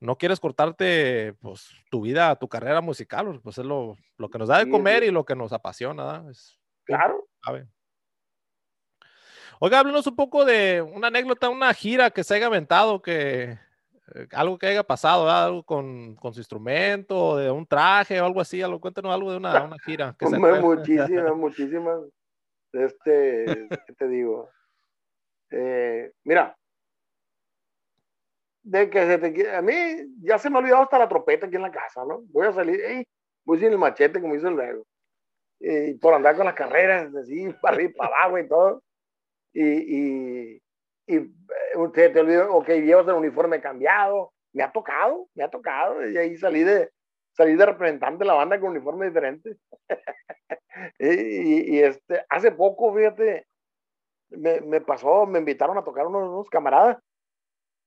no 0.00 0.16
quieres 0.16 0.40
cortarte 0.40 1.34
pues 1.42 1.68
tu 1.90 2.00
vida, 2.00 2.34
tu 2.36 2.48
carrera 2.48 2.80
musical, 2.80 3.38
pues 3.42 3.58
es 3.58 3.66
lo, 3.66 3.98
lo 4.16 4.30
que 4.30 4.38
nos 4.38 4.48
da 4.48 4.64
de 4.64 4.70
comer 4.70 5.04
y 5.04 5.10
lo 5.10 5.26
que 5.26 5.36
nos 5.36 5.52
apasiona, 5.52 6.24
Es 6.30 6.58
claro. 6.84 7.28
Oiga, 9.60 9.80
háblenos 9.80 10.06
un 10.06 10.16
poco 10.16 10.46
de 10.46 10.80
una 10.80 11.08
anécdota, 11.08 11.50
una 11.50 11.74
gira 11.74 12.10
que 12.10 12.24
se 12.24 12.34
haya 12.34 12.46
aventado, 12.46 13.02
que, 13.02 13.58
eh, 14.14 14.26
algo 14.32 14.56
que 14.56 14.68
haya 14.68 14.84
pasado, 14.84 15.30
algo 15.30 15.62
con, 15.64 16.16
con, 16.16 16.32
su 16.32 16.40
instrumento, 16.40 17.36
de 17.36 17.50
un 17.50 17.66
traje 17.66 18.22
o 18.22 18.24
algo 18.24 18.40
así, 18.40 18.62
algo, 18.62 18.80
cuéntanos 18.80 19.12
algo 19.12 19.32
de 19.32 19.36
una, 19.36 19.50
una 19.64 19.78
gira. 19.80 20.16
Que 20.18 20.24
muchísimas, 20.24 21.36
muchísimas. 21.36 22.00
Este, 22.72 23.68
¿qué 23.86 23.92
te 23.94 24.08
digo? 24.08 24.50
Eh, 25.50 26.12
mira, 26.24 26.56
de 28.62 28.90
que 28.90 29.06
se 29.06 29.18
te, 29.18 29.50
a 29.54 29.62
mí 29.62 29.74
ya 30.20 30.38
se 30.38 30.50
me 30.50 30.56
ha 30.56 30.58
olvidado 30.58 30.82
hasta 30.82 30.98
la 30.98 31.08
trompeta 31.08 31.46
aquí 31.46 31.56
en 31.56 31.62
la 31.62 31.70
casa, 31.70 32.04
¿no? 32.04 32.22
Voy 32.32 32.46
a 32.46 32.52
salir, 32.52 32.80
hey, 32.84 33.06
voy 33.44 33.58
sin 33.58 33.68
el 33.72 33.78
machete, 33.78 34.20
como 34.20 34.34
hizo 34.34 34.48
el 34.48 34.54
luego. 34.54 34.84
Y 35.60 35.94
por 35.94 36.14
andar 36.14 36.36
con 36.36 36.46
las 36.46 36.54
carreras, 36.54 37.14
así, 37.14 37.48
para 37.62 37.76
arriba, 37.76 37.92
para 37.96 38.16
abajo 38.16 38.38
y 38.38 38.48
todo. 38.48 38.82
Y, 39.52 39.62
y, 39.64 40.62
y 41.06 41.34
usted 41.76 42.12
te 42.12 42.20
olvidó, 42.20 42.52
ok, 42.54 42.68
llevas 42.68 43.06
el 43.06 43.14
uniforme 43.14 43.60
cambiado, 43.60 44.32
me 44.52 44.64
ha 44.64 44.72
tocado, 44.72 45.28
me 45.34 45.44
ha 45.44 45.48
tocado, 45.48 46.06
y 46.08 46.16
ahí 46.16 46.36
salí 46.36 46.64
de, 46.64 46.90
salí 47.36 47.54
de 47.54 47.66
representante 47.66 48.24
de 48.24 48.28
la 48.28 48.34
banda 48.34 48.60
con 48.60 48.70
uniforme 48.70 49.06
diferente. 49.06 49.56
y, 50.98 51.76
y, 51.76 51.82
este, 51.82 52.24
hace 52.28 52.52
poco, 52.52 52.94
fíjate, 52.94 53.46
me, 54.30 54.60
me, 54.62 54.80
pasó, 54.80 55.26
me 55.26 55.38
invitaron 55.38 55.78
a 55.78 55.84
tocar 55.84 56.06
unos, 56.06 56.28
unos, 56.28 56.50
camaradas, 56.50 56.98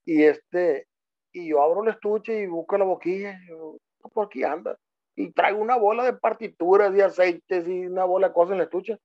y 0.06 0.24
este, 0.24 0.88
y 1.34 1.50
yo 1.50 1.62
abro 1.62 1.84
el 1.84 1.90
estuche 1.90 2.42
y 2.42 2.48
busco 2.48 2.78
la 2.78 2.86
boquilla, 2.86 3.38
y 3.44 3.50
yo, 3.50 3.78
por 4.14 4.28
aquí 4.28 4.44
anda, 4.44 4.78
y 5.16 5.32
traigo 5.32 5.60
una 5.60 5.78
bola 5.78 6.04
de 6.04 6.14
partituras, 6.14 6.94
de 6.94 7.04
aceites 7.04 7.68
y 7.68 7.86
una 7.88 8.06
bola 8.06 8.30
de 8.30 8.34
cosas 8.34 8.54
en 8.54 8.60
el 8.60 8.64
estuche, 8.66 8.98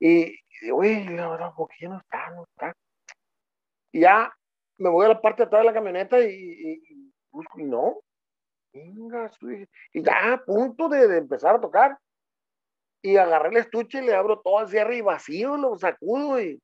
y, 0.00 0.38
y 0.62 0.72
uy, 0.72 1.04
la, 1.04 1.36
la 1.36 1.50
boquilla 1.50 1.90
no 1.90 1.98
está, 1.98 2.30
no 2.30 2.44
está, 2.44 2.74
y 3.94 4.00
ya 4.00 4.32
me 4.78 4.90
voy 4.90 5.06
a 5.06 5.10
la 5.10 5.20
parte 5.20 5.42
de 5.42 5.46
atrás 5.46 5.62
de 5.62 5.66
la 5.66 5.72
camioneta 5.72 6.20
y, 6.20 6.82
busco, 7.30 7.60
y 7.60 7.62
no. 7.62 8.00
Y 8.74 10.02
ya 10.02 10.32
a 10.32 10.44
punto 10.44 10.88
de, 10.88 11.16
empezar 11.16 11.54
a 11.54 11.60
tocar. 11.60 11.98
Y 13.02 13.16
agarré 13.16 13.50
el 13.50 13.56
estuche 13.58 13.98
y 13.98 14.06
le 14.06 14.14
abro 14.14 14.40
todo 14.40 14.66
cierre 14.66 14.96
y 14.96 15.02
vacío, 15.02 15.56
lo 15.56 15.76
sacudo 15.76 16.40
y, 16.40 16.60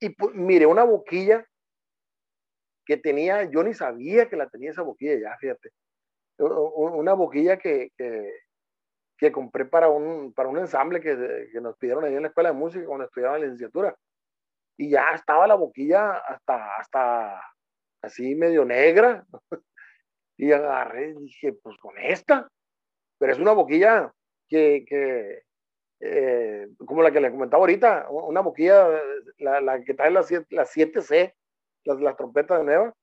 y 0.00 0.14
miré 0.34 0.66
una 0.66 0.84
boquilla 0.84 1.44
que 2.86 2.98
tenía, 2.98 3.44
yo 3.44 3.62
ni 3.62 3.72
sabía 3.72 4.28
que 4.28 4.36
la 4.36 4.48
tenía 4.48 4.70
esa 4.70 4.82
boquilla 4.82 5.18
ya, 5.18 5.36
fíjate. 5.38 5.70
Una 6.38 7.14
boquilla 7.14 7.56
que, 7.56 7.90
que, 7.96 9.32
compré 9.32 9.64
para 9.64 9.88
un, 9.88 10.34
para 10.34 10.50
un 10.50 10.58
ensamble 10.58 11.00
que, 11.00 11.48
que, 11.50 11.60
nos 11.62 11.78
pidieron 11.78 12.04
ahí 12.04 12.14
en 12.14 12.22
la 12.22 12.28
escuela 12.28 12.50
de 12.50 12.56
música 12.56 12.84
cuando 12.84 13.06
estudiaba 13.06 13.38
la 13.38 13.44
licenciatura 13.44 13.96
y 14.76 14.90
ya 14.90 15.10
estaba 15.14 15.46
la 15.46 15.54
boquilla 15.54 16.18
hasta, 16.18 16.76
hasta, 16.76 17.40
así 18.02 18.34
medio 18.34 18.64
negra. 18.64 19.24
y 20.36 20.52
agarré 20.52 21.10
y 21.10 21.14
dije, 21.14 21.52
pues 21.52 21.76
con 21.78 21.96
esta. 21.98 22.48
Pero 23.18 23.32
es 23.32 23.38
una 23.38 23.52
boquilla 23.52 24.12
que, 24.48 24.84
que 24.86 25.42
eh, 26.00 26.68
como 26.84 27.02
la 27.02 27.10
que 27.10 27.20
le 27.20 27.30
comentaba 27.30 27.62
ahorita, 27.62 28.08
una 28.10 28.40
boquilla, 28.40 28.88
la, 29.38 29.60
la 29.60 29.82
que 29.82 29.94
trae 29.94 30.10
las, 30.10 30.30
las 30.50 30.76
7C, 30.76 31.34
las, 31.84 32.00
las 32.00 32.16
trompetas 32.16 32.58
de 32.58 32.64
Neva. 32.64 32.94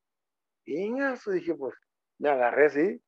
Y 0.65 0.93
dije, 1.33 1.55
pues 1.55 1.73
me 2.19 2.29
agarré 2.29 2.67
así. 2.67 3.01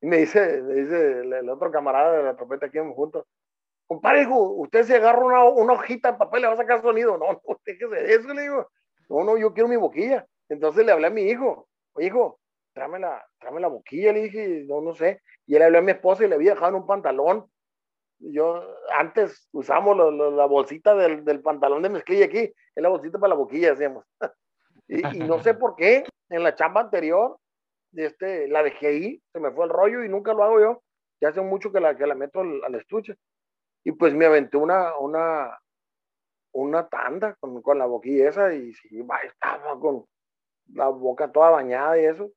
Y 0.00 0.06
me 0.06 0.18
dice, 0.18 0.62
me 0.62 0.74
dice 0.74 1.20
el, 1.20 1.48
otro 1.48 1.70
camarada 1.70 2.16
de 2.16 2.22
la 2.24 2.36
trompeta 2.36 2.66
aquí 2.66 2.78
juntos, 2.78 3.24
compadre, 3.86 4.22
hijo, 4.22 4.36
usted 4.36 4.82
se 4.82 4.96
agarra 4.96 5.24
una, 5.24 5.44
una, 5.44 5.72
hojita 5.74 6.12
de 6.12 6.18
papel, 6.18 6.42
le 6.42 6.48
va 6.48 6.54
a 6.54 6.58
sacar 6.58 6.82
sonido. 6.82 7.16
No, 7.18 7.32
no, 7.32 7.60
déjese 7.64 7.88
de 7.88 8.14
eso, 8.14 8.34
le 8.34 8.42
digo. 8.42 8.68
No, 9.08 9.24
no, 9.24 9.38
yo 9.38 9.54
quiero 9.54 9.68
mi 9.68 9.76
boquilla. 9.76 10.26
Entonces 10.48 10.84
le 10.84 10.92
hablé 10.92 11.06
a 11.06 11.10
mi 11.10 11.22
hijo, 11.22 11.68
oye, 11.92 12.08
hijo, 12.08 12.38
tráeme 12.76 12.98
la, 12.98 13.26
tráeme 13.38 13.60
la 13.60 13.68
boquilla, 13.68 14.12
le 14.12 14.24
dije, 14.24 14.64
no, 14.68 14.82
no 14.82 14.94
sé. 14.94 15.22
Y 15.46 15.56
él 15.56 15.62
habló 15.62 15.78
a 15.78 15.82
mi 15.82 15.92
esposa 15.92 16.24
y 16.24 16.28
le 16.28 16.34
había 16.34 16.52
dejado 16.52 16.68
en 16.68 16.82
un 16.82 16.86
pantalón. 16.86 17.50
Yo, 18.18 18.62
antes 18.98 19.48
usamos 19.52 19.96
la 19.96 20.44
bolsita 20.44 20.94
del, 20.94 21.24
del, 21.24 21.40
pantalón 21.40 21.82
de 21.82 21.88
mezclilla 21.88 22.26
aquí, 22.26 22.38
es 22.38 22.82
la 22.82 22.90
bolsita 22.90 23.18
para 23.18 23.30
la 23.30 23.36
boquilla, 23.36 23.70
decíamos. 23.70 24.04
y, 24.88 25.00
no 25.20 25.42
sé 25.42 25.54
por 25.54 25.74
qué, 25.74 26.04
en 26.28 26.42
la 26.42 26.54
chamba 26.54 26.82
anterior, 26.82 27.38
este, 27.94 28.46
la 28.48 28.62
dejé 28.62 28.88
ahí, 28.88 29.22
se 29.32 29.40
me 29.40 29.52
fue 29.52 29.64
el 29.64 29.70
rollo 29.70 30.04
y 30.04 30.10
nunca 30.10 30.34
lo 30.34 30.44
hago 30.44 30.60
yo. 30.60 30.82
Ya 31.22 31.30
hace 31.30 31.40
mucho 31.40 31.72
que 31.72 31.80
la, 31.80 31.96
que 31.96 32.06
la 32.06 32.14
meto 32.14 32.40
al, 32.40 32.74
estuche. 32.74 33.16
Y 33.84 33.92
pues 33.92 34.12
me 34.12 34.26
aventé 34.26 34.58
una, 34.58 34.98
una, 34.98 35.58
una 36.52 36.86
tanda 36.88 37.36
con, 37.40 37.62
con 37.62 37.78
la 37.78 37.86
boquilla 37.86 38.28
esa 38.28 38.52
y 38.52 38.70
estaba 39.24 39.80
con 39.80 40.04
la 40.74 40.88
boca 40.88 41.32
toda 41.32 41.48
bañada 41.48 41.98
y 41.98 42.04
eso. 42.04 42.30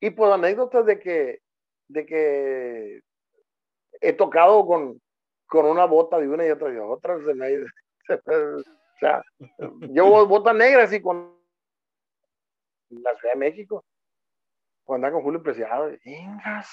Y 0.00 0.10
pues 0.10 0.32
anécdotas 0.32 0.84
de 0.86 0.98
que, 0.98 1.40
de 1.88 2.06
que 2.06 3.00
he 4.00 4.12
tocado 4.12 4.66
con, 4.66 5.00
con 5.46 5.66
una 5.66 5.84
bota 5.84 6.18
de 6.18 6.28
una 6.28 6.46
y 6.46 6.50
otra 6.50 6.72
y 6.72 6.78
otra. 6.78 7.18
Se 7.24 7.34
me, 7.34 7.58
o 8.08 8.62
sea, 9.00 9.22
llevo 9.88 10.26
botas 10.26 10.54
negras 10.54 10.92
y 10.92 11.00
con 11.00 11.36
la 12.90 13.16
Ciudad 13.16 13.34
de 13.34 13.40
México 13.40 13.84
cuando 14.86 15.06
andaba 15.06 15.18
con 15.18 15.24
Julio 15.24 15.42
Preciado, 15.42 15.90
venga, 16.04 16.64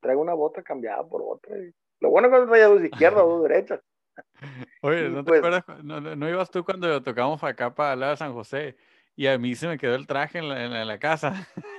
traigo 0.00 0.22
una 0.22 0.32
bota 0.32 0.62
cambiada 0.62 1.06
por 1.06 1.22
otra. 1.22 1.54
Lo 2.00 2.08
bueno 2.08 2.28
es 2.28 2.40
que 2.40 2.46
traía 2.48 2.68
dos 2.68 2.82
izquierdas, 2.82 3.22
dos 3.22 3.42
derechas. 3.42 3.80
Oye, 4.82 5.10
¿no 5.10 5.22
te 5.22 5.28
pues 5.28 5.44
acuerdas? 5.44 5.84
No, 5.84 6.28
ibas 6.28 6.50
tú 6.50 6.64
cuando 6.64 7.02
tocamos 7.02 7.44
acá 7.44 7.74
para 7.74 7.96
la 7.96 8.10
de 8.10 8.16
San 8.16 8.32
José 8.32 8.76
y 9.14 9.26
a 9.26 9.36
mí 9.38 9.54
se 9.54 9.68
me 9.68 9.76
quedó 9.76 9.94
el 9.94 10.06
traje 10.06 10.38
en 10.38 10.48
la, 10.48 10.64
en 10.64 10.86
la, 10.86 10.98
casa. 10.98 11.34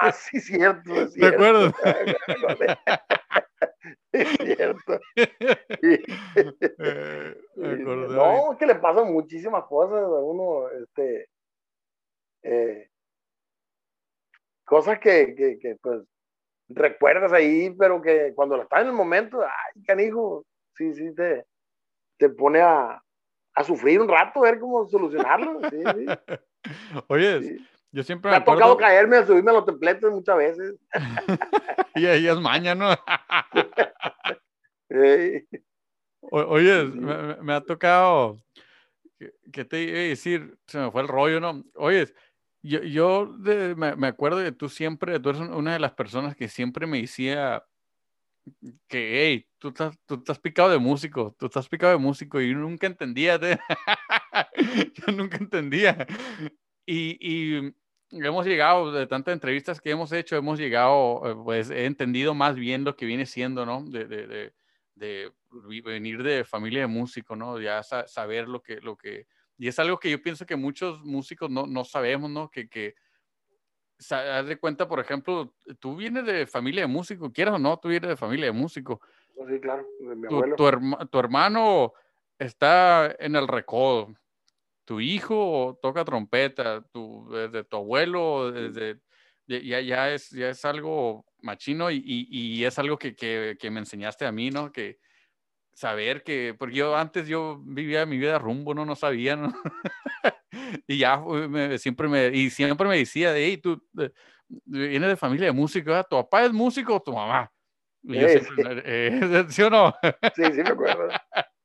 Ah, 0.00 0.12
sí, 0.12 0.40
cierto. 0.40 0.94
Es 0.94 1.14
¿De 1.14 1.26
acuerdo? 1.26 1.72
es 4.12 4.28
cierto. 4.30 5.00
Eh, 7.56 7.76
no, 7.78 8.52
es 8.52 8.58
que 8.58 8.66
le 8.66 8.74
pasan 8.74 9.12
muchísimas 9.12 9.64
cosas 9.64 10.02
a 10.02 10.08
uno, 10.08 10.68
este, 10.70 11.28
eh, 12.42 12.90
cosas 14.64 14.98
que, 14.98 15.34
que, 15.36 15.58
que, 15.58 15.76
pues 15.80 16.02
recuerdas 16.68 17.32
ahí, 17.32 17.70
pero 17.78 18.02
que 18.02 18.32
cuando 18.34 18.60
estás 18.60 18.82
en 18.82 18.88
el 18.88 18.92
momento, 18.92 19.40
ay, 19.42 19.82
canijo, 19.84 20.44
sí, 20.74 20.92
sí, 20.94 21.14
te, 21.14 21.46
te 22.18 22.28
pone 22.28 22.60
a, 22.60 23.00
a 23.54 23.64
sufrir 23.64 24.00
un 24.00 24.08
rato, 24.08 24.40
a 24.40 24.50
ver 24.50 24.58
cómo 24.58 24.88
solucionarlo. 24.88 25.60
Sí, 25.70 25.82
sí. 25.94 26.06
Oye, 27.08 27.58
yo 27.94 28.02
siempre 28.02 28.28
me, 28.28 28.38
me 28.38 28.42
ha 28.42 28.44
tocado 28.44 28.76
caerme 28.76 29.18
a 29.18 29.26
subirme 29.26 29.52
a 29.52 29.54
los 29.54 29.66
templetes 29.66 30.10
muchas 30.10 30.36
veces. 30.36 30.74
y 31.94 32.06
ahí 32.06 32.26
es 32.26 32.40
maña, 32.40 32.74
¿no? 32.74 32.90
oye, 36.20 36.84
me, 36.86 37.36
me, 37.36 37.54
ha 37.54 37.60
tocado, 37.60 38.36
¿qué 39.52 39.64
te 39.64 39.84
iba 39.84 39.96
a 39.96 40.02
decir? 40.02 40.58
Se 40.66 40.78
me 40.78 40.90
fue 40.90 41.02
el 41.02 41.08
rollo, 41.08 41.38
¿no? 41.38 41.62
Oye, 41.76 42.12
yo, 42.62 42.82
yo 42.82 43.32
me, 43.38 43.94
me, 43.94 44.08
acuerdo 44.08 44.42
que 44.42 44.50
tú 44.50 44.68
siempre, 44.68 45.20
tú 45.20 45.30
eres 45.30 45.42
una 45.42 45.74
de 45.74 45.78
las 45.78 45.92
personas 45.92 46.34
que 46.34 46.48
siempre 46.48 46.88
me 46.88 47.00
decía 47.00 47.64
que, 48.88 49.22
hey, 49.22 49.46
tú 49.58 49.68
estás, 49.68 49.96
tú 50.04 50.16
estás 50.16 50.40
picado 50.40 50.70
de 50.70 50.78
músico, 50.78 51.36
tú 51.38 51.46
estás 51.46 51.68
picado 51.68 51.92
de 51.92 51.98
músico 51.98 52.40
y 52.40 52.50
yo 52.50 52.56
nunca 52.56 52.88
entendía, 52.88 53.38
yo 54.94 55.12
nunca 55.12 55.36
entendía. 55.36 56.08
Y, 56.86 57.16
y, 57.20 57.74
hemos 58.10 58.46
llegado, 58.46 58.92
de 58.92 59.06
tantas 59.06 59.34
entrevistas 59.34 59.80
que 59.80 59.90
hemos 59.90 60.12
hecho, 60.12 60.36
hemos 60.36 60.58
llegado, 60.58 61.22
eh, 61.24 61.36
pues 61.42 61.70
he 61.70 61.86
entendido 61.86 62.34
más 62.34 62.56
bien 62.56 62.84
lo 62.84 62.96
que 62.96 63.06
viene 63.06 63.26
siendo, 63.26 63.66
¿no? 63.66 63.84
De, 63.84 64.06
de, 64.06 64.26
de, 64.26 64.52
de 64.94 65.32
venir 65.82 66.22
de 66.22 66.44
familia 66.44 66.80
de 66.80 66.86
músico, 66.86 67.36
¿no? 67.36 67.60
Ya 67.60 67.82
saber 67.82 68.48
lo 68.48 68.62
que, 68.62 68.80
lo 68.80 68.96
que 68.96 69.26
y 69.58 69.68
es 69.68 69.78
algo 69.78 69.98
que 69.98 70.10
yo 70.10 70.20
pienso 70.20 70.46
que 70.46 70.56
muchos 70.56 71.04
músicos 71.04 71.50
no, 71.50 71.66
no 71.66 71.84
sabemos, 71.84 72.30
¿no? 72.30 72.50
Que, 72.50 72.68
que 72.68 72.94
haz 74.10 74.46
de 74.46 74.58
cuenta, 74.58 74.88
por 74.88 74.98
ejemplo, 75.00 75.54
tú 75.78 75.96
vienes 75.96 76.26
de 76.26 76.46
familia 76.46 76.82
de 76.82 76.88
músico, 76.88 77.32
quieras 77.32 77.54
o 77.54 77.58
no, 77.58 77.78
tú 77.78 77.88
vienes 77.88 78.08
de 78.08 78.16
familia 78.16 78.46
de 78.46 78.52
músico. 78.52 79.00
Sí, 79.48 79.60
claro, 79.60 79.86
de 80.00 80.16
mi 80.16 80.28
tu, 80.28 80.42
tu, 80.56 81.06
tu, 81.10 81.18
hermano 81.18 81.92
está 82.38 83.14
en 83.18 83.36
el 83.36 83.46
recodo, 83.46 84.14
tu 84.84 85.00
hijo 85.00 85.78
toca 85.82 86.04
trompeta, 86.04 86.82
tu, 86.92 87.28
desde 87.30 87.64
tu 87.64 87.76
abuelo, 87.76 88.52
desde, 88.52 89.00
ya, 89.46 89.80
ya, 89.80 90.12
es, 90.12 90.30
ya 90.30 90.50
es 90.50 90.64
algo 90.64 91.24
machino 91.40 91.90
y, 91.90 91.96
y, 91.96 92.26
y 92.30 92.64
es 92.64 92.78
algo 92.78 92.98
que, 92.98 93.14
que, 93.14 93.56
que, 93.58 93.70
me 93.70 93.80
enseñaste 93.80 94.26
a 94.26 94.32
mí, 94.32 94.50
¿no? 94.50 94.72
Que, 94.72 94.98
saber 95.74 96.22
que, 96.22 96.54
porque 96.58 96.76
yo 96.76 96.96
antes 96.96 97.26
yo 97.26 97.60
vivía 97.64 98.06
mi 98.06 98.16
vida 98.16 98.38
rumbo, 98.38 98.74
no, 98.74 98.84
no 98.84 98.96
sabía, 98.96 99.36
¿no? 99.36 99.52
y 100.86 100.98
ya 100.98 101.22
siempre 101.78 102.08
me, 102.08 102.28
y 102.28 102.50
siempre 102.50 102.88
me 102.88 102.98
decía, 102.98 103.34
hey, 103.36 103.58
tú 103.58 103.82
eh, 103.98 104.10
vienes 104.64 105.08
de 105.08 105.16
familia 105.16 105.46
de 105.46 105.52
música, 105.52 106.04
¿tu 106.04 106.16
papá 106.16 106.44
es 106.44 106.52
músico 106.52 106.94
o 106.94 107.02
tu 107.02 107.12
mamá? 107.12 107.50
Y 108.02 108.18
yo 108.18 108.28
siempre, 108.28 108.82
eh, 108.84 109.44
¿sí 109.48 109.62
o 109.62 109.70
no? 109.70 109.94
sí, 110.34 110.42
sí 110.44 110.62
me 110.62 110.70
acuerdo. 110.70 111.08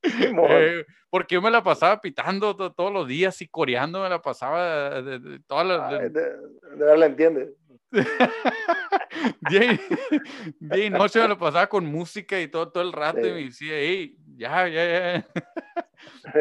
Eh, 0.50 0.86
porque 1.10 1.36
yo 1.36 1.42
me 1.42 1.52
la 1.52 1.64
pasaba 1.64 2.00
pitando 2.00 2.56
todos 2.56 2.94
los 2.94 3.08
días 3.08 3.42
y 3.42 3.48
coreando, 3.48 4.04
me 4.04 4.10
la 4.10 4.22
pasaba 4.22 5.02
de, 5.02 5.20
de, 5.20 5.40
todas 5.48 5.68
las... 5.68 5.92
De, 5.92 6.10
de, 6.10 6.98
la 6.98 7.06
entiende. 7.06 7.54
día, 9.50 9.80
y, 10.86 10.90
noche 10.90 11.20
me 11.20 11.28
lo 11.28 11.38
pasaba 11.38 11.68
con 11.68 11.86
música 11.86 12.40
y 12.40 12.48
todo, 12.48 12.72
todo 12.72 12.84
el 12.84 12.94
rato 12.94 13.20
y 13.20 13.32
me 13.32 13.44
decía, 13.46 13.74
hey, 13.74 14.16
ya, 14.38 14.68
ya, 14.68 14.86
ya. 14.86 15.28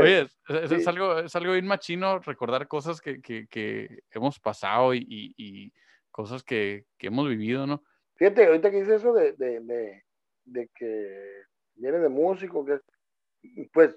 Oye, 0.00 0.20
es, 0.20 0.72
es, 0.72 0.86
algo, 0.86 1.18
es 1.20 1.34
algo 1.34 1.52
bien 1.52 1.66
machino 1.66 2.18
recordar 2.20 2.68
cosas 2.68 3.00
que, 3.00 3.20
que, 3.22 3.46
que 3.48 4.00
hemos 4.10 4.38
pasado 4.38 4.94
y, 4.94 4.98
y, 5.08 5.34
y 5.36 5.72
cosas 6.10 6.42
que, 6.42 6.84
que, 6.98 7.06
hemos 7.06 7.28
vivido, 7.28 7.66
¿no? 7.66 7.82
Fíjate, 8.16 8.46
ahorita 8.46 8.70
que 8.70 8.80
dice 8.80 8.96
eso 8.96 9.12
de, 9.12 9.32
de, 9.32 9.60
de, 9.60 10.04
de 10.44 10.68
que 10.74 11.42
viene 11.76 11.98
de 11.98 12.08
músico, 12.08 12.64
que 12.64 12.80
pues 13.72 13.96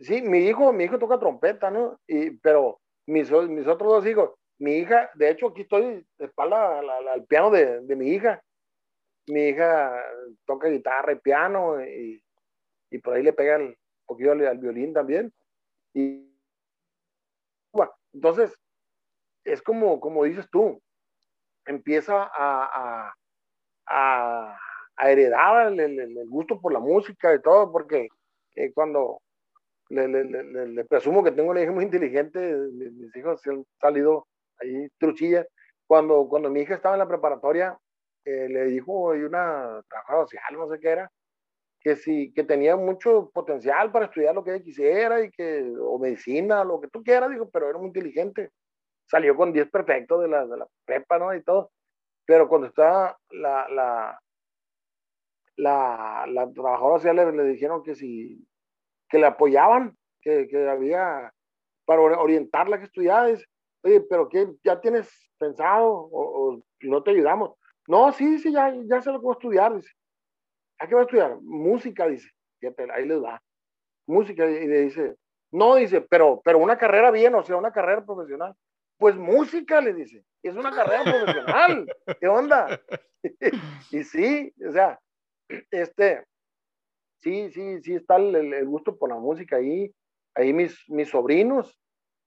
sí, 0.00 0.22
mi 0.22 0.38
hijo, 0.40 0.72
mi 0.72 0.84
hijo 0.84 0.98
toca 0.98 1.18
trompeta, 1.18 1.70
¿no? 1.70 1.98
Y, 2.06 2.30
pero 2.38 2.80
mis, 3.06 3.30
mis 3.30 3.66
otros 3.66 3.92
dos 3.92 4.06
hijos, 4.06 4.30
mi 4.58 4.78
hija, 4.78 5.10
de 5.14 5.30
hecho, 5.30 5.48
aquí 5.48 5.62
estoy 5.62 6.06
de 6.18 6.24
espalda 6.24 6.80
al, 6.80 7.24
piano 7.26 7.50
de, 7.50 7.80
de, 7.80 7.96
mi 7.96 8.08
hija. 8.10 8.42
Mi 9.28 9.48
hija 9.48 10.02
toca 10.46 10.68
guitarra 10.68 11.12
y 11.12 11.16
piano 11.16 11.84
y, 11.84 12.22
y 12.90 12.98
por 12.98 13.14
ahí 13.14 13.22
le 13.22 13.32
pega 13.32 13.58
un 13.58 13.76
poquito 14.06 14.32
al, 14.32 14.46
al, 14.46 14.58
violín 14.58 14.92
también. 14.92 15.32
Y 15.94 16.28
entonces, 18.12 18.58
es 19.44 19.62
como, 19.62 20.00
como 20.00 20.24
dices 20.24 20.48
tú, 20.50 20.82
empieza 21.66 22.28
a, 22.34 23.14
a, 23.86 24.60
a 24.98 25.10
heredar 25.10 25.72
el, 25.72 25.80
el, 25.80 26.18
el, 26.18 26.28
gusto 26.28 26.60
por 26.60 26.72
la 26.72 26.80
música 26.80 27.34
y 27.34 27.40
todo, 27.40 27.70
porque 27.70 28.08
eh, 28.56 28.72
cuando 28.72 29.20
le, 29.90 30.08
le, 30.08 30.66
le, 30.66 30.84
presumo 30.84 31.22
que 31.22 31.30
tengo 31.30 31.50
una 31.50 31.62
hija 31.62 31.72
muy 31.72 31.84
inteligente, 31.84 32.54
mis 32.72 33.14
hijos 33.16 33.40
han 33.46 33.64
salido 33.80 34.26
ahí 34.60 34.88
truchilla. 34.98 35.46
Cuando, 35.86 36.28
cuando 36.28 36.50
mi 36.50 36.60
hija 36.60 36.74
estaba 36.74 36.96
en 36.96 37.00
la 37.00 37.08
preparatoria, 37.08 37.78
eh, 38.24 38.48
le 38.48 38.66
dijo 38.66 39.14
y 39.16 39.22
una 39.22 39.80
trabajadora 39.88 40.26
social, 40.26 40.52
no 40.52 40.68
sé 40.68 40.80
qué 40.80 40.88
era, 40.88 41.10
que 41.80 41.96
sí, 41.96 42.32
que 42.34 42.44
tenía 42.44 42.76
mucho 42.76 43.30
potencial 43.32 43.90
para 43.92 44.06
estudiar 44.06 44.34
lo 44.34 44.44
que 44.44 44.54
ella 44.54 44.64
quisiera 44.64 45.22
y 45.22 45.30
que, 45.30 45.64
o 45.80 45.98
medicina, 45.98 46.64
lo 46.64 46.80
que 46.80 46.88
tú 46.88 47.02
quieras, 47.02 47.30
dijo, 47.30 47.48
pero 47.50 47.70
era 47.70 47.78
muy 47.78 47.86
inteligente. 47.88 48.50
Salió 49.06 49.34
con 49.36 49.52
10 49.52 49.70
perfectos 49.70 50.20
de 50.20 50.28
la, 50.28 50.46
de 50.46 50.56
la 50.58 50.66
prepa, 50.84 51.18
¿no? 51.18 51.34
Y 51.34 51.42
todo. 51.42 51.70
Pero 52.26 52.48
cuando 52.48 52.66
estaba 52.66 53.16
la, 53.30 53.66
la, 53.70 54.20
la, 55.58 56.24
la 56.28 56.50
trabajadora 56.52 56.98
social 56.98 57.16
le, 57.16 57.32
le, 57.32 57.44
dijeron 57.44 57.82
que 57.82 57.94
si, 57.94 58.46
que 59.08 59.18
le 59.18 59.26
apoyaban, 59.26 59.96
que, 60.22 60.46
que 60.48 60.68
había, 60.68 61.32
para 61.84 62.00
orientarla 62.00 62.78
que 62.78 62.84
estudiara, 62.84 63.36
oye, 63.82 64.00
pero 64.08 64.28
¿qué? 64.28 64.48
¿Ya 64.62 64.80
tienes 64.80 65.10
pensado 65.38 66.08
o, 66.12 66.62
no 66.82 67.02
te 67.02 67.10
ayudamos? 67.10 67.54
No, 67.88 68.12
sí, 68.12 68.38
sí, 68.38 68.52
ya, 68.52 68.72
ya 68.84 69.00
sé 69.00 69.10
lo 69.10 69.18
que 69.18 69.24
voy 69.24 69.32
a 69.32 69.38
estudiar, 69.38 69.74
dice. 69.74 69.90
¿A 70.78 70.86
qué 70.86 70.94
voy 70.94 71.02
a 71.02 71.04
estudiar? 71.06 71.38
Música, 71.40 72.06
dice. 72.06 72.30
Fíjate, 72.60 72.86
ahí 72.92 73.06
les 73.06 73.22
va. 73.22 73.42
Música, 74.06 74.48
y 74.48 74.66
le 74.66 74.80
dice, 74.82 75.16
no, 75.50 75.74
dice, 75.74 76.02
pero, 76.02 76.40
pero 76.44 76.58
una 76.58 76.78
carrera 76.78 77.10
bien, 77.10 77.34
o 77.34 77.42
sea, 77.42 77.56
una 77.56 77.72
carrera 77.72 78.04
profesional. 78.04 78.54
Pues 78.96 79.16
música, 79.16 79.80
le 79.80 79.94
dice, 79.94 80.24
es 80.42 80.54
una 80.54 80.70
carrera 80.70 81.02
profesional. 81.02 81.86
¿Qué 82.20 82.28
onda? 82.28 82.80
y 83.90 84.04
sí, 84.04 84.52
o 84.66 84.72
sea, 84.72 85.00
este, 85.70 86.24
sí, 87.20 87.50
sí, 87.50 87.82
sí 87.82 87.94
está 87.94 88.16
el, 88.16 88.66
gusto 88.66 88.96
por 88.96 89.10
la 89.10 89.16
música 89.16 89.56
ahí. 89.56 89.92
Ahí 90.34 90.52
mis, 90.52 90.78
mis 90.88 91.08
sobrinos, 91.08 91.78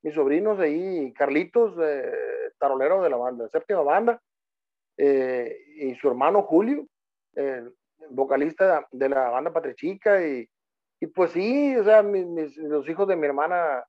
mis 0.04 0.14
sobrinos 0.14 0.60
ahí, 0.60 1.14
Carlitos, 1.14 1.78
eh, 1.82 2.12
tarolero 2.60 3.02
de 3.02 3.10
la 3.10 3.18
banda, 3.18 3.48
séptima 3.48 3.82
banda, 3.82 4.22
eh, 4.98 5.58
y 5.78 5.96
su 5.96 6.10
hermano 6.10 6.44
Julio, 6.44 6.88
vocalista 8.10 8.86
de 8.92 9.10
la 9.10 9.30
banda 9.30 9.54
Patrichica, 9.54 10.28
y, 10.28 10.50
y 11.00 11.08
pues 11.08 11.32
sí, 11.32 11.76
o 11.78 11.84
sea, 11.84 12.04
mis, 12.04 12.58
los 12.58 12.88
hijos 12.90 13.08
de 13.08 13.16
mi 13.16 13.26
hermana 13.28 13.84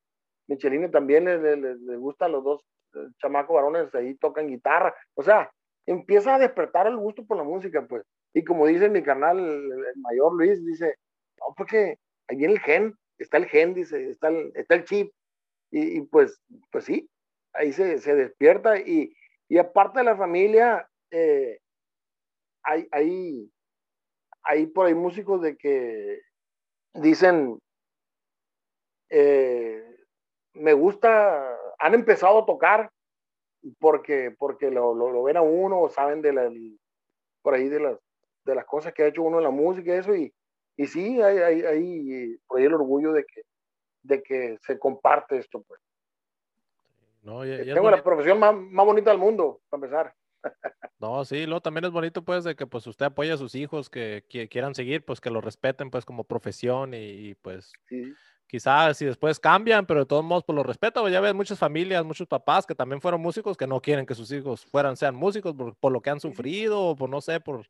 Michelina 0.49 0.91
también 0.91 1.25
les, 1.25 1.41
les, 1.41 1.81
les 1.81 1.99
gusta 1.99 2.29
los 2.29 2.43
dos 2.43 2.65
eh, 2.95 3.09
chamacos 3.19 3.55
varones 3.55 3.95
ahí 3.95 4.15
tocan 4.15 4.49
guitarra, 4.49 4.95
o 5.15 5.23
sea, 5.23 5.51
empieza 5.87 6.35
a 6.35 6.39
despertar 6.39 6.87
el 6.87 6.97
gusto 6.97 7.25
por 7.25 7.37
la 7.37 7.45
música, 7.45 7.87
pues. 7.87 8.03
Y 8.35 8.45
como 8.45 8.67
dice 8.67 8.89
mi 8.89 9.03
canal, 9.03 9.39
el, 9.39 9.97
mayor 9.97 10.35
Luis, 10.35 10.65
dice, 10.65 10.97
no, 11.39 11.55
porque 11.57 11.99
ahí 12.29 12.37
viene 12.37 12.55
el 12.55 12.61
gen, 12.61 12.95
está 13.19 13.37
el 13.37 13.47
gen, 13.47 13.75
dice, 13.75 14.11
está 14.11 14.29
el, 14.29 14.53
está 14.55 14.75
el 14.75 14.85
chip. 14.85 15.13
Y, 15.71 16.03
pues, 16.03 16.39
pues 16.71 16.85
sí, 16.85 17.09
ahí 17.55 17.73
se, 17.73 17.99
se 17.99 18.15
despierta. 18.15 18.79
Y, 18.79 19.15
y, 19.49 19.59
aparte 19.59 20.01
de 20.01 20.05
la 20.05 20.17
familia, 20.17 20.87
eh, 21.11 21.59
hay, 22.63 22.87
hay, 22.91 23.51
hay 24.43 24.67
por 24.67 24.87
ahí 24.87 24.95
músicos 24.95 25.41
de 25.41 25.57
que 25.57 26.21
dicen, 26.95 27.59
eh, 29.11 29.85
me 30.55 30.73
gusta, 30.75 31.57
han 31.79 31.95
empezado 31.95 32.41
a 32.41 32.47
tocar 32.47 32.91
porque, 33.79 34.35
porque 34.39 34.71
lo, 34.71 34.95
lo, 34.95 35.23
ven 35.23 35.37
a 35.37 35.43
uno 35.43 35.81
o 35.81 35.89
saben 35.89 36.23
de 36.23 36.33
la, 36.33 36.51
por 37.43 37.55
ahí 37.55 37.69
de 37.69 37.81
las, 37.81 37.99
de 38.45 38.55
las 38.55 38.65
cosas 38.65 38.93
que 38.93 39.03
ha 39.03 39.07
hecho 39.09 39.23
uno 39.23 39.39
en 39.39 39.45
la 39.45 39.51
música 39.51 39.95
y 39.95 39.99
eso, 39.99 40.15
y, 40.15 40.33
y 40.77 40.87
sí, 40.87 41.21
hay, 41.21 41.39
hay, 41.39 41.63
hay 41.63 42.37
por 42.47 42.59
ahí 42.59 42.67
el 42.67 42.75
orgullo 42.75 43.13
de 43.13 43.25
que, 43.25 43.43
de 44.03 44.23
que 44.23 44.59
se 44.63 44.79
comparte 44.79 45.39
esto, 45.39 45.63
pues. 45.63 45.81
No, 47.23 47.43
Tengo 47.43 47.91
la 47.91 48.03
profesión 48.03 48.41
más, 48.41 48.53
más 48.55 48.85
bonita 48.85 49.11
del 49.11 49.21
mundo, 49.21 49.61
para 49.69 49.79
empezar. 49.79 50.15
No, 50.99 51.25
sí, 51.25 51.47
luego 51.47 51.61
también 51.61 51.85
es 51.85 51.91
bonito 51.91 52.23
pues 52.23 52.45
de 52.45 52.55
que 52.55 52.67
pues 52.67 52.87
usted 52.87 53.07
apoya 53.07 53.35
a 53.35 53.37
sus 53.37 53.55
hijos 53.55 53.91
que, 53.91 54.25
quieran 54.51 54.75
seguir, 54.75 55.05
pues 55.05 55.21
que 55.21 55.31
lo 55.31 55.41
respeten 55.41 55.91
pues 55.91 56.05
como 56.05 56.25
profesión 56.25 56.95
y, 56.95 57.35
pues 57.43 57.73
quizás 58.47 58.99
si 58.99 59.07
después 59.07 59.41
cambian, 59.41 59.87
pero 59.87 60.01
de 60.01 60.07
todos 60.07 60.25
modos 60.25 60.45
pues 60.45 60.55
lo 60.55 60.63
respeto, 60.63 61.09
ya 61.09 61.21
ves 61.21 61.35
muchas 61.35 61.59
familias, 61.59 62.05
muchos 62.05 62.29
papás 62.29 62.67
que 62.67 62.75
también 62.75 63.01
fueron 63.01 63.21
músicos 63.21 63.57
que 63.57 63.67
no 63.67 63.81
quieren 63.81 64.07
que 64.07 64.15
sus 64.15 64.31
hijos 64.31 64.65
fueran, 64.65 64.97
sean 64.97 65.15
músicos 65.15 65.55
por, 65.81 65.93
lo 65.93 66.01
que 66.01 66.11
han 66.11 66.21
sufrido 66.21 66.81
o 66.81 66.97
por 66.97 67.09
no 67.09 67.21
sé, 67.21 67.41
por 67.41 67.67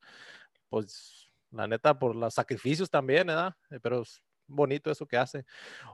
pues 0.73 1.31
la 1.51 1.66
neta 1.66 1.99
por 1.99 2.16
los 2.16 2.33
sacrificios 2.33 2.89
también, 2.89 3.27
¿verdad? 3.27 3.55
Eh, 3.70 3.79
pero 3.79 4.03
bonito 4.47 4.91
eso 4.91 5.05
que 5.05 5.18
hace. 5.18 5.45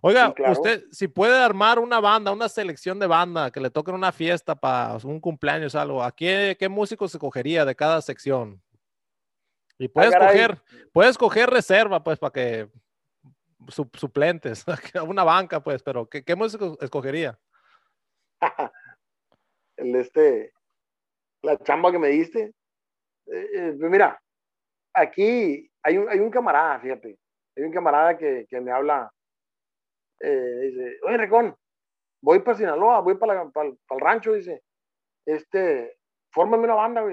Oiga, 0.00 0.32
usted, 0.52 0.84
si 0.92 1.08
puede 1.08 1.36
armar 1.36 1.80
una 1.80 1.98
banda, 1.98 2.30
una 2.30 2.48
selección 2.48 3.00
de 3.00 3.08
banda 3.08 3.50
que 3.50 3.58
le 3.58 3.70
toque 3.70 3.90
una 3.90 4.12
fiesta 4.12 4.54
para 4.54 4.96
un 5.02 5.18
cumpleaños, 5.18 5.74
algo, 5.74 6.00
¿a 6.00 6.12
qué, 6.12 6.56
qué 6.60 6.68
músicos 6.68 7.12
escogería 7.12 7.64
de 7.64 7.74
cada 7.74 8.00
sección? 8.00 8.62
Y 9.78 9.86
ah, 9.86 9.90
puedes 9.92 10.12
escoger, 10.12 10.62
puedes 10.92 11.10
escoger 11.10 11.50
reserva, 11.50 12.04
pues, 12.04 12.20
para 12.20 12.32
que 12.32 12.68
suplentes, 13.94 14.64
una 15.08 15.24
banca, 15.24 15.60
pues, 15.60 15.82
pero 15.82 16.08
¿qué, 16.08 16.22
qué 16.22 16.36
músicos 16.36 16.78
escogería? 16.80 17.36
El 19.76 19.96
este, 19.96 20.52
la 21.42 21.58
chamba 21.58 21.90
que 21.90 21.98
me 21.98 22.08
diste. 22.08 22.52
Eh, 23.26 23.48
eh, 23.54 23.76
pues 23.78 23.90
mira, 23.90 24.20
aquí 25.00 25.70
hay 25.82 25.98
un, 25.98 26.08
hay 26.08 26.20
un 26.20 26.30
camarada, 26.30 26.80
fíjate, 26.80 27.18
hay 27.56 27.62
un 27.62 27.72
camarada 27.72 28.16
que, 28.16 28.46
que 28.48 28.60
me 28.60 28.72
habla, 28.72 29.10
eh, 30.20 30.60
dice, 30.62 30.96
oye, 31.02 31.16
Recón, 31.16 31.54
voy 32.22 32.40
para 32.40 32.56
Sinaloa, 32.56 33.00
voy 33.00 33.16
para, 33.16 33.42
el 33.42 34.00
rancho, 34.00 34.32
dice, 34.32 34.62
este, 35.26 35.96
fórmame 36.32 36.64
una 36.64 36.74
banda, 36.74 37.04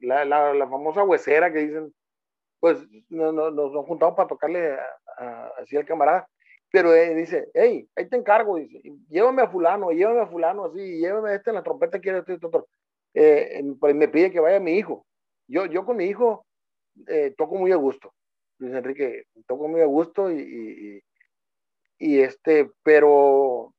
la, 0.00 0.24
la, 0.24 0.54
la, 0.54 0.68
famosa 0.68 1.04
huesera 1.04 1.52
que 1.52 1.60
dicen, 1.60 1.92
pues 2.60 2.78
no, 3.08 3.32
no, 3.32 3.50
nos 3.50 3.72
hemos 3.72 3.86
juntado 3.86 4.14
para 4.14 4.28
tocarle 4.28 4.76
así 5.58 5.76
al 5.76 5.84
camarada, 5.84 6.28
pero 6.72 6.94
eh, 6.94 7.14
dice, 7.14 7.50
hey, 7.52 7.86
ahí 7.94 8.08
te 8.08 8.16
encargo, 8.16 8.56
dice, 8.56 8.80
llévame 9.10 9.42
a 9.42 9.48
fulano, 9.48 9.90
llévame 9.90 10.20
a 10.20 10.26
fulano, 10.26 10.64
así, 10.64 10.98
llévame 10.98 11.30
a 11.30 11.34
este 11.34 11.50
en 11.50 11.56
la 11.56 11.62
trompeta, 11.62 12.00
quiere. 12.00 12.24
Eh, 13.14 13.62
pues 13.78 13.94
me 13.94 14.08
pide 14.08 14.30
que 14.30 14.40
vaya 14.40 14.58
mi 14.58 14.72
hijo. 14.72 15.04
Yo, 15.46 15.66
yo 15.66 15.84
con 15.84 15.98
mi 15.98 16.06
hijo 16.06 16.46
eh, 17.06 17.34
toco 17.36 17.56
muy 17.56 17.72
a 17.72 17.76
gusto. 17.76 18.14
Luis 18.58 18.74
Enrique, 18.74 19.24
toco 19.46 19.68
muy 19.68 19.80
a 19.80 19.86
gusto 19.86 20.30
y, 20.30 21.02
y, 21.98 22.20
este, 22.20 22.70
pero, 22.82 23.74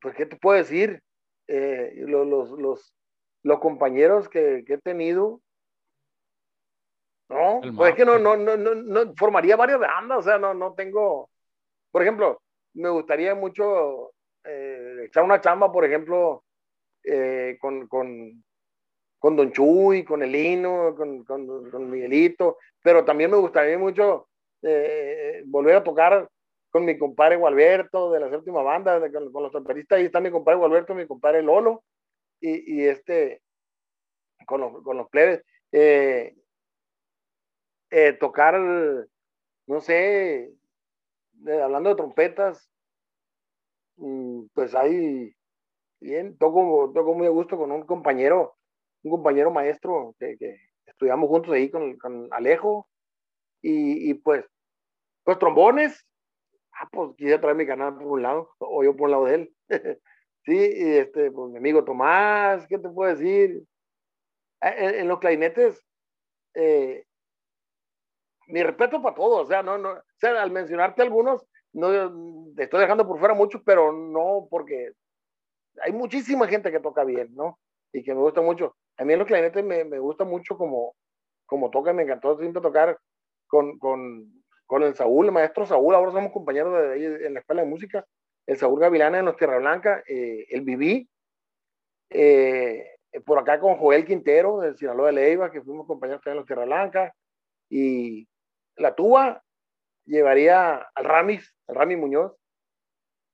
pues, 0.00 0.14
¿qué 0.14 0.26
te 0.26 0.36
puedo 0.36 0.56
decir? 0.56 1.02
Eh, 1.48 1.92
los, 1.96 2.26
los, 2.26 2.50
los, 2.52 2.94
los, 3.42 3.58
compañeros 3.60 4.28
que, 4.28 4.64
que, 4.66 4.74
he 4.74 4.78
tenido, 4.78 5.40
no, 7.28 7.60
pues 7.76 7.90
es 7.90 7.96
que 7.96 8.04
no, 8.04 8.18
no, 8.18 8.36
no, 8.36 8.56
no, 8.56 9.14
formaría 9.16 9.56
varias 9.56 9.80
bandas, 9.80 10.18
o 10.18 10.22
sea, 10.22 10.38
no, 10.38 10.54
no 10.54 10.74
tengo, 10.74 11.30
por 11.90 12.02
ejemplo, 12.02 12.42
me 12.74 12.90
gustaría 12.90 13.34
mucho 13.34 14.12
eh, 14.44 15.04
echar 15.06 15.24
una 15.24 15.40
chamba, 15.40 15.72
por 15.72 15.84
ejemplo, 15.84 16.44
eh, 17.04 17.56
con, 17.60 17.86
con, 17.88 18.44
con 19.22 19.36
Don 19.36 19.52
Chuy, 19.52 20.04
con 20.04 20.20
Elino, 20.20 20.96
con, 20.96 21.22
con, 21.22 21.70
con 21.70 21.88
Miguelito, 21.88 22.58
pero 22.82 23.04
también 23.04 23.30
me 23.30 23.36
gustaría 23.36 23.78
mucho 23.78 24.26
eh, 24.62 25.44
volver 25.46 25.76
a 25.76 25.84
tocar 25.84 26.28
con 26.70 26.84
mi 26.84 26.98
compadre 26.98 27.36
Gualberto 27.36 28.10
de 28.10 28.18
la 28.18 28.30
séptima 28.30 28.62
banda, 28.62 29.00
con, 29.12 29.32
los 29.32 29.52
trompetistas, 29.52 29.98
ahí 29.98 30.06
está 30.06 30.18
mi 30.18 30.32
compadre 30.32 30.58
Gualberto, 30.58 30.96
mi 30.96 31.06
compadre 31.06 31.40
Lolo, 31.40 31.84
y, 32.40 32.80
y 32.80 32.88
este, 32.88 33.42
con 34.44 34.60
los, 34.60 34.82
con 34.82 34.96
los 34.96 35.08
plebes, 35.08 35.44
eh, 35.70 36.34
eh, 37.90 38.14
tocar, 38.14 38.58
no 38.58 39.80
sé, 39.82 40.52
hablando 41.62 41.90
de 41.90 41.94
trompetas, 41.94 42.68
mm, 43.98 44.46
pues 44.52 44.74
ahí, 44.74 45.32
bien, 46.00 46.36
toco, 46.38 46.90
toco 46.92 47.14
muy 47.14 47.28
a 47.28 47.30
gusto 47.30 47.56
con 47.56 47.70
un 47.70 47.86
compañero 47.86 48.56
un 49.02 49.10
compañero 49.10 49.50
maestro 49.50 50.14
que, 50.18 50.36
estudiamos 50.86 51.28
juntos 51.28 51.52
ahí 51.52 51.70
con, 51.70 51.96
con 51.98 52.28
Alejo, 52.32 52.88
y, 53.62 54.10
y, 54.10 54.14
pues, 54.14 54.44
pues 55.24 55.38
trombones, 55.38 56.04
ah, 56.72 56.88
pues 56.90 57.10
quise 57.16 57.38
traer 57.38 57.56
mi 57.56 57.66
canal 57.66 57.94
por 57.94 58.06
un 58.06 58.22
lado, 58.22 58.50
o 58.58 58.82
yo 58.84 58.94
por 58.96 59.06
un 59.06 59.10
lado 59.12 59.24
de 59.26 59.34
él. 59.34 59.54
sí, 60.44 60.56
y 60.56 60.96
este, 60.96 61.30
pues 61.30 61.50
mi 61.50 61.58
amigo 61.58 61.84
Tomás, 61.84 62.66
¿qué 62.66 62.78
te 62.78 62.88
puedo 62.88 63.14
decir? 63.14 63.62
Eh, 64.62 65.00
en, 65.00 65.08
los 65.08 65.18
clarinetes, 65.20 65.84
eh, 66.54 67.04
mi 68.48 68.62
respeto 68.62 69.00
para 69.00 69.14
todos, 69.14 69.46
o 69.46 69.46
sea, 69.46 69.62
no, 69.62 69.78
no, 69.78 69.92
o 69.92 70.02
sea, 70.16 70.42
al 70.42 70.50
mencionarte 70.50 71.02
algunos, 71.02 71.46
no 71.72 71.88
te 72.54 72.64
estoy 72.64 72.80
dejando 72.80 73.06
por 73.06 73.18
fuera 73.18 73.34
muchos, 73.34 73.62
pero 73.64 73.92
no 73.92 74.46
porque 74.50 74.92
hay 75.82 75.92
muchísima 75.92 76.46
gente 76.46 76.70
que 76.70 76.80
toca 76.80 77.04
bien, 77.04 77.34
¿no? 77.34 77.58
Y 77.92 78.02
que 78.02 78.14
me 78.14 78.20
gusta 78.20 78.42
mucho. 78.42 78.76
A 78.98 79.04
mí 79.04 79.16
los 79.16 79.26
clarinetes 79.26 79.64
me, 79.64 79.84
me 79.84 79.98
gusta 79.98 80.24
mucho 80.24 80.56
como, 80.56 80.94
como 81.46 81.70
toca, 81.70 81.92
me 81.92 82.02
encantó 82.02 82.38
siempre 82.38 82.62
tocar 82.62 82.98
con, 83.46 83.78
con, 83.78 84.42
con, 84.66 84.82
el 84.82 84.94
Saúl, 84.94 85.26
el 85.26 85.32
maestro 85.32 85.66
Saúl, 85.66 85.94
ahora 85.94 86.12
somos 86.12 86.32
compañeros 86.32 86.72
de, 86.72 87.26
en 87.26 87.34
la 87.34 87.40
escuela 87.40 87.62
de 87.62 87.68
música, 87.68 88.06
el 88.46 88.56
Saúl 88.56 88.80
Gavilana 88.80 89.18
en 89.18 89.24
los 89.26 89.36
Tierra 89.36 89.58
Blanca, 89.58 90.02
eh, 90.06 90.46
el 90.50 90.62
Viví, 90.62 91.08
eh, 92.10 92.86
por 93.24 93.38
acá 93.38 93.60
con 93.60 93.76
Joel 93.76 94.04
Quintero, 94.04 94.60
del 94.60 94.76
Sinaloa 94.76 95.08
de 95.08 95.12
Leiva, 95.12 95.50
que 95.50 95.62
fuimos 95.62 95.86
compañeros 95.86 96.22
también 96.22 96.36
en 96.36 96.40
los 96.40 96.46
Tierra 96.46 96.64
Blanca, 96.64 97.14
y 97.68 98.26
la 98.76 98.94
tuba 98.94 99.42
llevaría 100.04 100.76
al 100.94 101.04
Ramis, 101.04 101.54
al 101.68 101.76
Rami 101.76 101.96
Muñoz, 101.96 102.32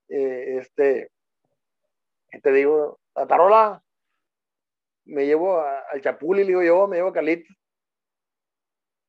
eh, 0.08 0.58
este, 0.58 1.10
te 2.42 2.52
digo, 2.52 2.98
la 3.14 3.26
tarola 3.26 3.82
me 5.08 5.26
llevo 5.26 5.60
al 5.60 6.00
Chapuli, 6.00 6.42
le 6.42 6.48
digo 6.48 6.62
yo, 6.62 6.86
me 6.86 6.96
llevo 6.96 7.08
a 7.08 7.12
Carlitos. 7.12 7.56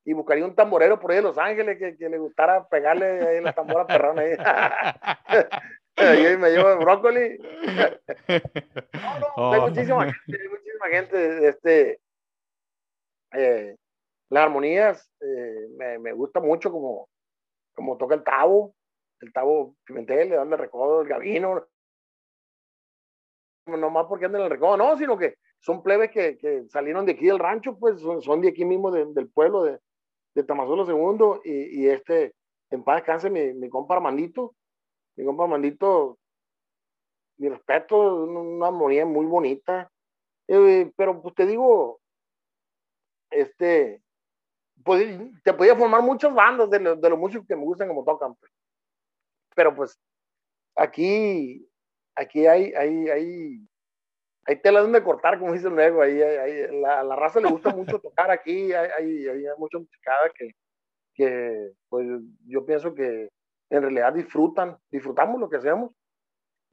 Y 0.06 0.14
buscaría 0.14 0.45
un 0.45 0.56
tamborero 0.56 1.00
por 1.00 1.12
ahí 1.12 1.18
de 1.18 1.24
Los 1.24 1.38
Ángeles 1.38 1.78
que, 1.78 1.97
que 1.97 2.10
le 2.10 2.18
gustara 2.18 2.68
pegarle 2.68 3.06
ahí 3.06 3.41
la 3.41 3.54
tambora 3.54 3.86
perrona 3.86 4.22
ahí. 4.22 4.36
Yo 6.00 6.39
me 6.39 6.50
llevo 6.50 6.78
brócoli. 6.78 7.38
no, 7.38 7.43
no, 9.38 9.54
hay 9.54 9.60
oh. 9.60 9.68
muchísima 9.68 10.06
gente, 10.06 10.41
hay 10.41 10.47
muchísima 10.47 10.88
gente. 10.89 11.47
Este, 11.50 12.00
eh, 13.34 13.76
las 14.30 14.43
armonías 14.43 15.12
eh, 15.20 15.68
me, 15.78 16.00
me, 16.00 16.14
gusta 16.14 16.39
mucho 16.39 16.72
como, 16.72 17.10
como 17.76 17.97
toca 17.97 18.16
el 18.16 18.24
tabo, 18.24 18.74
el 19.20 19.34
tabo 19.34 19.76
Pimentel, 19.84 20.30
le 20.30 20.36
dan 20.38 20.52
el 20.54 20.58
recodo, 20.58 21.02
el 21.02 21.10
gabino. 21.10 21.68
No 23.66 23.89
más 23.89 24.06
porque 24.08 24.26
andan 24.26 24.41
en 24.41 24.45
el 24.45 24.52
recodo, 24.52 24.78
no, 24.78 24.97
sino 24.97 25.18
que 25.18 25.36
son 25.60 25.84
plebes 25.84 26.12
que, 26.12 26.38
que 26.38 26.66
salieron 26.70 27.05
de 27.05 27.14
aquí 27.14 27.26
del 27.26 27.39
rancho, 27.39 27.78
pues 27.78 27.99
son, 27.99 28.22
son 28.22 28.41
de 28.41 28.49
aquí 28.49 28.66
mismo 28.66 28.91
del 28.91 29.30
pueblo 29.30 29.64
de, 29.64 29.80
de 30.36 30.43
Tamazuelo 30.43 30.86
II 30.86 31.41
y, 31.43 31.84
y, 31.84 31.89
este, 31.89 32.34
en 32.70 32.84
paz 32.84 32.97
descanse 32.97 33.30
mi, 33.30 33.53
mi 33.53 33.70
compa 33.70 33.95
Armandito, 33.95 34.55
mi 35.16 35.26
compa 35.26 35.43
Armandito, 35.43 36.18
mi 37.38 37.49
respeto, 37.49 38.26
una 38.26 38.68
armonía 38.68 39.05
muy 39.05 39.26
bonita, 39.26 39.91
eh, 40.47 40.91
pero 40.95 41.22
pues 41.22 41.36
te 41.36 41.45
digo, 41.45 41.99
este, 43.30 44.01
pues, 44.84 45.20
te 45.43 45.53
podía 45.53 45.76
formar 45.76 46.01
muchas 46.01 46.34
bandas 46.34 46.70
de, 46.70 46.80
de 46.80 47.10
los 47.10 47.20
músicos 47.20 47.47
que 47.47 47.55
me 47.55 47.64
gustan 47.64 47.88
como 47.88 48.03
tocan, 48.03 48.36
pues. 48.36 48.51
pero 49.55 49.76
pues 49.76 49.99
aquí, 50.76 51.68
aquí 52.16 52.45
hay, 52.47 52.74
hay, 52.74 53.10
hay 53.10 53.69
hay 54.50 54.56
tela 54.56 54.82
donde 54.82 55.04
cortar, 55.04 55.38
como 55.38 55.54
dice 55.54 55.68
el 55.68 55.76
nuevo, 55.76 56.02
ahí, 56.02 56.20
ahí 56.20 56.82
la, 56.82 57.04
la, 57.04 57.16
raza 57.16 57.39
le 57.39 57.50
gusta 57.50 57.70
mucho 57.70 58.00
tocar 58.02 58.32
aquí, 58.32 58.74
hay, 58.74 58.89
hay, 58.97 59.28
hay 59.28 59.43
mucha 59.60 59.78
musicada 59.78 60.32
que, 60.36 60.56
que, 61.14 61.72
pues 61.88 62.08
yo 62.47 62.66
pienso 62.66 62.95
que 62.95 63.30
en 63.70 63.82
realidad 63.84 64.12
disfrutan, 64.12 64.76
disfrutamos 64.89 65.39
lo 65.39 65.52
que 65.52 65.58
hacemos 65.58 65.91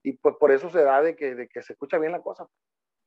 y 0.02 0.14
pues 0.14 0.36
por 0.40 0.52
eso 0.52 0.70
se 0.70 0.82
da 0.82 1.02
de 1.02 1.16
que, 1.16 1.34
de 1.34 1.48
que 1.48 1.62
se 1.62 1.74
escucha 1.74 1.98
bien 1.98 2.12
la 2.12 2.22
cosa. 2.22 2.46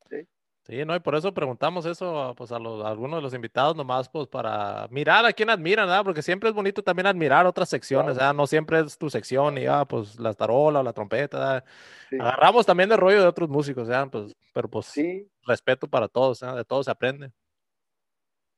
¿sí? 0.07 0.27
Sí, 0.69 0.85
no, 0.85 0.95
y 0.95 0.99
por 0.99 1.15
eso 1.15 1.33
preguntamos 1.33 1.83
eso 1.87 2.35
pues, 2.37 2.51
a, 2.51 2.59
los, 2.59 2.85
algunos 2.85 3.17
de 3.17 3.23
los 3.23 3.33
invitados, 3.33 3.75
nomás 3.75 4.07
pues 4.07 4.27
para 4.27 4.87
mirar 4.91 5.25
a 5.25 5.33
quién 5.33 5.49
admiran, 5.49 5.87
¿verdad? 5.87 6.03
Porque 6.03 6.21
siempre 6.21 6.47
es 6.47 6.53
bonito 6.53 6.83
también 6.83 7.07
admirar 7.07 7.47
otras 7.47 7.69
secciones, 7.69 8.17
¿verdad? 8.17 8.35
No 8.35 8.45
siempre 8.45 8.79
es 8.81 8.95
tu 8.95 9.09
sección 9.09 9.57
y, 9.57 9.65
ah, 9.65 9.85
pues 9.89 10.19
la 10.19 10.31
tarola 10.35 10.81
o 10.81 10.83
la 10.83 10.93
trompeta, 10.93 11.63
Agarramos 12.11 12.67
también 12.67 12.87
de 12.87 12.97
rollo 12.97 13.19
de 13.19 13.27
otros 13.27 13.49
músicos, 13.49 13.87
¿verdad? 13.87 14.09
Pues, 14.11 14.35
pero 14.53 14.69
pues 14.69 14.85
sí. 14.85 15.27
respeto 15.47 15.87
para 15.87 16.07
todos, 16.07 16.39
¿verdad? 16.39 16.57
De 16.57 16.65
todos 16.65 16.85
se 16.85 16.91
aprende. 16.91 17.31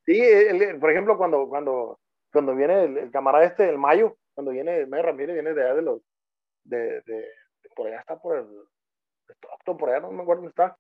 Sí, 0.06 0.22
por 0.82 0.92
ejemplo, 0.92 1.18
cuando, 1.18 1.48
cuando, 1.48 1.98
cuando 2.34 2.54
viene 2.58 2.84
el, 2.84 3.12
camarada 3.12 3.46
este, 3.46 3.70
el 3.70 3.78
Mayo, 3.78 4.18
cuando 4.34 4.52
viene, 4.52 4.86
Mayo 4.86 5.04
Ramírez, 5.04 5.36
viene 5.36 5.54
de 5.54 5.64
allá 5.64 5.76
de 5.76 5.82
los, 5.82 6.02
de, 6.66 7.02
de, 7.04 7.26
por 7.74 7.88
allá 7.88 8.02
está 8.02 8.20
por 8.20 8.38
el, 8.38 8.48
por 9.64 9.90
allá, 9.90 10.02
no 10.02 10.12
me 10.12 10.24
acuerdo 10.24 10.42
dónde 10.42 10.50
está, 10.50 10.78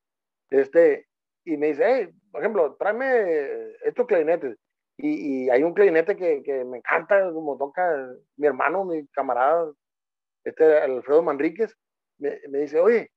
este, 0.50 1.08
y 1.44 1.58
me 1.58 1.68
dice, 1.68 1.84
hey, 1.86 2.10
por 2.32 2.42
ejemplo, 2.42 2.76
tráeme 2.76 3.74
estos 3.84 4.06
clarinetes. 4.06 4.58
Y, 4.98 5.46
y 5.46 5.50
hay 5.50 5.64
un 5.64 5.74
clarinete 5.74 6.16
que, 6.16 6.44
que, 6.44 6.64
me 6.64 6.78
encanta, 6.78 7.32
como 7.32 7.58
toca 7.58 8.14
mi 8.38 8.48
hermano, 8.48 8.86
mi 8.86 9.08
camarada, 9.08 9.72
este 10.44 10.78
Alfredo 10.78 11.24
Manríquez, 11.24 11.76
me, 12.20 12.40
me 12.50 12.60
dice, 12.60 12.80
oye, 12.80 13.12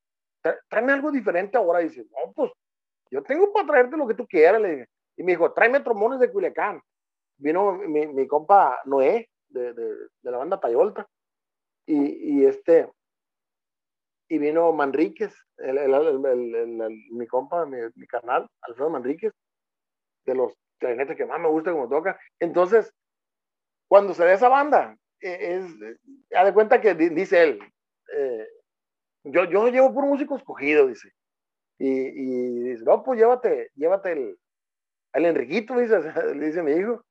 tráeme 0.69 0.93
algo 0.93 1.11
diferente 1.11 1.57
ahora. 1.57 1.83
Y 1.83 1.89
dice, 1.89 2.05
no, 2.05 2.33
pues 2.33 2.51
yo 3.11 3.23
tengo 3.23 3.53
para 3.53 3.67
traerte 3.67 3.97
lo 3.97 4.07
que 4.07 4.15
tú 4.15 4.27
quieras. 4.27 4.61
Le 4.61 4.71
dije. 4.71 4.89
Y 5.17 5.23
me 5.23 5.33
dijo, 5.33 5.53
tráeme 5.53 5.81
trombones 5.81 6.19
de 6.21 6.31
Culiacán. 6.33 6.81
Vino 7.37 7.73
mi, 7.73 8.07
mi 8.07 8.27
compa 8.27 8.81
Noé, 8.85 9.29
de, 9.49 9.73
de, 9.75 9.95
de, 10.23 10.31
la 10.31 10.39
banda 10.39 10.61
Tayolta. 10.61 11.07
Y, 11.87 12.41
y 12.41 12.47
este, 12.47 12.89
y 14.29 14.39
vino 14.39 14.73
Manríquez, 14.73 15.35
el, 15.59 15.79
el, 15.79 17.05
mi 17.13 17.27
compa, 17.27 17.67
mi, 17.67 17.79
mi, 17.95 18.07
carnal, 18.07 18.49
Alfredo 18.63 18.91
Manríquez, 18.91 19.33
de 20.25 20.35
los 20.35 20.55
clarinetes 20.79 21.17
que 21.17 21.27
más 21.27 21.41
me 21.41 21.49
gusta 21.49 21.73
como 21.73 21.89
toca. 21.89 22.19
Entonces, 22.41 22.93
cuando 23.89 24.15
se 24.15 24.25
ve 24.25 24.33
esa 24.33 24.49
banda, 24.49 24.97
e, 25.21 25.57
es, 25.57 25.65
ha 26.37 26.45
de 26.45 26.55
cuenta 26.55 26.81
que 26.81 26.95
dice 26.95 27.43
él, 27.43 27.61
eh, 28.17 28.49
yo, 29.25 29.45
yo 29.45 29.69
llevo 29.69 29.93
por 29.93 30.05
músico 30.07 30.37
escogido, 30.37 30.87
dice. 30.87 31.11
Y, 31.79 32.71
dice, 32.71 32.85
no, 32.85 33.03
pues 33.03 33.19
llévate, 33.19 33.71
llévate 33.75 34.13
el, 34.13 34.39
al 35.13 35.27
Enriquito, 35.27 35.79
dice, 35.79 35.99
dice 36.41 36.63
mi 36.63 36.73
hijo. 36.73 37.05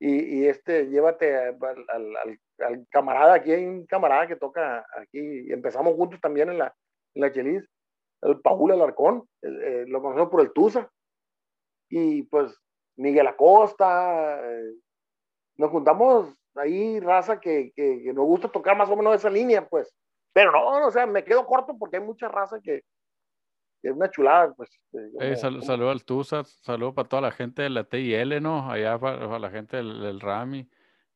Y, 0.00 0.46
este, 0.46 0.86
llévate 0.86 1.36
al, 1.36 2.40
camarada, 2.88 3.34
aquí 3.34 3.50
hay 3.50 3.66
un 3.66 3.84
camarada 3.86 4.28
que 4.28 4.36
toca 4.36 4.86
aquí, 4.96 5.52
empezamos 5.52 5.94
juntos 5.94 6.20
también 6.20 6.50
en 6.50 6.58
la, 6.58 6.74
en 7.14 7.22
la 7.22 7.32
Chelis, 7.32 7.68
el 8.22 8.40
Paul 8.40 8.70
Alarcón, 8.72 9.28
eh, 9.42 9.84
lo 9.88 10.00
conocemos 10.00 10.30
por 10.30 10.40
el 10.40 10.52
Tusa, 10.52 10.88
y 11.88 12.22
pues 12.24 12.56
Miguel 12.96 13.26
Acosta, 13.26 14.40
eh, 14.40 14.74
nos 15.56 15.70
juntamos 15.70 16.32
ahí, 16.54 17.00
raza 17.00 17.40
que, 17.40 17.72
que, 17.74 18.02
que, 18.02 18.12
nos 18.12 18.24
gusta 18.24 18.48
tocar 18.48 18.76
más 18.76 18.90
o 18.90 18.96
menos 18.96 19.16
esa 19.16 19.30
línea, 19.30 19.68
pues, 19.68 19.92
pero 20.32 20.52
no, 20.52 20.86
o 20.86 20.90
sea, 20.92 21.06
me 21.06 21.24
quedo 21.24 21.44
corto 21.44 21.76
porque 21.76 21.96
hay 21.96 22.02
mucha 22.04 22.28
raza 22.28 22.60
que, 22.62 22.82
es 23.82 23.92
una 23.92 24.10
chulada, 24.10 24.52
pues. 24.54 24.70
Eh, 25.20 25.36
saludo 25.36 25.90
al 25.90 26.04
Tusa, 26.04 26.44
saludo 26.44 26.94
para 26.94 27.08
toda 27.08 27.22
la 27.22 27.30
gente 27.30 27.62
de 27.62 27.70
la 27.70 27.84
TIL, 27.84 28.42
¿no? 28.42 28.70
Allá 28.70 28.98
para, 28.98 29.38
la 29.38 29.50
gente 29.50 29.76
del, 29.76 30.00
del 30.00 30.20
Rami. 30.20 30.68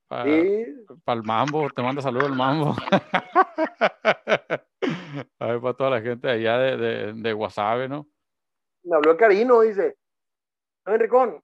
Para, 0.06 0.30
el 0.30 1.22
mambo, 1.24 1.68
te 1.70 1.82
manda 1.82 2.02
saludos 2.02 2.28
el 2.28 2.34
mambo. 2.34 2.76
a 5.38 5.46
ver, 5.46 5.60
para 5.60 5.74
toda 5.74 5.90
la 5.90 6.00
gente 6.00 6.30
allá 6.30 6.58
de, 6.58 6.76
de, 6.76 7.12
de 7.14 7.32
Guasave, 7.32 7.88
¿no? 7.88 8.06
Me 8.84 8.96
habló 8.96 9.12
el 9.12 9.16
Carino, 9.16 9.60
dice, 9.62 9.96
Enricón, 10.86 11.42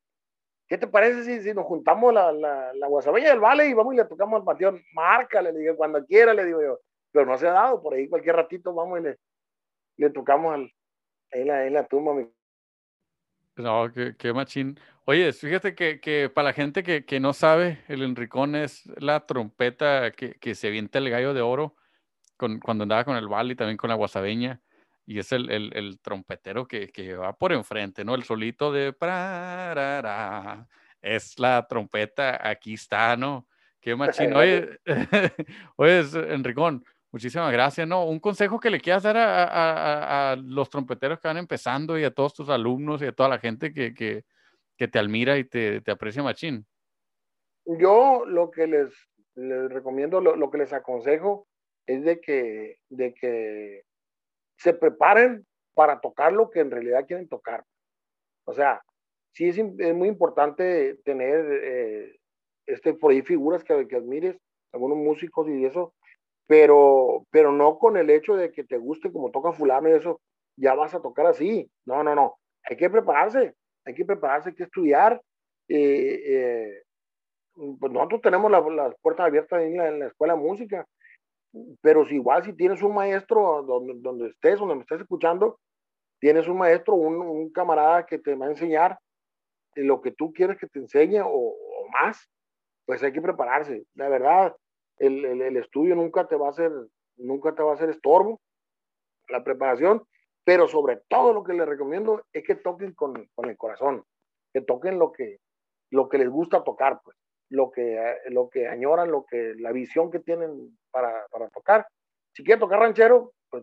¿qué 0.68 0.78
te 0.78 0.86
parece 0.86 1.24
si, 1.24 1.42
si 1.42 1.54
nos 1.54 1.64
juntamos 1.64 2.12
la, 2.12 2.30
la, 2.30 2.72
la 2.74 2.88
Guasabeña 2.88 3.30
del 3.30 3.40
Vale 3.40 3.66
y 3.66 3.74
vamos 3.74 3.94
y 3.94 3.96
le 3.96 4.04
tocamos 4.04 4.38
al 4.38 4.44
panteón? 4.44 4.80
Márcale, 4.92 5.52
le 5.52 5.60
digo, 5.60 5.76
cuando 5.76 6.04
quiera, 6.04 6.34
le 6.34 6.44
digo 6.44 6.62
yo. 6.62 6.78
Pero 7.10 7.26
no 7.26 7.38
se 7.38 7.48
ha 7.48 7.52
dado, 7.52 7.82
por 7.82 7.94
ahí 7.94 8.08
cualquier 8.08 8.36
ratito 8.36 8.74
vamos 8.74 9.00
y 9.00 9.02
le, 9.02 9.18
le 9.96 10.10
tocamos 10.10 10.54
al, 10.54 10.70
ahí 11.32 11.44
la, 11.44 11.58
ahí 11.58 11.70
la 11.70 11.86
tumba. 11.86 12.14
Mi... 12.14 12.26
No, 13.56 13.92
qué, 13.92 14.14
qué 14.16 14.32
machín. 14.32 14.78
Oye, 15.04 15.32
fíjate 15.32 15.74
que, 15.74 16.00
que, 16.00 16.28
para 16.28 16.48
la 16.48 16.52
gente 16.52 16.82
que, 16.82 17.04
que, 17.04 17.18
no 17.18 17.32
sabe, 17.32 17.82
el 17.88 18.02
Enricón 18.02 18.54
es 18.54 18.84
la 19.00 19.26
trompeta 19.26 20.12
que, 20.12 20.34
que 20.34 20.54
se 20.54 20.68
avienta 20.68 20.98
el 20.98 21.10
gallo 21.10 21.34
de 21.34 21.40
oro 21.40 21.76
con, 22.36 22.60
cuando 22.60 22.82
andaba 22.82 23.04
con 23.04 23.16
el 23.16 23.28
Bali, 23.28 23.54
también 23.56 23.76
con 23.76 23.90
la 23.90 23.96
guasabeña, 23.96 24.62
y 25.04 25.18
es 25.18 25.32
el, 25.32 25.50
el, 25.50 25.72
el 25.74 26.00
trompetero 26.00 26.68
que, 26.68 26.90
que, 26.90 27.14
va 27.14 27.34
por 27.34 27.52
enfrente, 27.52 28.04
¿no? 28.04 28.14
El 28.14 28.24
solito 28.24 28.72
de 28.72 28.94
es 31.00 31.38
la 31.38 31.66
trompeta, 31.68 32.48
aquí 32.48 32.74
está, 32.74 33.16
¿no? 33.16 33.48
Qué 33.80 33.96
machín. 33.96 34.32
Oye, 34.36 34.78
oye, 35.76 36.00
Enricón, 36.32 36.84
muchísimas 37.12 37.52
gracias, 37.52 37.86
¿no? 37.86 38.04
Un 38.04 38.20
consejo 38.20 38.60
que 38.60 38.70
le 38.70 38.80
quieras 38.80 39.02
dar 39.02 39.16
a, 39.16 40.32
a, 40.32 40.36
los 40.36 40.68
trompeteros 40.68 41.20
que 41.20 41.28
van 41.28 41.38
empezando 41.38 41.98
y 41.98 42.04
a 42.04 42.10
todos 42.10 42.34
tus 42.34 42.48
alumnos 42.48 43.02
y 43.02 43.06
a 43.06 43.12
toda 43.12 43.28
la 43.28 43.38
gente 43.38 43.72
que, 43.72 43.94
que 43.94 44.24
que 44.78 44.88
te 44.88 44.98
admira 44.98 45.36
y 45.36 45.44
te, 45.44 45.82
te 45.82 45.90
aprecia 45.90 46.22
machín? 46.22 46.64
Yo 47.66 48.24
lo 48.24 48.50
que 48.50 48.66
les, 48.66 48.94
les 49.34 49.70
recomiendo, 49.70 50.20
lo, 50.20 50.36
lo, 50.36 50.50
que 50.50 50.58
les 50.58 50.72
aconsejo 50.72 51.46
es 51.86 52.04
de 52.04 52.20
que, 52.20 52.78
de 52.88 53.12
que 53.12 53.82
se 54.56 54.72
preparen 54.72 55.44
para 55.74 56.00
tocar 56.00 56.32
lo 56.32 56.48
que 56.48 56.60
en 56.60 56.70
realidad 56.70 57.06
quieren 57.06 57.28
tocar. 57.28 57.64
O 58.44 58.54
sea, 58.54 58.82
sí 59.32 59.48
es, 59.48 59.58
es 59.58 59.94
muy 59.94 60.08
importante 60.08 60.94
tener 61.04 61.44
eh, 61.62 62.16
este, 62.66 62.94
por 62.94 63.12
ahí 63.12 63.22
figuras 63.22 63.64
que, 63.64 63.86
que 63.86 63.96
admires, 63.96 64.38
algunos 64.72 64.96
músicos 64.96 65.48
y 65.48 65.64
eso, 65.64 65.94
pero, 66.48 67.24
pero 67.30 67.52
no 67.52 67.78
con 67.78 67.96
el 67.96 68.10
hecho 68.10 68.34
de 68.34 68.50
que 68.50 68.64
te 68.64 68.78
guste 68.78 69.12
como 69.12 69.30
toca 69.30 69.52
fulano 69.52 69.88
y 69.88 69.92
eso, 69.92 70.20
ya 70.56 70.74
vas 70.74 70.94
a 70.94 71.00
tocar 71.00 71.26
así. 71.26 71.70
No, 71.86 72.02
no, 72.02 72.16
no. 72.16 72.38
Hay 72.64 72.76
que 72.76 72.90
prepararse 72.90 73.54
hay 73.88 73.94
que 73.94 74.04
prepararse, 74.04 74.50
hay 74.50 74.54
que 74.54 74.64
estudiar. 74.64 75.20
Eh, 75.68 76.22
eh, 76.26 76.82
pues 77.80 77.92
nosotros 77.92 78.20
tenemos 78.20 78.50
las 78.50 78.64
la 78.66 78.94
puertas 79.02 79.26
abiertas 79.26 79.62
en 79.62 79.98
la, 79.98 80.06
escuela 80.06 80.34
de 80.34 80.40
música, 80.40 80.86
pero 81.80 82.04
si 82.04 82.16
igual 82.16 82.44
si 82.44 82.52
tienes 82.52 82.82
un 82.82 82.94
maestro 82.94 83.62
donde, 83.62 83.94
donde 83.96 84.28
estés, 84.28 84.58
donde 84.58 84.76
me 84.76 84.82
estés 84.82 85.00
escuchando, 85.00 85.58
tienes 86.20 86.46
un 86.48 86.58
maestro, 86.58 86.94
un, 86.94 87.50
camarada 87.50 88.04
que 88.06 88.18
te 88.18 88.34
va 88.34 88.46
a 88.46 88.50
enseñar 88.50 88.98
lo 89.74 90.00
que 90.00 90.12
tú 90.12 90.32
quieres 90.32 90.58
que 90.58 90.66
te 90.66 90.80
enseñe 90.80 91.20
o 91.24 91.54
más, 91.92 92.28
pues 92.84 93.02
hay 93.02 93.12
que 93.12 93.22
prepararse. 93.22 93.84
La 93.94 94.08
verdad, 94.08 94.54
el, 94.98 95.24
el, 95.24 95.56
estudio 95.56 95.94
nunca 95.94 96.26
te 96.26 96.36
va 96.36 96.46
a 96.46 96.50
hacer, 96.50 96.72
nunca 97.16 97.54
te 97.54 97.62
va 97.62 97.72
a 97.72 97.74
hacer 97.74 97.90
estorbo. 97.90 98.40
La 99.28 99.44
preparación 99.44 100.06
pero 100.48 100.66
sobre 100.66 100.96
todo 101.10 101.34
lo 101.34 101.44
que 101.44 101.52
les 101.52 101.68
recomiendo 101.68 102.24
es 102.32 102.42
que 102.42 102.54
toquen 102.54 102.94
con, 102.94 103.28
con, 103.34 103.50
el 103.50 103.58
corazón, 103.58 104.02
que 104.50 104.62
toquen 104.62 104.98
lo 104.98 105.12
que, 105.12 105.40
lo 105.90 106.08
que 106.08 106.16
les 106.16 106.30
gusta 106.30 106.64
tocar, 106.64 107.02
pues, 107.04 107.18
lo 107.50 107.70
que, 107.70 108.16
lo 108.30 108.48
que 108.48 108.66
añoran, 108.66 109.10
lo 109.10 109.26
que, 109.26 109.52
la 109.58 109.72
visión 109.72 110.10
que 110.10 110.20
tienen 110.20 110.78
para, 110.90 111.26
para 111.30 111.50
tocar. 111.50 111.86
si 112.32 112.42
quiere 112.42 112.58
tocar 112.58 112.78
ranchero, 112.80 113.34
pues 113.50 113.62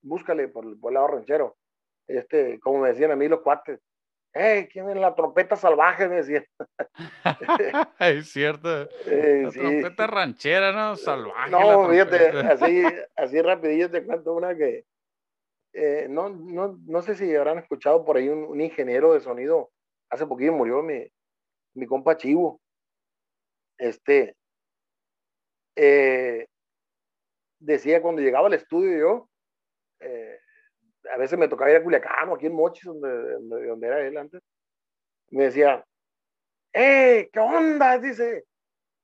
búscale 0.00 0.46
por, 0.46 0.66
el 0.66 0.78
lado 0.94 1.08
ranchero. 1.08 1.56
Este, 2.06 2.60
como 2.60 2.78
me 2.78 2.90
decían 2.90 3.10
a 3.10 3.16
mí 3.16 3.26
los 3.26 3.40
cuates, 3.40 3.80
¡Eh! 4.34 4.68
¿Quién 4.70 4.88
es 4.90 4.96
la 4.96 5.14
trompeta 5.14 5.56
salvaje? 5.56 6.08
Me 6.08 6.16
decían. 6.16 6.44
es 7.98 8.30
cierto. 8.30 8.88
Eh, 9.06 9.42
la 9.44 9.50
trompeta 9.50 10.06
ranchera, 10.06 10.72
¿no? 10.72 10.96
Salvaje. 10.96 11.50
No, 11.50 11.88
fíjate, 11.88 12.28
así, 12.40 12.82
así 13.16 13.42
rapidillo 13.42 13.90
te 13.90 14.04
cuento 14.04 14.34
una 14.34 14.54
que 14.56 14.84
eh, 15.72 16.06
no, 16.08 16.28
no, 16.28 16.78
no 16.86 17.02
sé 17.02 17.14
si 17.14 17.34
habrán 17.34 17.58
escuchado 17.58 18.04
por 18.04 18.16
ahí 18.16 18.28
un, 18.28 18.60
ingeniero 18.60 19.12
de 19.12 19.20
sonido. 19.20 19.70
Hace 20.10 20.26
poquito 20.26 20.52
murió 20.52 20.82
mi, 20.82 21.06
mi 21.74 21.86
compa 21.86 22.16
Chivo. 22.16 22.60
Este, 23.78 24.34
eh, 25.76 26.46
decía 27.60 28.02
cuando 28.02 28.20
llegaba 28.22 28.48
al 28.48 28.54
estudio 28.54 28.98
yo, 28.98 29.28
eh, 30.00 30.37
veces 31.18 31.38
me 31.38 31.48
tocaba 31.48 31.70
ir 31.70 31.76
a 31.76 31.82
Culiacán 31.82 32.28
o 32.28 32.34
aquí 32.34 32.46
en 32.46 32.54
Mochis, 32.54 32.84
donde, 32.84 33.66
donde, 33.66 33.86
era 33.86 34.00
él 34.00 34.16
antes, 34.16 34.42
me 35.30 35.44
decía, 35.44 35.84
¡eh! 36.72 37.28
¿Qué 37.32 37.40
onda? 37.40 37.98
Dice, 37.98 38.44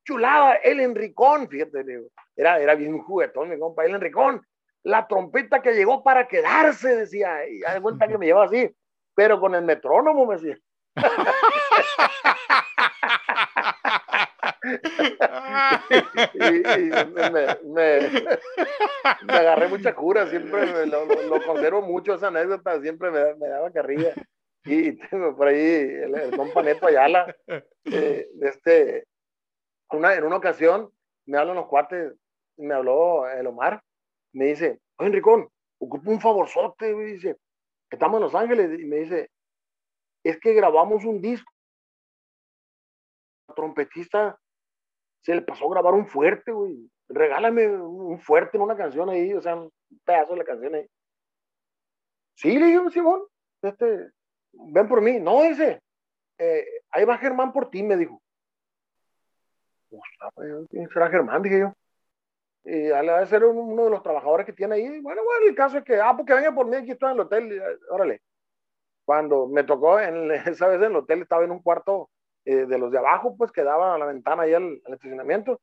chulada, 0.05 0.55
el 0.57 0.81
Enricón, 0.81 1.49
fíjate, 1.49 1.85
era, 2.37 2.61
era 2.61 2.75
bien 2.75 2.99
juguetón 2.99 3.51
mi 3.51 3.59
compa, 3.59 3.85
el 3.85 3.95
Enricón, 3.95 4.43
la 4.83 5.07
trompeta 5.07 5.63
que 5.63 5.75
llegó 5.75 6.03
para 6.03 6.29
quedarse, 6.29 6.97
decía, 6.97 7.47
y 7.49 7.61
de 7.61 7.79
vuelta 7.81 8.07
que 8.07 8.19
me 8.19 8.27
llevaba 8.27 8.47
así, 8.47 8.71
pero 9.15 9.41
con 9.41 9.55
el 9.55 9.63
metrónomo, 9.63 10.27
me 10.27 10.37
decía. 10.37 10.59
y, 16.35 16.49
me, 17.67 17.99
agarré 19.29 19.69
mucha 19.69 19.95
cura, 19.95 20.27
siempre 20.27 20.87
lo, 20.87 21.45
conservo 21.45 21.83
mucho 21.83 22.15
esa 22.15 22.29
anécdota, 22.29 22.81
siempre 22.81 23.11
me, 23.11 23.49
daba 23.49 23.71
carrilla. 23.71 24.15
Y 24.65 24.93
tengo 25.11 25.37
por 25.37 25.49
ahí 25.49 25.57
el, 25.57 26.15
el 26.15 26.37
compa 26.37 26.63
Neto 26.63 26.87
Ayala, 26.87 27.35
eh, 27.85 28.29
este, 28.41 29.07
en 29.91 30.25
una 30.25 30.37
ocasión 30.37 30.91
me 31.27 31.39
hablan 31.39 31.57
los 31.57 31.67
cuates, 31.67 32.15
me 32.57 32.75
habló 32.75 33.29
el 33.29 33.47
Omar, 33.47 33.83
me 34.33 34.47
dice, 34.47 34.81
oye 34.97 35.09
Enricón, 35.09 35.49
ocupo 35.79 36.11
un 36.11 36.21
favorzote, 36.21 36.95
me 36.95 37.05
dice, 37.05 37.37
estamos 37.91 38.19
en 38.19 38.23
Los 38.23 38.35
Ángeles, 38.35 38.79
y 38.79 38.85
me 38.85 38.97
dice, 38.97 39.31
es 40.25 40.39
que 40.41 40.53
grabamos 40.55 41.05
un 41.05 41.21
disco, 41.21 41.53
trompetista 43.55 44.39
se 45.25 45.35
le 45.35 45.43
pasó 45.43 45.67
a 45.67 45.71
grabar 45.71 45.95
un 45.95 46.07
fuerte, 46.07 46.53
güey. 46.53 46.91
Regálame 47.09 47.67
un 47.67 48.19
fuerte 48.19 48.59
en 48.59 48.63
una 48.63 48.77
canción 48.77 49.09
ahí, 49.09 49.33
o 49.33 49.41
sea, 49.41 49.57
un 49.57 49.73
pedazo 50.05 50.33
de 50.33 50.39
la 50.39 50.45
canción 50.45 50.75
ahí. 50.75 50.87
Sí, 52.35 52.59
le 52.59 52.67
digo, 52.67 52.91
Simón, 52.91 53.23
este, 53.63 54.11
ven 54.53 54.87
por 54.87 55.01
mí. 55.01 55.19
No, 55.21 55.43
dice, 55.43 55.81
eh, 56.39 56.65
ahí 56.91 57.05
va 57.07 57.17
Germán 57.17 57.53
por 57.53 57.71
ti, 57.71 57.83
me 57.83 57.97
dijo. 57.97 58.21
¿Quién 60.69 60.89
será 60.91 61.09
Germán? 61.09 61.43
Dije 61.43 61.61
yo. 61.61 61.73
Y 62.65 62.91
a 62.91 63.03
la 63.03 63.21
vez 63.21 63.33
era 63.33 63.47
uno 63.47 63.85
de 63.85 63.91
los 63.91 64.03
trabajadores 64.03 64.45
que 64.45 64.53
tiene 64.53 64.75
ahí. 64.75 65.01
Bueno, 65.01 65.23
bueno, 65.25 65.47
el 65.47 65.55
caso 65.55 65.79
es 65.79 65.85
que, 65.85 66.01
ah, 66.01 66.15
porque 66.17 66.35
venga 66.35 66.55
por 66.55 66.67
mí, 66.67 66.77
aquí 66.77 66.91
estoy 66.91 67.11
en 67.13 67.15
el 67.15 67.21
hotel, 67.21 67.63
órale. 67.89 68.21
Cuando 69.07 69.47
me 69.47 69.65
tocó, 69.65 69.99
en, 70.01 70.31
esa 70.61 70.69
vez 70.69 70.79
en 70.79 70.91
el 70.91 70.97
hotel 70.97 71.23
estaba 71.23 71.45
en 71.45 71.51
un 71.51 71.63
cuarto 71.63 72.11
eh, 72.45 72.67
de 72.67 72.79
los 72.79 72.91
de 72.91 72.99
abajo, 72.99 73.37
pues 73.37 73.53
que 73.53 73.63
daban 73.63 73.93
a 73.93 73.99
la 73.99 74.07
ventana 74.07 74.43
ahí 74.43 74.55
al, 74.55 74.81
estacionamiento, 74.87 75.61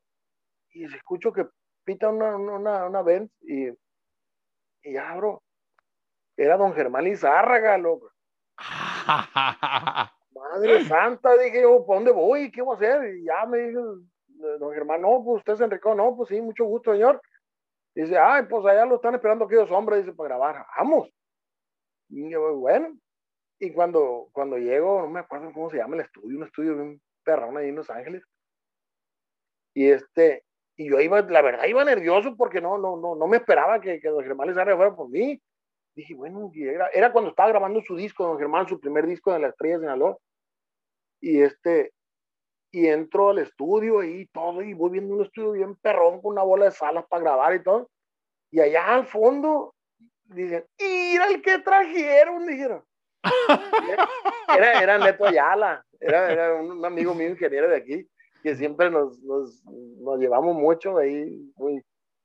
y 0.69 0.87
se 0.87 0.97
escucho 0.97 1.31
que 1.31 1.45
pita 1.83 2.09
una, 2.09 2.35
una, 2.35 2.85
una 2.85 3.01
Benz 3.01 3.31
y, 3.41 3.67
y 4.83 4.97
abro. 4.97 5.43
Era 6.37 6.57
don 6.57 6.73
Germán 6.73 7.03
Lizárraga, 7.03 7.77
loco. 7.77 8.11
Madre 10.33 10.85
santa, 10.85 11.37
dije 11.37 11.61
yo, 11.61 11.85
¿para 11.85 11.99
dónde 11.99 12.11
voy? 12.11 12.51
¿Qué 12.51 12.61
voy 12.61 12.73
a 12.73 12.77
hacer? 12.77 13.15
Y 13.15 13.25
ya 13.25 13.45
me 13.45 13.57
dijo, 13.59 13.97
don 14.59 14.73
Germán, 14.73 15.01
no, 15.01 15.21
pues 15.23 15.39
usted 15.39 15.53
es 15.53 15.61
Enrico, 15.61 15.93
no, 15.93 16.15
pues 16.15 16.29
sí, 16.29 16.41
mucho 16.41 16.65
gusto, 16.65 16.93
señor. 16.93 17.21
dice, 17.93 18.17
ay, 18.17 18.43
pues 18.49 18.65
allá 18.65 18.85
lo 18.85 18.95
están 18.95 19.15
esperando 19.15 19.45
aquellos 19.45 19.69
hombres, 19.71 20.03
dice, 20.03 20.15
para 20.15 20.29
grabar, 20.29 20.65
vamos. 20.77 21.09
Y 22.09 22.29
yo, 22.29 22.57
bueno, 22.57 22.97
y 23.61 23.71
cuando, 23.71 24.29
cuando 24.31 24.57
llego, 24.57 25.01
no 25.01 25.07
me 25.07 25.19
acuerdo 25.19 25.53
cómo 25.53 25.69
se 25.69 25.77
llama 25.77 25.95
el 25.95 26.01
estudio, 26.01 26.35
un 26.35 26.45
estudio 26.45 26.75
de 26.75 26.99
perrón 27.23 27.55
ahí 27.57 27.69
en 27.69 27.75
Los 27.75 27.91
Ángeles. 27.91 28.23
Y 29.75 29.91
este, 29.91 30.43
y 30.75 30.89
yo 30.89 30.99
iba, 30.99 31.21
la 31.21 31.43
verdad, 31.43 31.65
iba 31.65 31.85
nervioso 31.85 32.35
porque 32.35 32.59
no, 32.59 32.79
no, 32.79 32.97
no, 32.97 33.13
no 33.13 33.27
me 33.27 33.37
esperaba 33.37 33.79
que, 33.79 33.99
que 33.99 34.07
don 34.09 34.23
Germán 34.23 34.47
Lizarra 34.47 34.75
fuera 34.75 34.95
por 34.95 35.09
mí. 35.09 35.39
Dije, 35.95 36.15
bueno, 36.15 36.51
era, 36.55 36.87
era 36.87 37.11
cuando 37.11 37.29
estaba 37.29 37.49
grabando 37.49 37.83
su 37.83 37.95
disco, 37.95 38.25
don 38.25 38.39
Germán, 38.39 38.67
su 38.67 38.79
primer 38.79 39.05
disco 39.05 39.31
de 39.31 39.39
la 39.39 39.49
Estrella 39.49 39.75
de 39.75 39.81
Sinaloa. 39.81 40.17
Y 41.21 41.41
este, 41.43 41.93
y 42.71 42.87
entro 42.87 43.29
al 43.29 43.37
estudio 43.37 44.01
y 44.03 44.25
todo, 44.33 44.63
y 44.63 44.73
voy 44.73 44.89
viendo 44.89 45.13
un 45.13 45.21
estudio 45.23 45.51
bien 45.51 45.75
perrón 45.75 46.19
con 46.19 46.31
una 46.31 46.41
bola 46.41 46.65
de 46.65 46.71
salas 46.71 47.05
para 47.07 47.21
grabar 47.21 47.53
y 47.53 47.61
todo. 47.61 47.91
Y 48.49 48.59
allá 48.59 48.95
al 48.95 49.05
fondo 49.05 49.75
dicen, 50.23 50.65
mira 50.79 51.27
el 51.27 51.43
que 51.43 51.59
trajeron, 51.59 52.47
dijeron. 52.47 52.83
Era, 54.57 54.81
era 54.81 54.97
Neto 54.97 55.25
Ayala, 55.25 55.85
era, 55.99 56.29
era, 56.29 56.55
un 56.55 56.83
amigo 56.83 57.13
mío 57.13 57.29
ingeniero 57.29 57.69
de 57.69 57.77
aquí, 57.77 58.09
que 58.43 58.55
siempre 58.55 58.89
nos, 58.89 59.17
nos, 59.19 59.63
nos, 59.65 60.19
llevamos 60.19 60.55
mucho 60.55 60.97
ahí, 60.97 61.49
muy, 61.55 61.81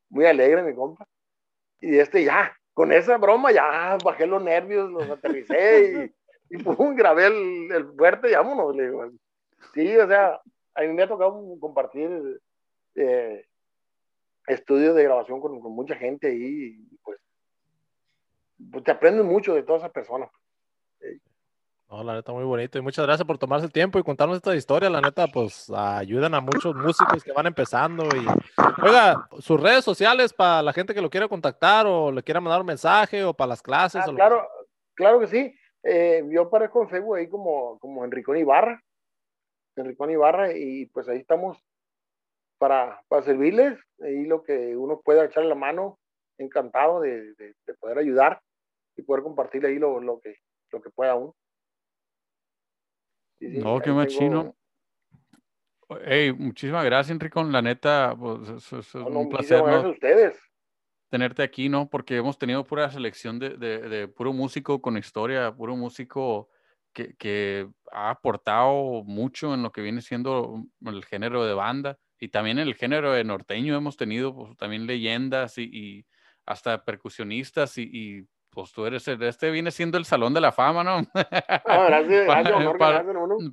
muy 0.09 0.27
alegre, 0.27 0.65
mi 0.65 0.75
compa. 0.75 1.07
Y 1.81 1.97
este 1.99 2.25
ya, 2.25 2.53
con 2.75 2.91
esa 2.91 3.17
broma 3.17 3.53
ya 3.53 3.97
bajé 4.05 4.27
los 4.27 4.43
nervios, 4.43 4.91
los 4.91 5.09
aterricé 5.09 6.13
y, 6.51 6.59
pum, 6.59 6.97
grabé 6.97 7.27
el, 7.27 7.71
el 7.71 7.87
fuerte 7.95 8.35
vámonos. 8.35 8.75
Sí, 9.73 9.97
o 9.97 10.09
sea, 10.09 10.41
a 10.75 10.83
mí 10.83 10.89
me 10.89 11.03
ha 11.03 11.09
tocado 11.09 11.41
compartir 11.61 12.41
eh, 12.97 13.47
estudios 14.47 14.95
de 14.95 15.05
grabación 15.05 15.41
con, 15.41 15.61
con, 15.61 15.73
mucha 15.73 15.95
gente 15.95 16.29
ahí 16.29 16.79
y 16.81 16.97
pues, 17.03 17.19
pues 18.73 18.85
te 18.85 18.91
aprendes 18.91 19.25
mucho 19.25 19.55
de 19.55 19.63
todas 19.63 19.83
esas 19.83 19.93
personas. 19.93 20.31
No, 21.89 22.03
la 22.03 22.15
neta, 22.15 22.33
muy 22.33 22.45
bonito. 22.45 22.79
Y 22.79 22.83
muchas 22.83 23.07
gracias 23.07 23.27
por 23.27 23.39
tomarse 23.39 23.67
el 23.67 23.73
tiempo 23.73 23.99
y 23.99 24.03
contarnos 24.03 24.37
esta 24.37 24.57
historia. 24.57 24.91
La 24.91 25.01
neta, 25.01 25.29
pues 25.29 25.71
ayudan 25.71 26.35
a 26.35 26.41
muchos 26.41 26.75
músicos 26.75 27.23
que 27.23 27.33
van 27.33 27.47
empezando. 27.47 28.05
Y, 28.07 28.27
oiga, 28.83 29.29
sus 29.39 29.61
redes 29.61 29.85
sociales 29.85 30.33
para 30.33 30.63
la 30.63 30.73
gente 30.73 30.95
que 30.95 31.01
lo 31.01 31.11
quiera 31.11 31.29
contactar 31.29 31.87
o 31.87 32.11
le 32.11 32.25
quiera 32.25 32.41
mandar 32.41 32.61
un 32.61 32.67
mensaje 32.67 33.25
o 33.25 33.35
para 33.35 33.51
las 33.51 33.63
clases. 33.63 34.03
Ah, 34.05 34.13
claro, 34.13 34.49
que 34.59 34.95
claro 34.95 35.21
que 35.21 35.27
sí. 35.29 35.55
Eh, 35.85 36.25
yo 36.29 36.43
aparezco 36.43 36.83
en 36.83 36.89
Facebook 36.89 37.17
ahí 37.17 37.29
como, 37.29 37.79
como 37.79 38.05
Enricón 38.05 38.37
Ibarra. 38.37 38.83
Enricón 39.77 40.11
Ibarra, 40.11 40.57
y 40.57 40.87
pues 40.87 41.09
ahí 41.09 41.19
estamos 41.19 41.57
para, 42.59 43.01
para 43.07 43.23
servirles. 43.23 43.79
Ahí 44.03 44.25
lo 44.25 44.43
que 44.43 44.77
uno 44.77 45.01
pueda 45.05 45.25
echar 45.25 45.45
la 45.45 45.55
mano, 45.55 46.01
encantado 46.39 47.01
de, 47.01 47.35
de, 47.35 47.55
de 47.65 47.75
poder 47.75 47.99
ayudar 47.99 48.41
y 48.97 49.03
poder 49.03 49.23
compartir 49.23 49.65
ahí 49.67 49.79
lo, 49.79 50.01
lo 50.01 50.19
que, 50.19 50.37
lo 50.71 50.81
que 50.81 50.91
pueda 50.91 51.15
uno. 51.15 51.37
no, 53.41 53.81
qué 53.81 53.93
machino. 53.93 54.57
Hey, 56.05 56.33
muchísimas 56.33 56.85
gracias, 56.85 57.13
Enrico. 57.13 57.43
La 57.45 57.63
neta, 57.63 58.15
pues, 58.19 58.73
es, 58.73 58.95
un 58.95 59.29
placer 59.29 59.63
¿no? 59.63 59.91
ustedes. 59.91 60.37
tenerte 61.11 61.43
aquí, 61.43 61.69
¿no? 61.69 61.89
Porque 61.89 62.17
hemos 62.17 62.39
tenido 62.39 62.65
pura 62.65 62.91
selección 62.91 63.39
de, 63.39 63.51
de, 63.51 63.89
de 63.89 64.09
puro 64.09 64.33
músico 64.33 64.83
con 64.83 64.97
historia, 64.97 65.55
puro 65.55 65.77
músico 65.77 66.49
que, 66.93 67.15
que, 67.17 67.69
ha 67.93 68.11
aportado 68.11 69.05
mucho 69.05 69.55
en 69.55 69.63
lo 69.63 69.71
que 69.71 69.81
viene 69.81 70.01
siendo 70.03 70.65
el 70.85 71.05
género 71.05 71.45
de 71.45 71.55
banda 71.55 71.99
y 72.19 72.29
también 72.29 72.59
el 72.59 72.75
género 72.75 73.13
de 73.13 73.23
norteño. 73.23 73.77
Hemos 73.77 73.97
tenido 73.97 74.35
pues, 74.35 74.57
también 74.57 74.87
leyendas 74.87 75.59
y, 75.59 75.71
y 75.73 76.07
hasta 76.47 76.85
percusionistas 76.85 77.79
y, 77.79 77.83
y 77.83 78.29
pues 78.57 78.73
tú 78.73 78.87
eres, 78.87 79.07
este 79.07 79.51
viene 79.51 79.71
siendo 79.71 79.99
el 79.99 80.07
salón 80.07 80.33
de 80.33 80.41
la 80.41 80.51
fama, 80.51 80.83
¿no? 80.83 81.03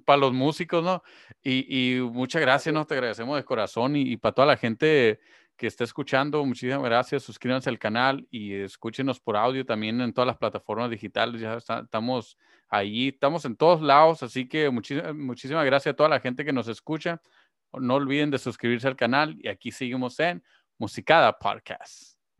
para, 0.05 0.17
los 0.17 0.31
músicos, 0.31 0.81
¿no? 0.81 1.03
Y, 1.43 1.97
y 1.97 1.99
muchas 1.99 2.41
gracias, 2.41 2.73
¿no? 2.73 2.87
Te 2.87 2.93
agradecemos 2.93 3.35
de 3.35 3.43
corazón 3.43 3.97
y, 3.97 4.15
para 4.15 4.33
toda 4.33 4.47
la 4.47 4.55
gente 4.55 5.19
que 5.57 5.67
esté 5.67 5.83
escuchando, 5.83 6.45
muchísimas 6.45 6.81
gracias. 6.81 7.23
Suscríbanse 7.23 7.69
al 7.69 7.79
canal 7.79 8.25
y 8.31 8.53
escúchenos 8.53 9.19
por 9.19 9.35
audio 9.35 9.65
también 9.65 9.99
en 9.99 10.13
todas 10.13 10.27
las 10.27 10.37
plataformas 10.37 10.89
digitales. 10.89 11.41
Ya 11.41 11.57
estamos 11.57 12.37
ahí, 12.69 13.09
estamos 13.09 13.43
en 13.43 13.57
todos 13.57 13.81
lados, 13.81 14.23
así 14.23 14.47
que 14.47 14.69
muchísimas 14.69 15.65
gracias 15.65 15.91
a 15.91 15.95
toda 15.97 16.07
la 16.07 16.21
gente 16.21 16.45
que 16.45 16.53
nos 16.53 16.69
escucha. 16.69 17.21
No 17.73 17.95
olviden 17.95 18.31
de 18.31 18.37
suscribirse 18.37 18.87
al 18.87 18.95
canal 18.95 19.35
y 19.37 19.49
aquí 19.49 19.69
seguimos 19.69 20.17
en 20.21 20.41
Musicada 20.77 21.37
Podcast. 21.37 22.12